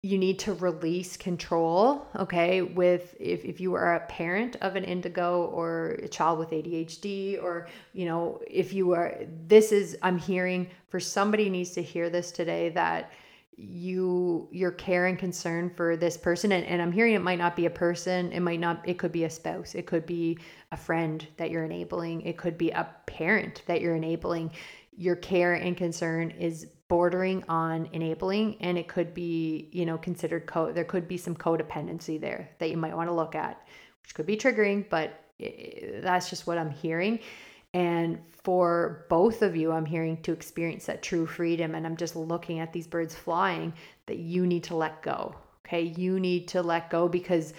you 0.03 0.17
need 0.17 0.37
to 0.37 0.53
release 0.53 1.17
control 1.17 2.07
okay 2.15 2.61
with 2.61 3.15
if, 3.19 3.43
if 3.43 3.59
you 3.59 3.73
are 3.73 3.95
a 3.95 3.99
parent 4.01 4.55
of 4.61 4.75
an 4.75 4.83
indigo 4.83 5.45
or 5.45 5.97
a 6.03 6.07
child 6.07 6.37
with 6.37 6.51
adhd 6.51 7.41
or 7.41 7.67
you 7.93 8.05
know 8.05 8.39
if 8.47 8.73
you 8.73 8.93
are 8.93 9.15
this 9.47 9.71
is 9.71 9.97
i'm 10.03 10.17
hearing 10.17 10.69
for 10.87 10.99
somebody 10.99 11.49
needs 11.49 11.71
to 11.71 11.81
hear 11.81 12.11
this 12.11 12.31
today 12.31 12.69
that 12.69 13.11
you 13.59 14.47
your 14.51 14.69
care 14.69 15.07
and 15.07 15.17
concern 15.17 15.71
for 15.75 15.97
this 15.97 16.15
person 16.15 16.51
and, 16.51 16.63
and 16.65 16.79
i'm 16.79 16.91
hearing 16.91 17.15
it 17.15 17.23
might 17.23 17.39
not 17.39 17.55
be 17.55 17.65
a 17.65 17.69
person 17.71 18.31
it 18.31 18.39
might 18.39 18.59
not 18.59 18.87
it 18.87 18.99
could 18.99 19.11
be 19.11 19.23
a 19.23 19.29
spouse 19.29 19.73
it 19.73 19.87
could 19.87 20.05
be 20.05 20.37
a 20.71 20.77
friend 20.77 21.27
that 21.37 21.49
you're 21.49 21.65
enabling 21.65 22.21
it 22.21 22.37
could 22.37 22.55
be 22.55 22.69
a 22.69 22.87
parent 23.07 23.63
that 23.65 23.81
you're 23.81 23.95
enabling. 23.95 24.51
Your 24.99 25.15
care 25.15 25.53
and 25.53 25.77
concern 25.77 26.31
is 26.31 26.65
bordering 26.87 27.43
on 27.49 27.87
enabling 27.93 28.57
and 28.61 28.77
it 28.77 28.87
could 28.87 29.13
be 29.13 29.69
you 29.71 29.85
know 29.85 29.97
considered 29.97 30.45
co 30.45 30.71
there 30.71 30.85
could 30.85 31.07
be 31.07 31.17
some 31.17 31.35
codependency 31.35 32.19
there 32.19 32.49
that 32.59 32.69
you 32.69 32.77
might 32.77 32.95
want 32.95 33.09
to 33.09 33.13
look 33.13 33.35
at 33.35 33.67
which 34.01 34.15
could 34.15 34.25
be 34.25 34.37
triggering 34.37 34.87
but 34.89 35.25
that's 36.01 36.29
just 36.29 36.47
what 36.47 36.57
i'm 36.57 36.71
hearing 36.71 37.19
and 37.77 38.17
for 38.31 39.05
both 39.07 39.43
of 39.43 39.55
you, 39.55 39.71
I'm 39.71 39.85
hearing 39.85 40.19
to 40.23 40.31
experience 40.31 40.87
that 40.87 41.03
true 41.03 41.27
freedom. 41.27 41.75
And 41.75 41.85
I'm 41.85 41.95
just 41.95 42.15
looking 42.15 42.57
at 42.57 42.73
these 42.73 42.87
birds 42.87 43.13
flying 43.13 43.71
that 44.07 44.17
you 44.17 44.47
need 44.47 44.63
to 44.63 44.75
let 44.75 45.03
go. 45.03 45.35
Okay. 45.63 45.93
You 45.95 46.19
need 46.19 46.47
to 46.47 46.63
let 46.63 46.89
go 46.89 47.07
because 47.07 47.53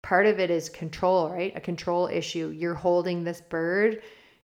part 0.00 0.26
of 0.26 0.38
it 0.38 0.48
is 0.48 0.68
control, 0.68 1.28
right? 1.28 1.52
A 1.56 1.60
control 1.60 2.06
issue. 2.06 2.54
You're 2.56 2.76
holding 2.76 3.24
this 3.24 3.40
bird 3.40 4.02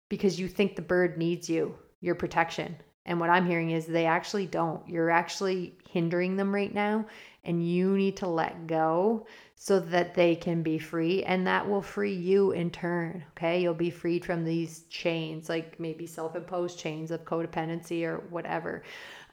because 0.09 0.41
you 0.41 0.49
think 0.49 0.77
the 0.77 0.81
bird 0.81 1.19
needs 1.19 1.51
you, 1.51 1.75
your 2.01 2.15
protection. 2.15 2.75
And 3.05 3.21
what 3.21 3.29
I'm 3.29 3.47
hearing 3.47 3.73
is 3.73 3.85
they 3.85 4.07
actually 4.07 4.47
don't. 4.47 4.89
You're 4.89 5.11
actually 5.11 5.77
hindering 5.91 6.37
them 6.37 6.55
right 6.55 6.73
now, 6.73 7.05
and 7.45 7.67
you 7.67 7.97
need 7.97 8.17
to 8.19 8.29
let 8.29 8.67
go 8.67 9.27
so 9.55 9.81
that 9.81 10.15
they 10.15 10.37
can 10.37 10.63
be 10.63 10.79
free. 10.79 11.25
And 11.25 11.47
that 11.47 11.69
will 11.69 11.83
free 11.83 12.15
you 12.15 12.53
in 12.53 12.71
turn. 12.71 13.25
Okay. 13.33 13.63
You'll 13.63 13.75
be 13.75 13.91
freed 13.91 14.25
from 14.25 14.45
these 14.45 14.83
chains, 14.85 15.49
like 15.49 15.79
maybe 15.81 16.07
self 16.07 16.37
imposed 16.37 16.79
chains 16.79 17.11
of 17.11 17.25
codependency 17.25 18.05
or 18.05 18.19
whatever. 18.31 18.83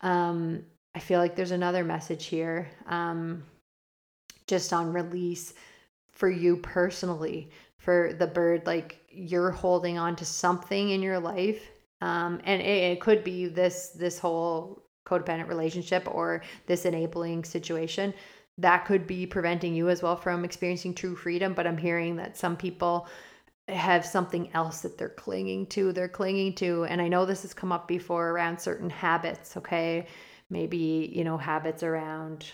Um, 0.01 0.63
I 0.93 0.99
feel 0.99 1.19
like 1.19 1.35
there's 1.35 1.51
another 1.51 1.83
message 1.83 2.25
here 2.25 2.69
um, 2.87 3.43
just 4.47 4.71
on 4.71 4.93
release 4.93 5.53
for 6.11 6.29
you 6.29 6.57
personally, 6.57 7.51
for 7.77 8.13
the 8.17 8.27
bird. 8.27 8.65
Like 8.65 8.99
you're 9.09 9.51
holding 9.51 9.97
on 9.97 10.15
to 10.17 10.25
something 10.25 10.91
in 10.91 11.01
your 11.01 11.19
life 11.19 11.61
um, 12.01 12.39
and 12.43 12.61
it, 12.61 12.65
it 12.65 13.01
could 13.01 13.23
be 13.23 13.47
this 13.47 13.89
this 13.89 14.19
whole 14.19 14.83
codependent 15.05 15.47
relationship 15.47 16.07
or 16.09 16.41
this 16.65 16.85
enabling 16.85 17.43
situation 17.43 18.13
that 18.57 18.85
could 18.85 19.05
be 19.05 19.25
preventing 19.25 19.75
you 19.75 19.89
as 19.89 20.01
well 20.01 20.15
from 20.15 20.45
experiencing 20.45 20.93
true 20.93 21.15
freedom. 21.15 21.53
But 21.53 21.67
i'm 21.67 21.77
hearing 21.77 22.15
that 22.17 22.37
some 22.37 22.55
people 22.55 23.07
have 23.67 24.05
something 24.05 24.53
else 24.53 24.81
that 24.81 24.97
they're 24.97 25.09
clinging 25.09 25.65
to 25.67 25.91
they're 25.91 26.07
clinging 26.07 26.53
to. 26.55 26.85
And 26.85 27.01
i 27.01 27.07
know 27.07 27.25
this 27.25 27.41
has 27.43 27.53
come 27.53 27.71
up 27.71 27.87
before 27.87 28.29
around 28.29 28.59
certain 28.59 28.89
habits 28.89 29.57
okay? 29.57 30.07
Maybe 30.49 31.11
you 31.13 31.23
know 31.23 31.37
habits 31.37 31.83
around 31.83 32.45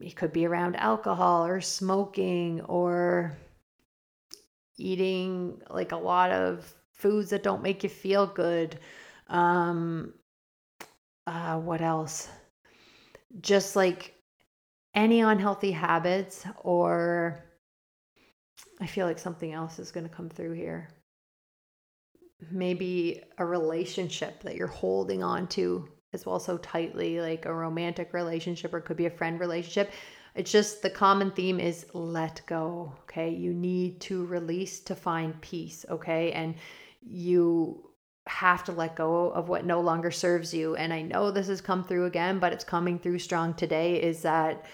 it 0.00 0.14
could 0.14 0.32
be 0.32 0.46
around 0.46 0.76
alcohol 0.76 1.46
or 1.46 1.60
smoking 1.60 2.60
or 2.62 3.36
eating 4.76 5.60
like 5.70 5.92
a 5.92 5.96
lot 5.96 6.30
of 6.30 6.74
foods 6.92 7.30
that 7.30 7.42
don't 7.42 7.62
make 7.62 7.82
you 7.82 7.88
feel 7.88 8.26
good. 8.26 8.78
Um, 9.28 10.14
uh, 11.26 11.58
what 11.58 11.80
else? 11.80 12.28
Just 13.40 13.76
like 13.76 14.14
any 14.94 15.20
unhealthy 15.20 15.72
habits, 15.72 16.46
or 16.62 17.44
I 18.80 18.86
feel 18.86 19.06
like 19.06 19.18
something 19.18 19.52
else 19.52 19.78
is 19.78 19.90
going 19.90 20.08
to 20.08 20.14
come 20.14 20.28
through 20.28 20.52
here. 20.52 20.88
Maybe 22.50 23.22
a 23.38 23.44
relationship 23.44 24.42
that 24.42 24.56
you're 24.56 24.66
holding 24.66 25.22
on 25.22 25.48
to 25.48 25.88
as 26.12 26.24
well 26.24 26.38
so 26.38 26.56
tightly, 26.58 27.20
like 27.20 27.44
a 27.44 27.54
romantic 27.54 28.12
relationship, 28.14 28.72
or 28.72 28.80
could 28.80 28.96
be 28.96 29.06
a 29.06 29.10
friend 29.10 29.40
relationship. 29.40 29.90
It's 30.34 30.52
just 30.52 30.82
the 30.82 30.90
common 30.90 31.30
theme 31.30 31.58
is 31.58 31.86
let 31.94 32.42
go. 32.46 32.94
Okay. 33.02 33.30
You 33.30 33.54
need 33.54 34.00
to 34.02 34.26
release 34.26 34.80
to 34.80 34.94
find 34.94 35.40
peace. 35.40 35.84
Okay. 35.90 36.32
And 36.32 36.54
you 37.00 37.90
have 38.26 38.64
to 38.64 38.72
let 38.72 38.96
go 38.96 39.30
of 39.30 39.48
what 39.48 39.64
no 39.64 39.80
longer 39.80 40.10
serves 40.10 40.52
you. 40.52 40.74
And 40.76 40.92
I 40.92 41.02
know 41.02 41.30
this 41.30 41.46
has 41.48 41.60
come 41.60 41.84
through 41.84 42.06
again, 42.06 42.38
but 42.38 42.52
it's 42.52 42.64
coming 42.64 42.98
through 42.98 43.20
strong 43.20 43.54
today 43.54 44.02
is 44.02 44.22
that 44.22 44.64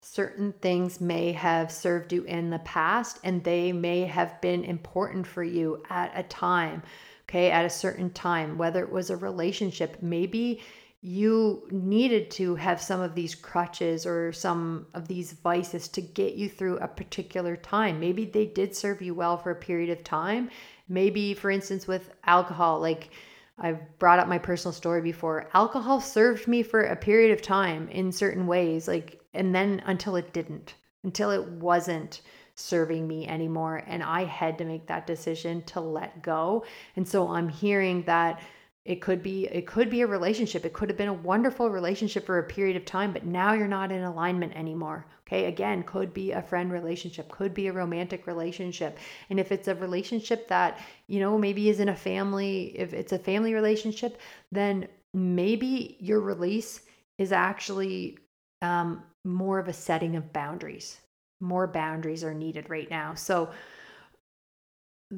certain 0.00 0.52
things 0.60 1.00
may 1.00 1.32
have 1.32 1.70
served 1.70 2.12
you 2.12 2.24
in 2.24 2.50
the 2.50 2.58
past 2.60 3.18
and 3.24 3.42
they 3.42 3.72
may 3.72 4.02
have 4.02 4.40
been 4.40 4.64
important 4.64 5.26
for 5.26 5.42
you 5.42 5.82
at 5.90 6.12
a 6.14 6.22
time, 6.24 6.82
okay, 7.28 7.50
at 7.50 7.64
a 7.64 7.70
certain 7.70 8.10
time, 8.10 8.58
whether 8.58 8.82
it 8.82 8.90
was 8.90 9.10
a 9.10 9.16
relationship, 9.16 9.98
maybe 10.02 10.60
you 11.04 11.66
needed 11.72 12.30
to 12.30 12.54
have 12.54 12.80
some 12.80 13.00
of 13.00 13.16
these 13.16 13.34
crutches 13.34 14.06
or 14.06 14.32
some 14.32 14.86
of 14.94 15.08
these 15.08 15.32
vices 15.32 15.88
to 15.88 16.00
get 16.00 16.34
you 16.34 16.48
through 16.48 16.78
a 16.78 16.86
particular 16.86 17.56
time. 17.56 17.98
Maybe 17.98 18.24
they 18.24 18.46
did 18.46 18.76
serve 18.76 19.02
you 19.02 19.12
well 19.12 19.36
for 19.36 19.50
a 19.50 19.56
period 19.56 19.90
of 19.90 20.04
time. 20.04 20.48
Maybe, 20.92 21.34
for 21.34 21.50
instance, 21.50 21.88
with 21.88 22.10
alcohol, 22.24 22.80
like 22.80 23.10
I've 23.58 23.98
brought 23.98 24.18
up 24.18 24.28
my 24.28 24.38
personal 24.38 24.72
story 24.72 25.00
before, 25.00 25.48
alcohol 25.54 26.00
served 26.00 26.46
me 26.46 26.62
for 26.62 26.82
a 26.82 26.96
period 26.96 27.32
of 27.32 27.40
time 27.42 27.88
in 27.88 28.12
certain 28.12 28.46
ways, 28.46 28.86
like, 28.86 29.20
and 29.32 29.54
then 29.54 29.82
until 29.86 30.16
it 30.16 30.32
didn't, 30.32 30.74
until 31.02 31.30
it 31.30 31.48
wasn't 31.48 32.20
serving 32.54 33.08
me 33.08 33.26
anymore. 33.26 33.82
And 33.86 34.02
I 34.02 34.24
had 34.24 34.58
to 34.58 34.64
make 34.64 34.86
that 34.86 35.06
decision 35.06 35.62
to 35.62 35.80
let 35.80 36.22
go. 36.22 36.64
And 36.96 37.08
so 37.08 37.28
I'm 37.30 37.48
hearing 37.48 38.02
that 38.02 38.42
it 38.84 39.00
could 39.00 39.22
be 39.22 39.46
it 39.46 39.66
could 39.66 39.88
be 39.88 40.00
a 40.00 40.06
relationship 40.06 40.64
it 40.64 40.72
could 40.72 40.88
have 40.88 40.98
been 40.98 41.08
a 41.08 41.12
wonderful 41.12 41.70
relationship 41.70 42.26
for 42.26 42.38
a 42.38 42.42
period 42.42 42.76
of 42.76 42.84
time 42.84 43.12
but 43.12 43.24
now 43.24 43.52
you're 43.52 43.68
not 43.68 43.92
in 43.92 44.02
alignment 44.02 44.52
anymore 44.56 45.06
okay 45.32 45.46
again 45.46 45.82
could 45.82 46.12
be 46.12 46.32
a 46.32 46.42
friend 46.42 46.70
relationship 46.70 47.30
could 47.30 47.54
be 47.54 47.66
a 47.66 47.72
romantic 47.72 48.26
relationship. 48.26 48.98
And 49.30 49.40
if 49.40 49.50
it's 49.50 49.68
a 49.68 49.74
relationship 49.74 50.48
that 50.48 50.78
you 51.06 51.20
know 51.20 51.38
maybe 51.38 51.68
is 51.68 51.80
in 51.80 51.88
a 51.88 51.96
family 51.96 52.74
if 52.78 52.92
it's 52.92 53.12
a 53.12 53.18
family 53.18 53.54
relationship 53.54 54.20
then 54.50 54.88
maybe 55.14 55.96
your 56.00 56.20
release 56.20 56.82
is 57.18 57.32
actually 57.32 58.18
um, 58.60 59.02
more 59.24 59.58
of 59.58 59.68
a 59.68 59.72
setting 59.72 60.16
of 60.16 60.32
boundaries. 60.32 60.98
More 61.40 61.66
boundaries 61.66 62.24
are 62.24 62.34
needed 62.34 62.70
right 62.70 62.88
now. 62.90 63.14
So 63.14 63.50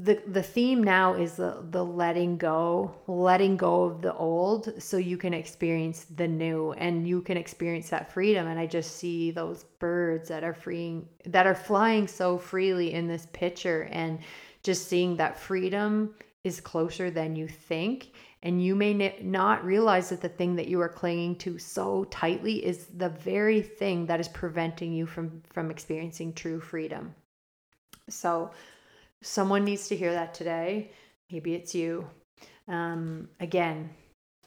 the 0.02 0.20
the 0.26 0.42
theme 0.42 0.82
now 0.82 1.14
is 1.14 1.34
the 1.34 1.64
the 1.70 1.84
letting 1.84 2.36
go 2.36 2.92
letting 3.06 3.56
go 3.56 3.84
of 3.84 4.02
the 4.02 4.12
old 4.14 4.82
so 4.82 4.96
you 4.96 5.16
can 5.16 5.32
experience 5.32 6.06
the 6.16 6.26
new 6.26 6.72
and 6.72 7.06
you 7.06 7.22
can 7.22 7.36
experience 7.36 7.90
that 7.90 8.12
freedom. 8.12 8.48
And 8.48 8.58
i 8.58 8.66
just 8.66 8.96
see 8.96 9.30
those 9.30 9.64
birds 9.78 10.28
that 10.28 10.42
are 10.42 10.54
freeing 10.54 11.08
that 11.26 11.46
are 11.46 11.54
flying 11.54 12.08
so 12.08 12.36
freely 12.36 12.92
in 12.92 13.06
this 13.06 13.28
picture. 13.32 13.82
And 13.92 14.18
just 14.64 14.88
seeing 14.88 15.16
that 15.16 15.38
freedom 15.38 16.14
is 16.42 16.60
closer 16.60 17.10
than 17.10 17.36
you 17.36 17.46
think. 17.46 18.12
And 18.42 18.62
you 18.62 18.74
may 18.74 18.94
not 19.22 19.64
realize 19.64 20.08
that 20.08 20.20
the 20.20 20.28
thing 20.28 20.56
that 20.56 20.66
you 20.66 20.80
are 20.80 20.88
clinging 20.88 21.36
to 21.36 21.56
so 21.58 22.04
tightly 22.04 22.64
is 22.64 22.88
the 22.96 23.10
very 23.10 23.62
thing 23.62 24.06
that 24.06 24.18
is 24.18 24.28
preventing 24.28 24.92
you 24.92 25.06
from 25.06 25.40
from 25.52 25.70
experiencing 25.70 26.32
true 26.32 26.58
freedom. 26.58 27.14
So 28.08 28.50
Someone 29.24 29.64
needs 29.64 29.88
to 29.88 29.96
hear 29.96 30.12
that 30.12 30.34
today. 30.34 30.90
Maybe 31.32 31.54
it's 31.54 31.74
you. 31.74 32.06
Um, 32.68 33.30
again, 33.40 33.88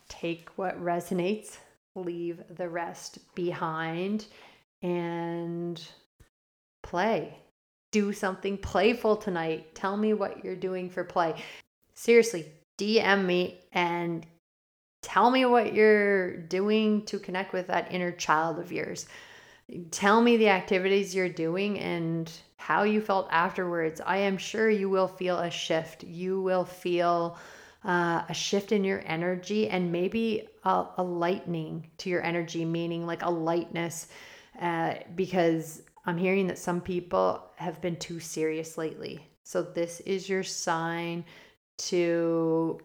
take 0.07 0.49
what 0.55 0.79
resonates, 0.79 1.57
leave 1.95 2.43
the 2.55 2.69
rest 2.69 3.17
behind, 3.33 4.27
and 4.83 5.81
play. 6.83 7.35
Do 7.91 8.13
something 8.13 8.55
playful 8.55 9.17
tonight. 9.17 9.73
Tell 9.73 9.97
me 9.97 10.13
what 10.13 10.43
you're 10.43 10.55
doing 10.55 10.91
for 10.91 11.03
play. 11.03 11.33
Seriously, 11.95 12.45
DM 12.77 13.25
me 13.25 13.59
and 13.71 14.27
tell 15.01 15.31
me 15.31 15.45
what 15.45 15.73
you're 15.73 16.37
doing 16.37 17.03
to 17.05 17.17
connect 17.17 17.51
with 17.51 17.65
that 17.65 17.91
inner 17.91 18.11
child 18.11 18.59
of 18.59 18.71
yours. 18.71 19.07
Tell 19.89 20.21
me 20.21 20.37
the 20.37 20.49
activities 20.49 21.15
you're 21.15 21.29
doing 21.29 21.79
and 21.79 22.31
how 22.57 22.83
you 22.83 22.99
felt 22.99 23.27
afterwards. 23.31 24.01
I 24.05 24.17
am 24.17 24.37
sure 24.37 24.69
you 24.69 24.89
will 24.89 25.07
feel 25.07 25.39
a 25.39 25.49
shift. 25.49 26.03
You 26.03 26.41
will 26.41 26.65
feel 26.65 27.37
uh, 27.85 28.23
a 28.27 28.33
shift 28.33 28.71
in 28.71 28.83
your 28.83 29.01
energy 29.05 29.69
and 29.69 29.91
maybe 29.91 30.49
a, 30.65 30.85
a, 30.97 31.03
lightening 31.03 31.89
to 31.99 32.09
your 32.09 32.23
energy, 32.23 32.65
meaning 32.65 33.05
like 33.05 33.21
a 33.23 33.29
lightness, 33.29 34.07
uh, 34.59 34.95
because 35.15 35.83
I'm 36.05 36.17
hearing 36.17 36.47
that 36.47 36.57
some 36.57 36.81
people 36.81 37.43
have 37.55 37.79
been 37.79 37.95
too 37.95 38.19
serious 38.19 38.77
lately. 38.77 39.25
So, 39.43 39.61
this 39.61 40.01
is 40.01 40.27
your 40.27 40.43
sign 40.43 41.23
to 41.77 42.79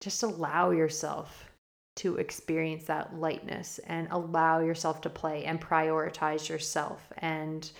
just 0.00 0.22
allow 0.22 0.70
yourself 0.70 1.48
to 1.96 2.16
experience 2.16 2.84
that 2.84 3.14
lightness 3.14 3.78
and 3.86 4.08
allow 4.10 4.58
yourself 4.58 5.00
to 5.02 5.08
play 5.10 5.44
and 5.44 5.60
prioritize 5.60 6.48
yourself 6.48 7.12
and 7.18 7.70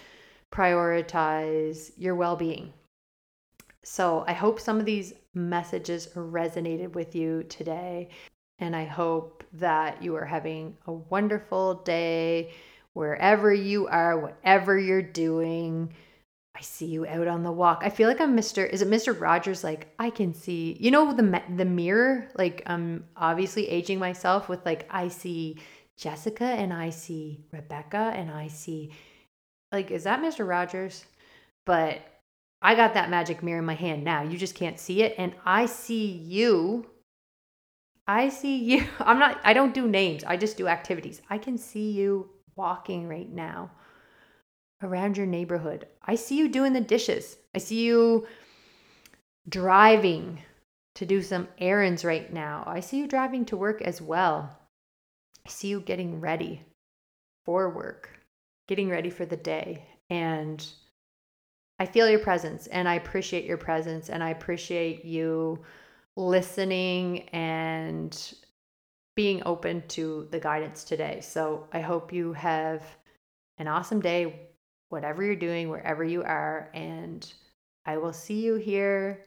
prioritize 0.55 1.91
your 1.97 2.15
well 2.15 2.37
being. 2.37 2.73
So, 3.83 4.25
I 4.27 4.33
hope 4.33 4.61
some 4.61 4.79
of 4.81 4.87
these 4.87 5.13
messages 5.35 6.09
resonated 6.15 6.95
with 6.95 7.15
you 7.15 7.43
today. 7.45 8.09
And 8.61 8.75
I 8.75 8.85
hope 8.85 9.45
that 9.55 10.03
you 10.03 10.15
are 10.17 10.25
having 10.25 10.77
a 10.87 10.93
wonderful 10.93 11.75
day 11.83 12.53
wherever 12.93 13.53
you 13.53 13.89
are, 13.89 14.19
whatever 14.19 14.79
you're 14.79 15.03
doing. 15.03 15.93
I 16.57 16.61
see 16.61 16.87
you 16.87 17.05
out 17.07 17.27
on 17.27 17.43
the 17.43 17.51
walk. 17.51 17.83
I 17.85 17.91
feel 17.91 18.09
like 18.09 18.21
I'm 18.21 18.37
Mr. 18.37 18.69
Is 18.69 18.81
it 18.81 18.89
Mr. 18.89 19.19
Rogers? 19.21 19.65
Like 19.65 19.93
I 19.99 20.11
can 20.11 20.33
see, 20.33 20.77
you 20.79 20.93
know, 20.93 21.13
the 21.13 21.43
the 21.57 21.65
mirror. 21.65 22.29
Like 22.39 22.63
I'm 22.67 23.05
obviously 23.17 23.69
aging 23.69 23.99
myself 23.99 24.49
with 24.49 24.65
like 24.65 24.87
I 24.89 25.09
see 25.09 25.59
Jessica 25.97 26.45
and 26.45 26.73
I 26.73 26.91
see 26.91 27.45
Rebecca 27.53 28.13
and 28.15 28.31
I 28.31 28.47
see, 28.47 28.93
like, 29.75 29.91
is 29.91 30.05
that 30.05 30.23
Mr. 30.23 30.49
Rogers? 30.49 31.05
But 31.67 32.01
I 32.63 32.75
got 32.75 32.95
that 32.95 33.11
magic 33.11 33.43
mirror 33.43 33.59
in 33.59 33.67
my 33.67 33.75
hand 33.75 34.05
now. 34.05 34.23
You 34.23 34.39
just 34.39 34.55
can't 34.55 34.79
see 34.79 35.03
it, 35.03 35.15
and 35.19 35.35
I 35.45 35.67
see 35.67 36.07
you. 36.07 36.87
I 38.07 38.31
see 38.31 38.57
you. 38.57 38.87
I'm 39.01 39.19
not. 39.19 39.41
I 39.45 39.53
don't 39.53 39.75
do 39.75 39.87
names. 39.87 40.25
I 40.25 40.39
just 40.39 40.57
do 40.57 40.69
activities. 40.69 41.21
I 41.29 41.37
can 41.37 41.59
see 41.59 41.91
you 41.91 42.31
walking 42.57 43.09
right 43.09 43.31
now 43.31 43.71
around 44.83 45.17
your 45.17 45.27
neighborhood. 45.27 45.87
I 46.03 46.15
see 46.15 46.37
you 46.37 46.49
doing 46.49 46.73
the 46.73 46.81
dishes. 46.81 47.37
I 47.55 47.59
see 47.59 47.85
you 47.85 48.27
driving 49.49 50.39
to 50.95 51.07
do 51.07 51.23
some 51.23 51.49
errands 51.59 52.05
right 52.05 52.33
now. 52.33 52.65
I 52.67 52.81
see 52.81 52.99
you 52.99 53.07
driving 53.07 53.45
to 53.47 53.57
work 53.57 53.83
as 53.83 54.01
well. 54.01 54.57
I 55.47 55.51
see 55.51 55.69
you 55.69 55.81
getting 55.81 56.21
ready 56.21 56.63
for 57.45 57.69
work, 57.69 58.14
getting 58.69 58.89
ready 58.89 59.11
for 59.11 59.27
the 59.27 59.37
day. 59.37 59.85
And 60.11 60.67
I 61.79 61.87
feel 61.87 62.09
your 62.09 62.21
presence 62.21 62.67
and 62.69 62.89
I 62.89 62.95
appreciate 62.95 63.45
your 63.45 63.57
presence 63.57 64.11
and 64.11 64.23
I 64.23 64.31
appreciate 64.31 65.05
you 65.05 65.63
listening 66.17 67.29
and 67.31 68.35
being 69.17 69.43
open 69.45 69.83
to 69.89 70.29
the 70.31 70.41
guidance 70.41 70.85
today. 70.85 71.21
So 71.21 71.67
I 71.73 71.81
hope 71.81 72.13
you 72.13 72.33
have 72.33 72.85
an 73.59 73.69
awesome 73.69 74.01
day 74.01 74.49
whatever 74.89 75.25
you're 75.25 75.35
doing, 75.35 75.69
wherever 75.69 76.05
you 76.05 76.23
are. 76.23 76.71
And 76.75 77.31
I 77.87 77.97
will 77.97 78.13
see 78.13 78.45
you 78.45 78.55
here 78.55 79.25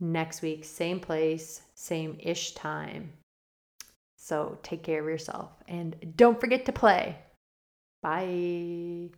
next 0.00 0.42
week, 0.42 0.64
same 0.64 1.00
place, 1.00 1.62
same 1.74 2.16
ish 2.20 2.52
time. 2.52 3.12
So 4.16 4.58
take 4.62 4.82
care 4.82 5.00
of 5.00 5.06
yourself 5.06 5.50
and 5.68 6.14
don't 6.16 6.40
forget 6.40 6.64
to 6.66 6.72
play. 6.72 7.16
Bye. 8.02 9.10